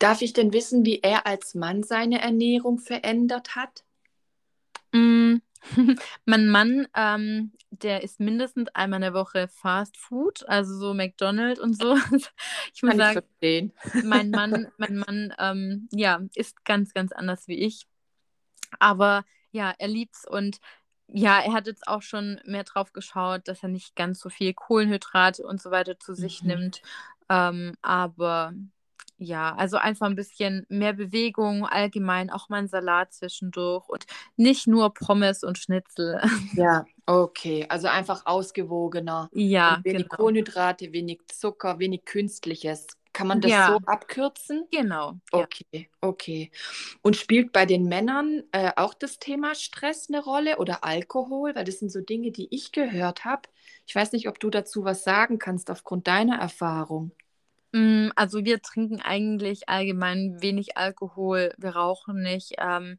Darf 0.01 0.21
ich 0.21 0.33
denn 0.33 0.53
wissen, 0.53 0.85
wie 0.85 0.99
er 1.01 1.27
als 1.27 1.55
Mann 1.55 1.85
seine 1.85 2.21
Ernährung 2.21 2.81
verändert 2.81 3.55
hat? 3.55 3.85
Mm, 4.93 5.37
mein 6.25 6.49
Mann, 6.49 6.87
ähm, 6.95 7.53
der 7.71 8.03
isst 8.03 8.21
mindestens 8.21 8.69
einmal 8.75 8.99
in 8.99 9.03
der 9.03 9.15
Woche 9.15 9.49
Fast 9.49 9.97
Food, 9.97 10.47
also 10.49 10.77
so 10.79 10.95
McDonald's 10.95 11.61
und 11.61 11.77
so. 11.79 11.97
Ich 12.75 12.83
muss 12.83 12.97
Kann 12.97 12.99
sagen, 12.99 13.73
ich 13.95 14.05
mein 14.05 14.31
Mann, 14.31 14.69
mein 14.79 14.97
Mann, 14.97 15.35
ähm, 15.39 15.89
ja, 15.93 16.21
isst 16.35 16.65
ganz, 16.65 16.95
ganz 16.95 17.13
anders 17.13 17.49
wie 17.49 17.59
ich. 17.59 17.87
Aber 18.79 19.25
ja, 19.51 19.75
er 19.79 19.89
liebt's 19.89 20.27
und 20.27 20.59
ja, 21.09 21.41
er 21.41 21.53
hat 21.53 21.67
jetzt 21.67 21.87
auch 21.87 22.03
schon 22.03 22.41
mehr 22.45 22.65
drauf 22.65 22.93
geschaut, 22.93 23.47
dass 23.47 23.63
er 23.63 23.69
nicht 23.69 23.95
ganz 23.95 24.19
so 24.21 24.31
viel 24.31 24.55
Kohlenhydrate 24.55 25.45
und 25.47 25.61
so 25.61 25.71
weiter 25.71 25.99
zu 25.99 26.15
sich 26.15 26.43
mhm. 26.43 26.49
nimmt. 26.49 26.83
Ähm, 27.29 27.75
aber 27.83 28.55
ja, 29.23 29.55
also 29.55 29.77
einfach 29.77 30.07
ein 30.07 30.17
bisschen 30.17 30.67
mehr 30.69 30.93
Bewegung, 30.93 31.65
allgemein 31.65 32.31
auch 32.31 32.49
mal 32.49 32.59
ein 32.59 32.69
Salat 32.69 33.13
zwischendurch 33.13 33.89
und 33.89 34.05
nicht 34.37 34.67
nur 34.67 34.93
Pommes 34.93 35.45
und 35.45 35.59
Schnitzel. 35.59 36.21
Ja, 36.55 36.85
okay. 37.07 37.67
Also 37.69 37.89
einfach 37.89 38.27
ausgewogener. 38.27 39.31
Ja, 39.33 39.77
und 39.77 39.85
wenig 39.85 40.03
genau. 40.05 40.17
Kohlenhydrate, 40.17 40.93
wenig 40.93 41.21
Zucker, 41.29 41.79
wenig 41.79 42.05
Künstliches. 42.05 42.89
Kann 43.13 43.27
man 43.27 43.41
das 43.41 43.51
ja. 43.51 43.69
so 43.69 43.79
abkürzen? 43.87 44.67
Genau. 44.71 45.15
Okay, 45.31 45.67
ja. 45.73 45.81
okay. 46.01 46.51
Und 47.03 47.17
spielt 47.17 47.53
bei 47.53 47.67
den 47.67 47.85
Männern 47.85 48.43
äh, 48.53 48.73
auch 48.77 48.95
das 48.95 49.19
Thema 49.19 49.55
Stress 49.55 50.09
eine 50.09 50.23
Rolle 50.23 50.59
oder 50.59 50.83
Alkohol? 50.83 51.55
Weil 51.55 51.65
das 51.65 51.79
sind 51.79 51.93
so 51.93 52.01
Dinge, 52.01 52.31
die 52.31 52.49
ich 52.51 52.73
gehört 52.73 53.25
habe. 53.25 53.43
Ich 53.87 53.95
weiß 53.95 54.13
nicht, 54.13 54.29
ob 54.29 54.41
du 54.41 54.49
dazu 54.49 54.85
was 54.85 55.05
sagen 55.05 55.39
kannst 55.39 55.71
aufgrund 55.71 56.07
deiner 56.07 56.39
Erfahrung. 56.39 57.13
Mm, 57.73 58.11
also 58.17 58.45
wir 58.45 58.63
trinken 58.63 59.01
eigentlich 59.01 59.69
allgemein 59.69 60.41
wenig 60.41 60.77
Alkohol, 60.77 61.53
wir 61.59 61.71
rauchen 61.71 62.23
nicht. 62.23 62.55
Ähm, 62.59 62.99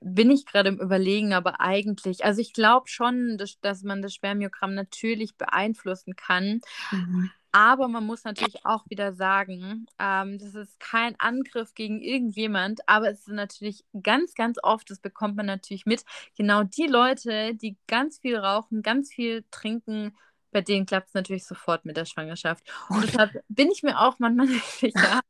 bin 0.00 0.30
ich 0.30 0.46
gerade 0.46 0.70
im 0.70 0.80
Überlegen, 0.80 1.34
aber 1.34 1.60
eigentlich, 1.60 2.24
also 2.24 2.40
ich 2.40 2.54
glaube 2.54 2.88
schon, 2.88 3.36
dass, 3.36 3.60
dass 3.60 3.82
man 3.82 4.00
das 4.00 4.14
Spermiogramm 4.14 4.74
natürlich 4.74 5.36
beeinflussen 5.36 6.16
kann. 6.16 6.60
Mhm. 6.90 7.30
Aber 7.52 7.88
man 7.88 8.06
muss 8.06 8.22
natürlich 8.24 8.64
auch 8.64 8.88
wieder 8.88 9.12
sagen, 9.12 9.86
ähm, 9.98 10.38
das 10.38 10.54
ist 10.54 10.78
kein 10.78 11.18
Angriff 11.18 11.74
gegen 11.74 12.00
irgendjemand, 12.00 12.80
aber 12.88 13.10
es 13.10 13.20
ist 13.20 13.28
natürlich 13.28 13.84
ganz, 14.02 14.34
ganz 14.34 14.58
oft, 14.62 14.88
das 14.88 15.00
bekommt 15.00 15.36
man 15.36 15.46
natürlich 15.46 15.84
mit, 15.84 16.04
genau 16.36 16.62
die 16.62 16.86
Leute, 16.86 17.56
die 17.56 17.76
ganz 17.88 18.20
viel 18.20 18.36
rauchen, 18.36 18.82
ganz 18.82 19.12
viel 19.12 19.44
trinken, 19.50 20.16
bei 20.50 20.60
denen 20.60 20.86
klappt 20.86 21.08
es 21.08 21.14
natürlich 21.14 21.46
sofort 21.46 21.84
mit 21.84 21.96
der 21.96 22.04
Schwangerschaft. 22.04 22.64
Und 22.88 23.04
deshalb 23.04 23.42
bin 23.48 23.70
ich 23.70 23.82
mir 23.82 23.98
auch 24.00 24.18
manchmal 24.18 24.46
nicht 24.46 24.64
sicher, 24.64 25.20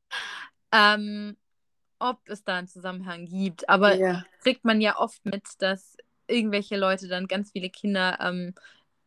ähm, 0.73 1.37
ob 1.99 2.19
es 2.29 2.45
da 2.45 2.57
einen 2.57 2.69
Zusammenhang 2.69 3.27
gibt. 3.27 3.69
Aber 3.69 3.95
ja. 3.95 4.25
kriegt 4.43 4.65
man 4.65 4.81
ja 4.81 4.99
oft 4.99 5.25
mit, 5.25 5.45
dass 5.59 5.97
irgendwelche 6.27 6.77
Leute 6.77 7.09
dann 7.09 7.27
ganz 7.27 7.53
viele 7.53 7.71
Kinder 7.71 8.19
ähm, 8.21 8.55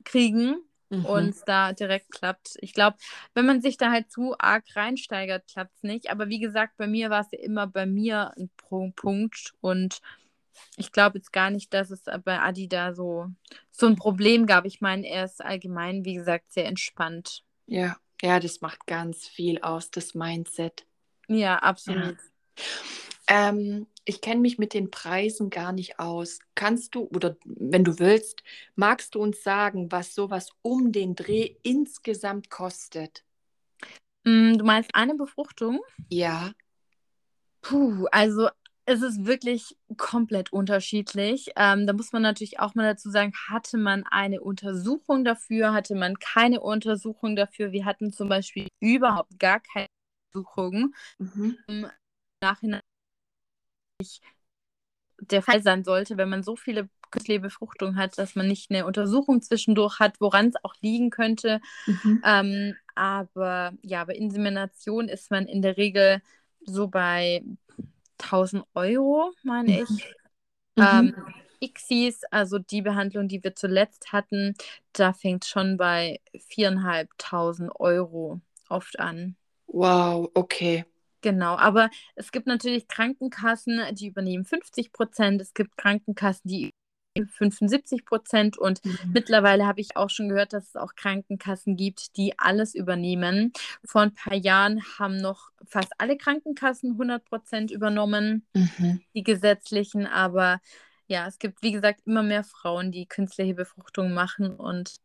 kriegen 0.03 0.57
mhm. 0.89 1.05
und 1.05 1.29
es 1.29 1.43
da 1.43 1.73
direkt 1.73 2.11
klappt. 2.11 2.57
Ich 2.59 2.73
glaube, 2.73 2.97
wenn 3.33 3.45
man 3.45 3.61
sich 3.61 3.77
da 3.77 3.91
halt 3.91 4.11
zu 4.11 4.35
arg 4.37 4.65
reinsteigert, 4.75 5.47
klappt 5.47 5.75
es 5.75 5.83
nicht. 5.83 6.11
Aber 6.11 6.27
wie 6.27 6.39
gesagt, 6.39 6.77
bei 6.77 6.87
mir 6.87 7.09
war 7.09 7.21
es 7.21 7.31
ja 7.31 7.39
immer 7.39 7.67
bei 7.67 7.85
mir 7.85 8.33
ein 8.37 8.49
Punkt 8.57 9.53
und 9.61 10.01
ich 10.77 10.91
glaube 10.91 11.17
jetzt 11.17 11.33
gar 11.33 11.49
nicht, 11.49 11.73
dass 11.73 11.91
es 11.91 12.03
bei 12.23 12.39
Adi 12.39 12.67
da 12.67 12.93
so, 12.93 13.27
so 13.71 13.87
ein 13.87 13.95
Problem 13.95 14.45
gab. 14.45 14.65
Ich 14.65 14.81
meine, 14.81 15.07
er 15.07 15.25
ist 15.25 15.43
allgemein, 15.43 16.05
wie 16.05 16.15
gesagt, 16.15 16.51
sehr 16.51 16.65
entspannt. 16.65 17.43
Ja, 17.65 17.97
ja, 18.21 18.39
das 18.39 18.61
macht 18.61 18.85
ganz 18.87 19.27
viel 19.27 19.61
aus, 19.61 19.91
das 19.91 20.13
Mindset. 20.13 20.85
Ja, 21.27 21.57
absolut. 21.57 22.17
Ja. 22.57 23.49
Ähm, 23.49 23.87
ich 24.05 24.21
kenne 24.21 24.41
mich 24.41 24.57
mit 24.57 24.73
den 24.73 24.91
Preisen 24.91 25.49
gar 25.49 25.71
nicht 25.71 25.99
aus. 25.99 26.39
Kannst 26.55 26.95
du, 26.95 27.03
oder 27.07 27.37
wenn 27.45 27.83
du 27.83 27.99
willst, 27.99 28.43
magst 28.75 29.15
du 29.15 29.19
uns 29.19 29.43
sagen, 29.43 29.91
was 29.91 30.13
sowas 30.13 30.49
um 30.61 30.91
den 30.91 31.15
Dreh 31.15 31.55
insgesamt 31.63 32.49
kostet? 32.49 33.23
Mm, 34.25 34.57
du 34.57 34.65
meinst 34.65 34.93
eine 34.93 35.15
Befruchtung? 35.15 35.79
Ja. 36.09 36.51
Puh, 37.61 38.07
also 38.11 38.49
es 38.85 39.01
ist 39.01 39.25
wirklich 39.25 39.77
komplett 39.97 40.51
unterschiedlich. 40.51 41.51
Ähm, 41.55 41.87
da 41.87 41.93
muss 41.93 42.11
man 42.11 42.21
natürlich 42.21 42.59
auch 42.59 42.75
mal 42.75 42.83
dazu 42.83 43.09
sagen, 43.09 43.33
hatte 43.49 43.77
man 43.77 44.03
eine 44.09 44.41
Untersuchung 44.41 45.23
dafür, 45.23 45.73
hatte 45.73 45.95
man 45.95 46.19
keine 46.19 46.59
Untersuchung 46.59 47.35
dafür. 47.35 47.71
Wir 47.71 47.85
hatten 47.85 48.11
zum 48.11 48.29
Beispiel 48.29 48.67
überhaupt 48.79 49.39
gar 49.39 49.59
keine 49.61 49.87
Untersuchung. 50.33 50.93
Mhm. 51.17 51.57
Im 51.67 51.87
Nachhinein 52.41 52.81
der 55.19 55.41
Fall 55.41 55.63
sein 55.63 55.83
sollte, 55.83 56.17
wenn 56.17 56.29
man 56.29 56.43
so 56.43 56.55
viele 56.55 56.89
künstliche 57.11 57.39
Befruchtungen 57.39 57.95
hat, 57.95 58.17
dass 58.17 58.35
man 58.35 58.47
nicht 58.47 58.69
eine 58.71 58.85
Untersuchung 58.85 59.41
zwischendurch 59.41 59.99
hat, 59.99 60.19
woran 60.19 60.47
es 60.47 60.55
auch 60.63 60.73
liegen 60.81 61.09
könnte. 61.09 61.61
Mhm. 61.85 62.21
Ähm, 62.25 62.75
aber 62.95 63.73
ja, 63.81 64.03
bei 64.03 64.15
Insemination 64.15 65.07
ist 65.07 65.31
man 65.31 65.45
in 65.45 65.61
der 65.61 65.77
Regel 65.77 66.21
so 66.65 66.87
bei 66.87 67.43
1000 68.23 68.65
Euro, 68.73 69.31
meine 69.43 69.81
ich. 69.81 69.89
Mhm. 70.75 70.83
Ähm, 70.83 71.15
ICSIs, 71.61 72.23
also 72.31 72.59
die 72.59 72.81
Behandlung, 72.81 73.27
die 73.27 73.43
wir 73.43 73.55
zuletzt 73.55 74.11
hatten, 74.11 74.53
da 74.91 75.13
fängt 75.13 75.45
schon 75.45 75.77
bei 75.77 76.19
4.500 76.33 77.71
Euro 77.79 78.41
oft 78.69 78.99
an. 78.99 79.35
Wow, 79.67 80.29
okay. 80.33 80.85
Genau, 81.21 81.55
aber 81.55 81.89
es 82.15 82.33
gibt 82.33 82.47
natürlich 82.47 82.87
Krankenkassen, 82.89 83.81
die 83.93 84.07
übernehmen 84.07 84.43
50 84.43 84.91
Prozent. 84.91 85.41
Es 85.41 85.53
gibt 85.53 85.77
Krankenkassen, 85.77 86.49
die 86.49 86.73
75 87.15 88.05
Prozent. 88.05 88.57
Und 88.57 88.83
mhm. 88.83 88.97
mittlerweile 89.13 89.65
habe 89.65 89.81
ich 89.81 89.95
auch 89.95 90.09
schon 90.09 90.29
gehört, 90.29 90.53
dass 90.53 90.69
es 90.69 90.75
auch 90.75 90.95
Krankenkassen 90.95 91.75
gibt, 91.75 92.17
die 92.17 92.37
alles 92.37 92.75
übernehmen. 92.75 93.53
Vor 93.83 94.01
ein 94.01 94.13
paar 94.13 94.35
Jahren 94.35 94.81
haben 94.97 95.17
noch 95.17 95.51
fast 95.65 95.93
alle 95.97 96.17
Krankenkassen 96.17 96.91
100 96.91 97.25
Prozent 97.25 97.71
übernommen, 97.71 98.45
mhm. 98.53 99.01
die 99.13 99.23
gesetzlichen. 99.23 100.07
Aber 100.07 100.59
ja, 101.07 101.27
es 101.27 101.39
gibt, 101.39 101.61
wie 101.61 101.71
gesagt, 101.71 102.01
immer 102.05 102.23
mehr 102.23 102.43
Frauen, 102.43 102.91
die 102.91 103.05
künstliche 103.05 103.53
Befruchtung 103.53 104.13
machen. 104.13 104.55
Und 104.55 104.95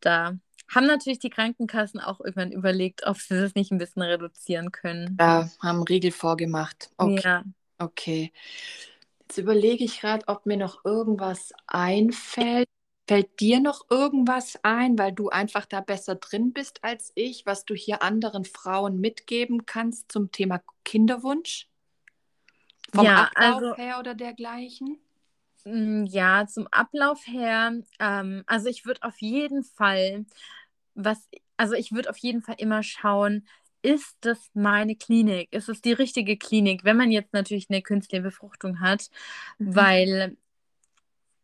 da 0.00 0.36
haben 0.68 0.86
natürlich 0.86 1.18
die 1.18 1.30
Krankenkassen 1.30 2.00
auch 2.00 2.20
irgendwann 2.20 2.52
überlegt, 2.52 3.06
ob 3.06 3.18
sie 3.18 3.38
das 3.38 3.54
nicht 3.54 3.70
ein 3.70 3.78
bisschen 3.78 4.02
reduzieren 4.02 4.72
können. 4.72 5.16
Ja, 5.20 5.48
haben 5.62 5.82
Riegel 5.82 6.12
vorgemacht. 6.12 6.90
Okay. 6.96 7.20
Ja. 7.22 7.44
Okay. 7.78 8.32
Jetzt 9.32 9.38
überlege 9.38 9.82
ich 9.84 9.98
gerade, 9.98 10.28
ob 10.28 10.44
mir 10.44 10.58
noch 10.58 10.84
irgendwas 10.84 11.54
einfällt. 11.66 12.68
Fällt 13.08 13.40
dir 13.40 13.60
noch 13.60 13.86
irgendwas 13.88 14.58
ein, 14.62 14.98
weil 14.98 15.12
du 15.12 15.30
einfach 15.30 15.64
da 15.64 15.80
besser 15.80 16.16
drin 16.16 16.52
bist 16.52 16.84
als 16.84 17.12
ich, 17.14 17.46
was 17.46 17.64
du 17.64 17.74
hier 17.74 18.02
anderen 18.02 18.44
Frauen 18.44 19.00
mitgeben 19.00 19.64
kannst 19.64 20.12
zum 20.12 20.32
Thema 20.32 20.60
Kinderwunsch? 20.84 21.66
Vom 22.94 23.06
ja, 23.06 23.24
Ablauf 23.24 23.62
also, 23.62 23.76
her 23.78 24.00
oder 24.00 24.14
dergleichen? 24.14 24.98
Mm, 25.64 26.04
ja, 26.04 26.46
zum 26.46 26.66
Ablauf 26.70 27.26
her, 27.26 27.72
ähm, 28.00 28.42
also 28.46 28.68
ich 28.68 28.84
würde 28.84 29.02
auf 29.02 29.18
jeden 29.22 29.64
Fall, 29.64 30.26
was, 30.94 31.26
also 31.56 31.72
ich 31.72 31.92
würde 31.92 32.10
auf 32.10 32.18
jeden 32.18 32.42
Fall 32.42 32.56
immer 32.58 32.82
schauen, 32.82 33.46
ist 33.82 34.16
das 34.20 34.50
meine 34.54 34.96
Klinik? 34.96 35.52
Ist 35.52 35.68
es 35.68 35.80
die 35.80 35.92
richtige 35.92 36.36
Klinik, 36.36 36.84
wenn 36.84 36.96
man 36.96 37.10
jetzt 37.10 37.32
natürlich 37.32 37.68
eine 37.68 37.82
künstliche 37.82 38.22
Befruchtung 38.22 38.80
hat? 38.80 39.10
Mhm. 39.58 39.74
Weil, 39.74 40.36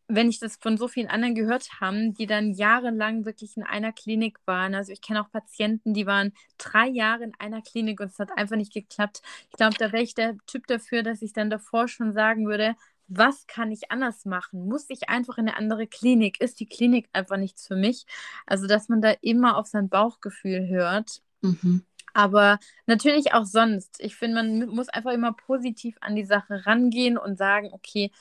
wenn 0.07 0.29
ich 0.29 0.39
das 0.39 0.55
von 0.55 0.77
so 0.77 0.87
vielen 0.87 1.07
anderen 1.07 1.35
gehört 1.35 1.69
habe, 1.79 2.11
die 2.17 2.25
dann 2.25 2.53
jahrelang 2.53 3.25
wirklich 3.25 3.57
in 3.57 3.63
einer 3.63 3.91
Klinik 3.91 4.39
waren, 4.45 4.73
also 4.73 4.91
ich 4.91 5.01
kenne 5.01 5.21
auch 5.21 5.31
Patienten, 5.31 5.93
die 5.93 6.07
waren 6.07 6.33
drei 6.57 6.87
Jahre 6.87 7.25
in 7.25 7.33
einer 7.37 7.61
Klinik 7.61 7.99
und 7.99 8.07
es 8.07 8.17
hat 8.19 8.31
einfach 8.35 8.55
nicht 8.55 8.73
geklappt. 8.73 9.21
Ich 9.51 9.57
glaube, 9.57 9.75
da 9.77 9.91
wäre 9.91 10.01
ich 10.01 10.15
der 10.15 10.37
Typ 10.47 10.65
dafür, 10.67 11.03
dass 11.03 11.21
ich 11.21 11.33
dann 11.33 11.49
davor 11.49 11.87
schon 11.87 12.13
sagen 12.13 12.47
würde, 12.47 12.75
was 13.09 13.47
kann 13.47 13.71
ich 13.71 13.91
anders 13.91 14.25
machen? 14.25 14.67
Muss 14.67 14.85
ich 14.89 15.09
einfach 15.09 15.37
in 15.37 15.47
eine 15.47 15.57
andere 15.57 15.87
Klinik? 15.87 16.39
Ist 16.41 16.59
die 16.59 16.67
Klinik 16.67 17.09
einfach 17.11 17.37
nichts 17.37 17.67
für 17.67 17.75
mich? 17.75 18.05
Also, 18.45 18.67
dass 18.67 18.87
man 18.87 19.01
da 19.01 19.11
immer 19.21 19.57
auf 19.57 19.67
sein 19.67 19.89
Bauchgefühl 19.89 20.67
hört. 20.67 21.21
Mhm. 21.41 21.83
Aber 22.13 22.59
natürlich 22.85 23.33
auch 23.33 23.45
sonst. 23.45 23.97
Ich 23.99 24.15
finde, 24.15 24.35
man 24.35 24.67
muss 24.67 24.89
einfach 24.89 25.11
immer 25.11 25.33
positiv 25.33 25.95
an 26.01 26.15
die 26.15 26.25
Sache 26.25 26.65
rangehen 26.65 27.17
und 27.17 27.37
sagen, 27.37 27.69
okay, 27.71 28.11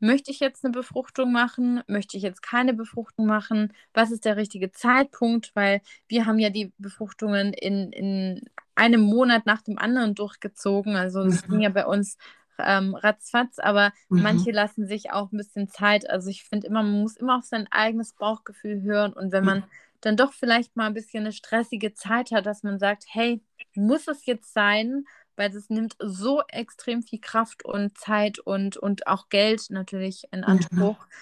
möchte 0.00 0.30
ich 0.30 0.40
jetzt 0.40 0.64
eine 0.64 0.72
Befruchtung 0.72 1.32
machen? 1.32 1.82
Möchte 1.86 2.16
ich 2.16 2.22
jetzt 2.22 2.42
keine 2.42 2.74
Befruchtung 2.74 3.26
machen? 3.26 3.72
Was 3.92 4.10
ist 4.10 4.24
der 4.24 4.36
richtige 4.36 4.70
Zeitpunkt? 4.70 5.52
Weil 5.54 5.80
wir 6.08 6.26
haben 6.26 6.38
ja 6.38 6.50
die 6.50 6.72
Befruchtungen 6.78 7.52
in, 7.52 7.90
in 7.92 8.42
einem 8.74 9.00
Monat 9.00 9.46
nach 9.46 9.62
dem 9.62 9.78
anderen 9.78 10.14
durchgezogen. 10.14 10.96
Also 10.96 11.22
es 11.22 11.46
mhm. 11.46 11.50
ging 11.50 11.60
ja 11.62 11.70
bei 11.70 11.86
uns 11.86 12.18
ähm, 12.58 12.94
ratzfatz, 12.94 13.58
aber 13.58 13.92
mhm. 14.08 14.22
manche 14.22 14.50
lassen 14.50 14.86
sich 14.86 15.10
auch 15.10 15.32
ein 15.32 15.38
bisschen 15.38 15.68
Zeit. 15.68 16.08
Also 16.08 16.30
ich 16.30 16.44
finde 16.44 16.66
immer, 16.66 16.82
man 16.82 17.02
muss 17.02 17.16
immer 17.16 17.38
auf 17.38 17.44
sein 17.44 17.66
eigenes 17.70 18.12
Bauchgefühl 18.12 18.82
hören 18.82 19.12
und 19.12 19.32
wenn 19.32 19.44
man 19.44 19.64
dann 20.04 20.16
doch 20.16 20.32
vielleicht 20.32 20.76
mal 20.76 20.86
ein 20.86 20.94
bisschen 20.94 21.24
eine 21.24 21.32
stressige 21.32 21.94
Zeit 21.94 22.30
hat, 22.30 22.46
dass 22.46 22.62
man 22.62 22.78
sagt, 22.78 23.04
hey, 23.08 23.42
muss 23.74 24.08
es 24.08 24.26
jetzt 24.26 24.52
sein? 24.52 25.04
Weil 25.36 25.50
das 25.50 25.68
nimmt 25.68 25.96
so 25.98 26.42
extrem 26.48 27.02
viel 27.02 27.20
Kraft 27.20 27.64
und 27.64 27.98
Zeit 27.98 28.38
und, 28.38 28.76
und 28.76 29.06
auch 29.06 29.28
Geld 29.28 29.66
natürlich 29.70 30.24
in. 30.30 30.44
Anspruch. 30.44 30.98
Mhm. 30.98 31.12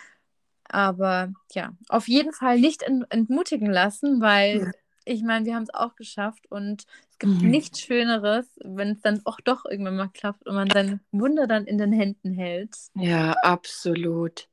Aber 0.64 1.32
ja, 1.52 1.72
auf 1.88 2.08
jeden 2.08 2.32
Fall 2.32 2.58
nicht 2.58 2.82
entmutigen 2.82 3.70
lassen, 3.70 4.20
weil 4.20 4.60
ja 4.60 4.70
ich 5.04 5.22
meine, 5.22 5.44
wir 5.44 5.54
haben 5.54 5.64
es 5.64 5.74
auch 5.74 5.96
geschafft 5.96 6.50
und 6.50 6.84
es 7.10 7.18
gibt 7.18 7.42
mhm. 7.42 7.50
nichts 7.50 7.80
Schöneres, 7.80 8.46
wenn 8.62 8.92
es 8.92 9.00
dann 9.00 9.20
auch 9.24 9.40
doch 9.40 9.64
irgendwann 9.64 9.96
mal 9.96 10.08
klappt 10.08 10.46
und 10.46 10.54
man 10.54 10.70
sein 10.70 11.00
Wunder 11.10 11.46
dann 11.46 11.66
in 11.66 11.78
den 11.78 11.92
Händen 11.92 12.32
hält. 12.32 12.76
Ja, 12.94 13.32
absolut. 13.42 14.48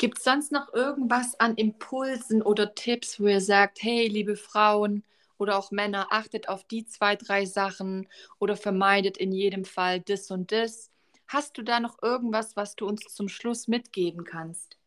Gibt 0.00 0.16
es 0.16 0.24
sonst 0.24 0.50
noch 0.50 0.72
irgendwas 0.72 1.38
an 1.40 1.56
Impulsen 1.56 2.40
oder 2.40 2.74
Tipps, 2.74 3.20
wo 3.20 3.26
ihr 3.26 3.42
sagt, 3.42 3.82
hey, 3.82 4.08
liebe 4.08 4.34
Frauen 4.34 5.04
oder 5.36 5.58
auch 5.58 5.72
Männer, 5.72 6.06
achtet 6.08 6.48
auf 6.48 6.64
die 6.64 6.86
zwei, 6.86 7.16
drei 7.16 7.44
Sachen 7.44 8.08
oder 8.38 8.56
vermeidet 8.56 9.18
in 9.18 9.30
jedem 9.30 9.66
Fall 9.66 10.00
das 10.00 10.30
und 10.30 10.52
das? 10.52 10.90
Hast 11.28 11.58
du 11.58 11.62
da 11.62 11.80
noch 11.80 12.02
irgendwas, 12.02 12.56
was 12.56 12.76
du 12.76 12.86
uns 12.86 13.02
zum 13.14 13.28
Schluss 13.28 13.68
mitgeben 13.68 14.24
kannst? 14.24 14.78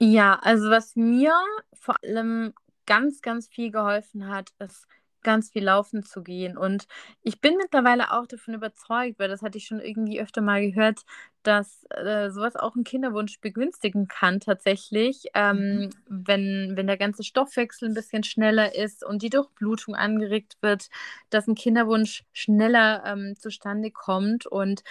Ja, 0.00 0.40
also 0.42 0.70
was 0.70 0.96
mir 0.96 1.32
vor 1.72 1.94
allem 2.02 2.52
ganz, 2.84 3.22
ganz 3.22 3.46
viel 3.46 3.70
geholfen 3.70 4.26
hat, 4.26 4.50
ist 4.58 4.88
ganz 5.26 5.50
viel 5.50 5.64
laufen 5.64 6.04
zu 6.04 6.22
gehen. 6.22 6.56
Und 6.56 6.86
ich 7.22 7.40
bin 7.40 7.56
mittlerweile 7.56 8.12
auch 8.12 8.26
davon 8.28 8.54
überzeugt, 8.54 9.18
weil 9.18 9.28
das 9.28 9.42
hatte 9.42 9.58
ich 9.58 9.66
schon 9.66 9.80
irgendwie 9.80 10.20
öfter 10.20 10.40
mal 10.40 10.62
gehört, 10.62 11.00
dass 11.42 11.84
äh, 11.90 12.30
sowas 12.30 12.54
auch 12.54 12.76
einen 12.76 12.84
Kinderwunsch 12.84 13.40
begünstigen 13.40 14.06
kann 14.06 14.38
tatsächlich, 14.38 15.24
ähm, 15.34 15.56
mhm. 15.56 15.90
wenn, 16.06 16.72
wenn 16.76 16.86
der 16.86 16.96
ganze 16.96 17.24
Stoffwechsel 17.24 17.88
ein 17.88 17.94
bisschen 17.94 18.22
schneller 18.22 18.76
ist 18.76 19.04
und 19.04 19.22
die 19.22 19.30
Durchblutung 19.30 19.96
angeregt 19.96 20.56
wird, 20.60 20.88
dass 21.30 21.48
ein 21.48 21.56
Kinderwunsch 21.56 22.22
schneller 22.32 23.02
ähm, 23.04 23.34
zustande 23.36 23.90
kommt. 23.90 24.46
Und 24.46 24.84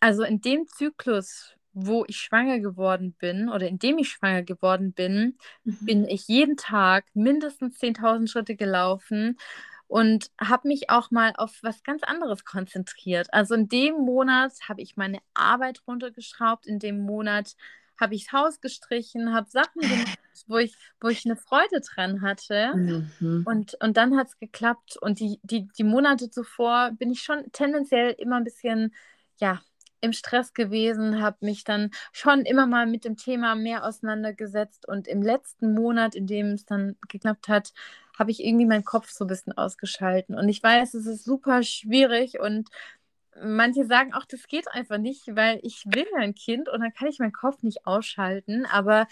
also 0.00 0.24
in 0.24 0.40
dem 0.40 0.66
Zyklus 0.66 1.54
wo 1.72 2.04
ich 2.08 2.16
schwanger 2.16 2.58
geworden 2.58 3.14
bin 3.18 3.48
oder 3.48 3.68
indem 3.68 3.98
ich 3.98 4.10
schwanger 4.10 4.42
geworden 4.42 4.92
bin, 4.92 5.36
mhm. 5.64 5.78
bin 5.80 6.08
ich 6.08 6.26
jeden 6.28 6.56
Tag 6.56 7.04
mindestens 7.14 7.80
10.000 7.80 8.28
Schritte 8.28 8.56
gelaufen 8.56 9.38
und 9.86 10.30
habe 10.40 10.68
mich 10.68 10.90
auch 10.90 11.10
mal 11.10 11.32
auf 11.36 11.58
was 11.62 11.82
ganz 11.82 12.02
anderes 12.02 12.44
konzentriert. 12.44 13.32
Also 13.32 13.54
in 13.54 13.68
dem 13.68 13.96
Monat 13.96 14.52
habe 14.68 14.82
ich 14.82 14.96
meine 14.96 15.18
Arbeit 15.34 15.82
runtergeschraubt, 15.86 16.66
in 16.66 16.78
dem 16.78 17.00
Monat 17.00 17.56
habe 18.00 18.14
ich 18.14 18.24
das 18.24 18.32
Haus 18.32 18.60
gestrichen, 18.60 19.34
habe 19.34 19.50
Sachen 19.50 19.80
gemacht, 19.82 20.18
wo 20.46 20.56
ich, 20.58 20.74
wo 21.00 21.08
ich 21.08 21.24
eine 21.26 21.36
Freude 21.36 21.80
dran 21.80 22.22
hatte. 22.22 22.72
Mhm. 22.74 23.42
Und, 23.44 23.74
und 23.82 23.96
dann 23.96 24.16
hat 24.16 24.28
es 24.28 24.38
geklappt. 24.38 24.96
Und 25.00 25.20
die, 25.20 25.38
die, 25.42 25.68
die 25.76 25.84
Monate 25.84 26.30
zuvor 26.30 26.92
bin 26.92 27.10
ich 27.10 27.22
schon 27.22 27.50
tendenziell 27.52 28.12
immer 28.12 28.36
ein 28.36 28.44
bisschen, 28.44 28.94
ja, 29.38 29.60
im 30.00 30.12
Stress 30.12 30.52
gewesen, 30.54 31.22
habe 31.22 31.38
mich 31.40 31.64
dann 31.64 31.90
schon 32.12 32.42
immer 32.42 32.66
mal 32.66 32.86
mit 32.86 33.04
dem 33.04 33.16
Thema 33.16 33.54
mehr 33.54 33.84
auseinandergesetzt 33.84 34.86
und 34.88 35.08
im 35.08 35.22
letzten 35.22 35.74
Monat, 35.74 36.14
in 36.14 36.26
dem 36.26 36.52
es 36.52 36.64
dann 36.64 36.96
geklappt 37.08 37.48
hat, 37.48 37.72
habe 38.18 38.30
ich 38.30 38.44
irgendwie 38.44 38.66
meinen 38.66 38.84
Kopf 38.84 39.10
so 39.10 39.24
ein 39.24 39.28
bisschen 39.28 39.56
ausgeschalten. 39.56 40.34
Und 40.36 40.48
ich 40.48 40.62
weiß, 40.62 40.94
es 40.94 41.06
ist 41.06 41.24
super 41.24 41.62
schwierig 41.62 42.38
und 42.38 42.68
manche 43.42 43.86
sagen 43.86 44.12
auch, 44.14 44.24
das 44.24 44.46
geht 44.46 44.68
einfach 44.68 44.98
nicht, 44.98 45.34
weil 45.34 45.60
ich 45.62 45.84
will 45.86 46.06
ein 46.18 46.34
Kind 46.34 46.68
und 46.68 46.80
dann 46.80 46.92
kann 46.92 47.08
ich 47.08 47.18
meinen 47.18 47.32
Kopf 47.32 47.62
nicht 47.62 47.86
ausschalten. 47.86 48.66
Aber 48.66 49.06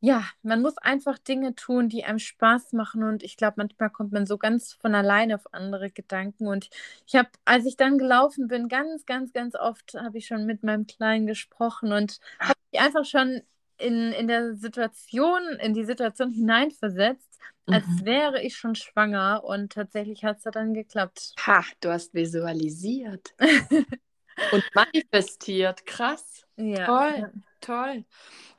ja, 0.00 0.24
man 0.42 0.62
muss 0.62 0.78
einfach 0.78 1.18
Dinge 1.18 1.54
tun, 1.54 1.88
die 1.88 2.04
einem 2.04 2.20
Spaß 2.20 2.72
machen. 2.72 3.02
Und 3.02 3.22
ich 3.22 3.36
glaube, 3.36 3.54
manchmal 3.56 3.90
kommt 3.90 4.12
man 4.12 4.26
so 4.26 4.38
ganz 4.38 4.72
von 4.74 4.94
alleine 4.94 5.34
auf 5.34 5.52
andere 5.52 5.90
Gedanken. 5.90 6.46
Und 6.46 6.70
ich 7.06 7.16
habe, 7.16 7.28
als 7.44 7.66
ich 7.66 7.76
dann 7.76 7.98
gelaufen 7.98 8.46
bin, 8.46 8.68
ganz, 8.68 9.06
ganz, 9.06 9.32
ganz 9.32 9.56
oft 9.56 9.94
habe 9.94 10.18
ich 10.18 10.26
schon 10.26 10.46
mit 10.46 10.62
meinem 10.62 10.86
Kleinen 10.86 11.26
gesprochen 11.26 11.92
und 11.92 12.20
habe 12.38 12.58
mich 12.70 12.80
einfach 12.80 13.04
schon 13.04 13.42
in, 13.78 14.12
in 14.12 14.28
der 14.28 14.54
Situation, 14.54 15.42
in 15.60 15.74
die 15.74 15.84
Situation 15.84 16.30
hineinversetzt, 16.30 17.38
als 17.66 17.86
mhm. 17.86 18.04
wäre 18.04 18.42
ich 18.42 18.56
schon 18.56 18.76
schwanger. 18.76 19.42
Und 19.42 19.72
tatsächlich 19.72 20.22
hat 20.22 20.38
es 20.38 20.44
dann 20.44 20.74
geklappt. 20.74 21.34
Ha, 21.44 21.64
du 21.80 21.90
hast 21.90 22.14
visualisiert. 22.14 23.34
und 24.52 24.64
manifestiert. 24.74 25.84
Krass. 25.86 26.46
Ja. 26.56 26.86
Toll, 26.86 27.18
ja. 27.18 27.30
toll 27.60 28.04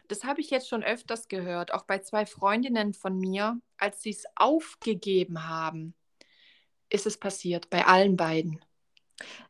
das 0.09 0.23
habe 0.23 0.41
ich 0.41 0.49
jetzt 0.49 0.67
schon 0.67 0.83
öfters 0.83 1.27
gehört, 1.27 1.73
auch 1.73 1.85
bei 1.85 1.99
zwei 1.99 2.25
Freundinnen 2.25 2.93
von 2.93 3.17
mir, 3.17 3.59
als 3.77 4.01
sie 4.01 4.09
es 4.09 4.25
aufgegeben 4.35 5.47
haben, 5.47 5.93
ist 6.89 7.05
es 7.05 7.17
passiert, 7.17 7.69
bei 7.69 7.85
allen 7.85 8.17
beiden. 8.17 8.59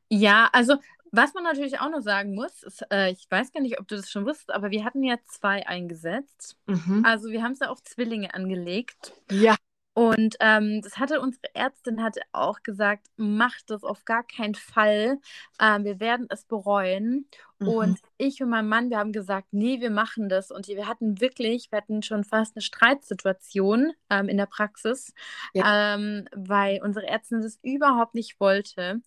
Ja, 0.10 0.50
also 0.52 0.76
was 1.12 1.34
man 1.34 1.44
natürlich 1.44 1.80
auch 1.80 1.90
noch 1.90 2.02
sagen 2.02 2.36
muss, 2.36 2.62
ist, 2.64 2.86
äh, 2.92 3.12
ich 3.12 3.26
weiß 3.30 3.52
gar 3.52 3.62
nicht, 3.62 3.80
ob 3.80 3.88
du 3.88 3.96
das 3.96 4.12
schon 4.12 4.26
wusstest, 4.26 4.52
aber 4.52 4.70
wir 4.70 4.84
hatten 4.84 5.04
ja 5.04 5.18
zwei 5.26 5.66
eingesetzt. 5.66 6.58
Mhm. 6.68 7.04
Also 7.06 7.30
wir 7.30 7.42
haben 7.42 7.54
es 7.54 7.60
ja 7.60 7.70
auf 7.70 7.82
Zwillinge 7.84 8.34
angelegt. 8.34 9.14
Ja. 9.32 9.56
Und 10.00 10.38
ähm, 10.40 10.82
das 10.82 10.98
hatte 10.98 11.20
unsere 11.20 11.54
Ärztin 11.54 12.02
hatte 12.02 12.22
auch 12.32 12.64
gesagt, 12.64 13.08
macht 13.18 13.70
das 13.70 13.84
auf 13.84 14.06
gar 14.06 14.24
keinen 14.24 14.56
Fall. 14.56 15.20
Ähm, 15.60 15.84
wir 15.84 16.00
werden 16.00 16.28
es 16.30 16.46
bereuen. 16.46 17.28
Mhm. 17.58 17.68
Und 17.68 18.00
ich 18.18 18.42
und 18.42 18.48
mein 18.48 18.70
Mann, 18.70 18.90
wir 18.90 18.98
haben 18.98 19.12
gesagt, 19.12 19.48
nee, 19.52 19.82
wir 19.82 19.90
machen 19.90 20.30
das. 20.30 20.52
Und 20.52 20.70
wir 20.70 20.88
hatten 20.88 21.20
wirklich, 21.20 21.70
wir 21.74 21.80
hatten 21.80 22.02
schon 22.02 22.24
fast 22.24 22.56
eine 22.56 22.62
Streitsituation 22.62 23.92
ähm, 24.10 24.30
in 24.30 24.38
der 24.38 24.46
Praxis, 24.46 25.14
ja. 25.54 25.96
Ähm, 25.96 26.30
weil 26.34 26.82
unsere 26.82 27.06
Ärztin 27.06 27.42
das 27.42 27.60
überhaupt 27.62 28.16
nicht 28.16 28.40
wollte. 28.40 29.02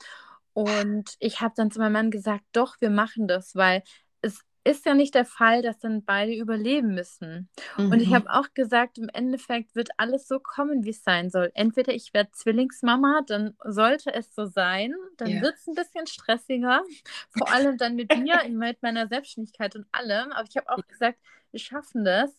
Und 0.52 1.16
ich 1.20 1.40
habe 1.40 1.54
dann 1.56 1.70
zu 1.70 1.78
meinem 1.78 1.92
Mann 1.92 2.10
gesagt, 2.10 2.44
doch, 2.52 2.78
wir 2.82 2.90
machen 2.90 3.28
das, 3.28 3.56
weil 3.56 3.82
es 4.20 4.44
ist 4.64 4.86
ja 4.86 4.94
nicht 4.94 5.14
der 5.14 5.24
Fall, 5.24 5.62
dass 5.62 5.78
dann 5.78 6.04
beide 6.04 6.34
überleben 6.34 6.94
müssen. 6.94 7.48
Mhm. 7.76 7.92
Und 7.92 8.00
ich 8.00 8.10
mhm. 8.10 8.14
habe 8.14 8.30
auch 8.30 8.48
gesagt, 8.54 8.98
im 8.98 9.08
Endeffekt 9.08 9.74
wird 9.74 9.90
alles 9.96 10.28
so 10.28 10.38
kommen, 10.38 10.84
wie 10.84 10.90
es 10.90 11.02
sein 11.02 11.30
soll. 11.30 11.50
Entweder 11.54 11.92
ich 11.92 12.14
werde 12.14 12.30
Zwillingsmama, 12.32 13.22
dann 13.26 13.56
sollte 13.64 14.14
es 14.14 14.34
so 14.34 14.46
sein, 14.46 14.94
dann 15.16 15.28
yeah. 15.28 15.42
wird 15.42 15.56
es 15.56 15.66
ein 15.66 15.74
bisschen 15.74 16.06
stressiger, 16.06 16.82
vor 17.36 17.50
allem 17.52 17.76
dann 17.76 17.96
mit 17.96 18.16
mir, 18.16 18.40
mit 18.50 18.82
meiner 18.82 19.08
Selbstständigkeit 19.08 19.74
und 19.74 19.86
allem. 19.90 20.30
Aber 20.32 20.48
ich 20.48 20.56
habe 20.56 20.70
auch 20.70 20.86
gesagt, 20.86 21.18
wir 21.50 21.60
schaffen 21.60 22.04
das. 22.04 22.30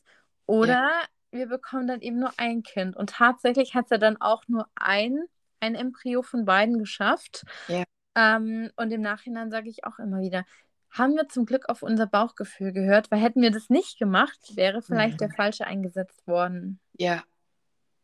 Oder 0.46 0.82
yeah. 0.82 1.08
wir 1.32 1.48
bekommen 1.48 1.88
dann 1.88 2.02
eben 2.02 2.20
nur 2.20 2.32
ein 2.38 2.64
Kind. 2.64 2.96
Und 2.96 3.10
tatsächlich 3.10 3.76
hat 3.76 3.86
es 3.86 3.92
ja 3.92 3.98
dann 3.98 4.20
auch 4.22 4.44
nur 4.48 4.68
ein, 4.76 5.24
ein 5.60 5.76
Embryo 5.76 6.22
von 6.22 6.46
beiden 6.46 6.80
geschafft. 6.80 7.44
Yeah. 7.68 7.84
Ähm, 8.16 8.72
und 8.78 8.92
im 8.92 9.02
Nachhinein 9.02 9.52
sage 9.52 9.70
ich 9.70 9.86
auch 9.86 10.00
immer 10.00 10.22
wieder, 10.22 10.46
haben 10.94 11.16
wir 11.16 11.28
zum 11.28 11.46
Glück 11.46 11.68
auf 11.70 11.82
unser 11.82 12.06
Bauchgefühl 12.06 12.72
gehört, 12.72 13.12
weil 13.12 13.20
hätten 13.20 13.42
wir 13.42 13.52
das 13.52 13.70
nicht 13.70 13.98
gemacht, 13.98 14.40
wäre 14.56 14.82
vielleicht 14.82 15.20
ja. 15.20 15.28
der 15.28 15.36
falsche 15.36 15.66
eingesetzt 15.66 16.26
worden. 16.28 16.80
Ja, 16.94 17.24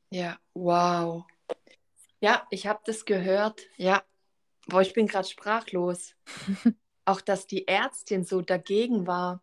ja, 0.09 0.37
wow. 0.55 1.23
Ja, 2.19 2.45
ich 2.49 2.67
habe 2.67 2.81
das 2.85 3.05
gehört. 3.05 3.61
Ja, 3.77 4.03
boah, 4.67 4.81
ich 4.81 4.93
bin 4.93 5.07
gerade 5.07 5.27
sprachlos. 5.27 6.15
Auch 7.05 7.21
dass 7.21 7.47
die 7.47 7.67
Ärztin 7.67 8.23
so 8.23 8.41
dagegen 8.41 9.07
war. 9.07 9.41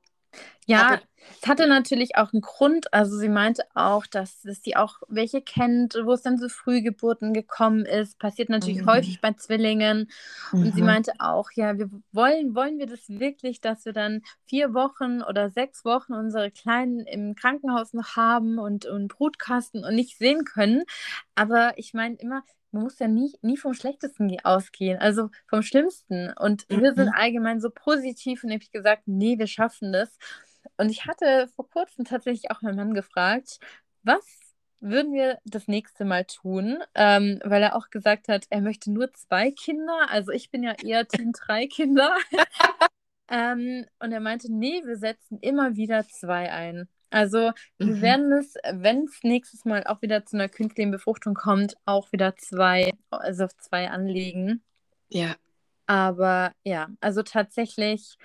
Ja, 0.66 1.00
es 1.40 1.48
hatte 1.48 1.66
natürlich 1.66 2.16
auch 2.16 2.32
einen 2.32 2.42
Grund. 2.42 2.92
Also 2.92 3.16
sie 3.16 3.28
meinte 3.28 3.64
auch, 3.74 4.06
dass, 4.06 4.42
dass 4.42 4.62
sie 4.62 4.76
auch 4.76 5.00
welche 5.08 5.40
kennt, 5.40 5.94
wo 6.04 6.12
es 6.12 6.22
dann 6.22 6.38
zu 6.38 6.48
Frühgeburten 6.48 7.32
gekommen 7.32 7.84
ist. 7.84 8.18
Passiert 8.18 8.48
natürlich 8.48 8.82
mhm. 8.82 8.86
häufig 8.86 9.20
bei 9.20 9.32
Zwillingen. 9.32 10.10
Mhm. 10.52 10.60
Und 10.60 10.74
sie 10.74 10.80
mhm. 10.80 10.86
meinte 10.86 11.12
auch, 11.18 11.50
ja, 11.54 11.78
wir 11.78 11.90
wollen, 12.12 12.54
wollen 12.54 12.78
wir 12.78 12.86
das 12.86 13.08
wirklich, 13.08 13.60
dass 13.60 13.84
wir 13.84 13.92
dann 13.92 14.22
vier 14.44 14.74
Wochen 14.74 15.22
oder 15.22 15.50
sechs 15.50 15.84
Wochen 15.84 16.14
unsere 16.14 16.50
Kleinen 16.50 17.06
im 17.06 17.34
Krankenhaus 17.34 17.92
noch 17.92 18.16
haben 18.16 18.58
und, 18.58 18.86
und 18.86 19.08
Brutkasten 19.08 19.84
und 19.84 19.94
nicht 19.94 20.18
sehen 20.18 20.44
können. 20.44 20.82
Aber 21.34 21.74
ich 21.76 21.94
meine 21.94 22.16
immer, 22.16 22.42
man 22.76 22.84
muss 22.84 22.98
ja 22.98 23.08
nie, 23.08 23.32
nie 23.40 23.56
vom 23.56 23.72
Schlechtesten 23.72 24.36
ausgehen, 24.44 24.98
also 24.98 25.30
vom 25.48 25.62
Schlimmsten. 25.62 26.32
Und 26.38 26.68
mhm. 26.70 26.82
wir 26.82 26.94
sind 26.94 27.08
allgemein 27.08 27.60
so 27.60 27.70
positiv 27.70 28.44
und 28.44 28.50
ich 28.50 28.70
gesagt, 28.70 29.04
nee, 29.06 29.38
wir 29.38 29.46
schaffen 29.46 29.92
das. 29.92 30.18
Und 30.76 30.90
ich 30.90 31.06
hatte 31.06 31.48
vor 31.56 31.68
kurzem 31.70 32.04
tatsächlich 32.04 32.50
auch 32.50 32.60
meinen 32.60 32.76
Mann 32.76 32.94
gefragt, 32.94 33.60
was 34.02 34.24
würden 34.80 35.14
wir 35.14 35.38
das 35.44 35.68
nächste 35.68 36.04
Mal 36.04 36.26
tun, 36.26 36.78
ähm, 36.94 37.40
weil 37.44 37.62
er 37.62 37.76
auch 37.76 37.88
gesagt 37.88 38.28
hat, 38.28 38.44
er 38.50 38.60
möchte 38.60 38.92
nur 38.92 39.10
zwei 39.14 39.50
Kinder. 39.50 40.10
Also 40.10 40.32
ich 40.32 40.50
bin 40.50 40.62
ja 40.62 40.74
eher 40.84 41.08
Team 41.08 41.32
drei 41.46 41.66
Kinder. 41.66 42.14
ähm, 43.30 43.86
und 44.00 44.12
er 44.12 44.20
meinte, 44.20 44.52
nee, 44.52 44.82
wir 44.84 44.98
setzen 44.98 45.38
immer 45.40 45.76
wieder 45.76 46.06
zwei 46.06 46.52
ein. 46.52 46.88
Also 47.10 47.52
wir 47.78 47.86
mhm. 47.86 48.02
werden 48.02 48.32
es, 48.32 48.54
wenn 48.72 49.04
es 49.04 49.22
nächstes 49.22 49.64
Mal 49.64 49.84
auch 49.84 50.02
wieder 50.02 50.24
zu 50.24 50.36
einer 50.36 50.48
künstlichen 50.48 50.90
Befruchtung 50.90 51.34
kommt, 51.34 51.76
auch 51.84 52.10
wieder 52.12 52.36
zwei, 52.36 52.92
also 53.10 53.44
auf 53.44 53.56
zwei 53.58 53.88
anlegen. 53.90 54.62
Ja. 55.08 55.36
Aber 55.86 56.52
ja, 56.64 56.88
also 57.00 57.22
tatsächlich 57.22 58.16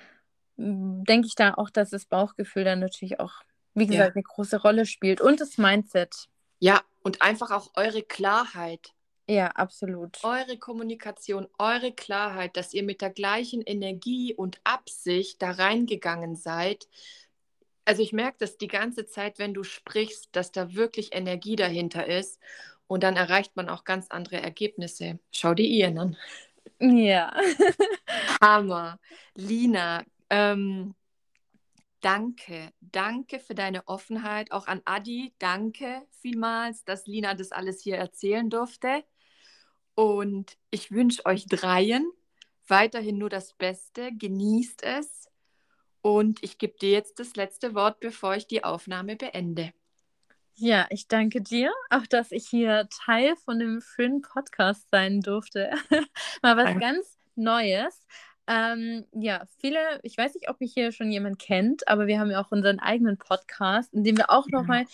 hm, 0.57 1.03
denke 1.05 1.27
ich 1.27 1.35
da 1.35 1.53
auch, 1.53 1.69
dass 1.69 1.91
das 1.91 2.05
Bauchgefühl 2.05 2.63
dann 2.63 2.79
natürlich 2.79 3.19
auch, 3.19 3.33
wie 3.73 3.87
gesagt, 3.87 4.09
ja. 4.09 4.15
eine 4.15 4.23
große 4.23 4.61
Rolle 4.61 4.85
spielt 4.85 5.21
und 5.21 5.39
das 5.39 5.57
Mindset. 5.57 6.27
Ja, 6.59 6.81
und 7.03 7.21
einfach 7.21 7.51
auch 7.51 7.71
eure 7.75 8.03
Klarheit. 8.03 8.93
Ja, 9.27 9.47
absolut. 9.47 10.17
Eure 10.23 10.57
Kommunikation, 10.57 11.47
eure 11.57 11.93
Klarheit, 11.93 12.57
dass 12.57 12.73
ihr 12.73 12.83
mit 12.83 13.01
der 13.01 13.11
gleichen 13.11 13.61
Energie 13.61 14.33
und 14.33 14.59
Absicht 14.63 15.41
da 15.41 15.51
reingegangen 15.51 16.35
seid, 16.35 16.87
also 17.85 18.01
ich 18.01 18.13
merke 18.13 18.37
das 18.39 18.57
die 18.57 18.67
ganze 18.67 19.05
Zeit, 19.05 19.39
wenn 19.39 19.53
du 19.53 19.63
sprichst, 19.63 20.29
dass 20.35 20.51
da 20.51 20.73
wirklich 20.75 21.13
Energie 21.13 21.55
dahinter 21.55 22.07
ist 22.07 22.39
und 22.87 23.03
dann 23.03 23.15
erreicht 23.15 23.55
man 23.55 23.69
auch 23.69 23.83
ganz 23.83 24.07
andere 24.09 24.41
Ergebnisse. 24.41 25.19
Schau 25.31 25.53
dir 25.53 25.65
Ian 25.65 25.97
an. 25.97 26.17
Ja. 26.79 27.33
Hammer. 28.41 28.99
Lina, 29.35 30.03
ähm, 30.29 30.95
danke. 32.01 32.71
Danke 32.81 33.39
für 33.39 33.55
deine 33.55 33.87
Offenheit. 33.87 34.51
Auch 34.51 34.67
an 34.67 34.81
Adi, 34.85 35.33
danke 35.39 36.01
vielmals, 36.21 36.83
dass 36.83 37.07
Lina 37.07 37.33
das 37.33 37.51
alles 37.51 37.81
hier 37.81 37.97
erzählen 37.97 38.49
durfte. 38.49 39.03
Und 39.95 40.57
ich 40.69 40.91
wünsche 40.91 41.25
euch 41.25 41.45
dreien 41.45 42.11
weiterhin 42.67 43.17
nur 43.17 43.29
das 43.29 43.53
Beste. 43.53 44.11
Genießt 44.13 44.83
es 44.83 45.30
und 46.01 46.43
ich 46.43 46.57
gebe 46.57 46.77
dir 46.77 46.91
jetzt 46.91 47.19
das 47.19 47.35
letzte 47.35 47.75
Wort, 47.75 47.99
bevor 47.99 48.35
ich 48.35 48.47
die 48.47 48.63
Aufnahme 48.63 49.15
beende. 49.15 49.71
Ja, 50.55 50.85
ich 50.89 51.07
danke 51.07 51.41
dir, 51.41 51.71
auch 51.89 52.05
dass 52.07 52.31
ich 52.31 52.47
hier 52.47 52.87
Teil 53.05 53.35
von 53.37 53.57
dem 53.57 53.81
schönen 53.81 54.21
Podcast 54.21 54.89
sein 54.91 55.21
durfte. 55.21 55.71
Mal 56.41 56.57
was 56.57 56.79
ganz 56.79 57.17
Neues. 57.35 58.05
Ähm, 58.47 59.05
ja, 59.13 59.45
viele, 59.59 59.99
ich 60.03 60.17
weiß 60.17 60.33
nicht, 60.33 60.49
ob 60.49 60.59
mich 60.59 60.73
hier 60.73 60.91
schon 60.91 61.11
jemand 61.11 61.39
kennt, 61.39 61.87
aber 61.87 62.07
wir 62.07 62.19
haben 62.19 62.31
ja 62.31 62.43
auch 62.43 62.51
unseren 62.51 62.79
eigenen 62.79 63.17
Podcast, 63.17 63.93
in 63.93 64.03
dem 64.03 64.17
wir 64.17 64.29
auch 64.29 64.45
ja. 64.51 64.59
nochmal 64.59 64.85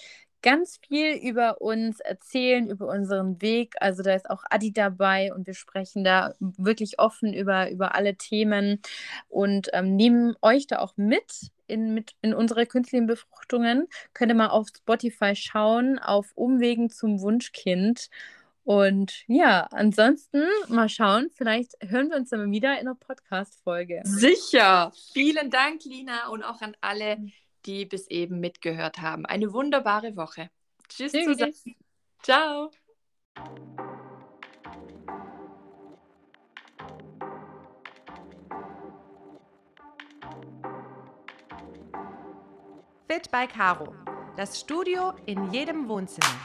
ganz 0.42 0.80
viel 0.88 1.14
über 1.16 1.62
uns 1.62 2.00
erzählen, 2.00 2.70
über 2.70 2.88
unseren 2.88 3.42
Weg. 3.42 3.76
Also 3.80 4.04
da 4.04 4.14
ist 4.14 4.30
auch 4.30 4.44
Adi 4.50 4.72
dabei 4.72 5.34
und 5.34 5.48
wir 5.48 5.54
sprechen 5.54 6.04
da 6.04 6.34
wirklich 6.40 7.00
offen 7.00 7.34
über, 7.34 7.70
über 7.70 7.96
alle 7.96 8.16
Themen 8.16 8.82
und 9.28 9.70
ähm, 9.74 9.96
nehmen 9.96 10.36
euch 10.42 10.68
da 10.68 10.80
auch 10.80 10.94
mit 10.96 11.52
in, 11.68 11.94
mit 11.94 12.14
in 12.22 12.34
unsere 12.34 12.66
künstlichen 12.66 13.08
Befruchtungen. 13.08 13.88
Könnt 14.14 14.32
ihr 14.32 14.36
mal 14.36 14.48
auf 14.48 14.68
Spotify 14.76 15.36
schauen, 15.36 16.00
auf 16.00 16.32
Umwegen 16.36 16.90
zum 16.90 17.22
Wunschkind. 17.22 18.10
Und 18.64 19.24
ja, 19.28 19.62
ansonsten 19.72 20.44
mal 20.68 20.90
schauen, 20.90 21.30
vielleicht 21.34 21.78
hören 21.80 22.10
wir 22.10 22.18
uns 22.18 22.32
dann 22.32 22.52
wieder 22.52 22.74
in 22.74 22.88
einer 22.88 22.96
Podcast-Folge. 22.96 24.02
Sicher. 24.04 24.92
Vielen 25.14 25.50
Dank, 25.50 25.86
Lina, 25.86 26.28
und 26.28 26.44
auch 26.44 26.60
an 26.62 26.76
alle, 26.82 27.18
die 27.68 27.86
bis 27.86 28.07
eben 28.07 28.39
mitgehört 28.39 28.99
haben. 28.99 29.26
Eine 29.26 29.53
wunderbare 29.53 30.15
Woche. 30.15 30.49
Tschüss 30.89 31.11
Tschüss. 31.11 31.26
zusammen. 31.26 31.53
Ciao. 32.24 32.72
Fit 43.09 43.32
by 43.32 43.47
Caro. 43.47 43.93
Das 44.36 44.59
Studio 44.59 45.13
in 45.26 45.51
jedem 45.51 45.88
Wohnzimmer. 45.88 46.39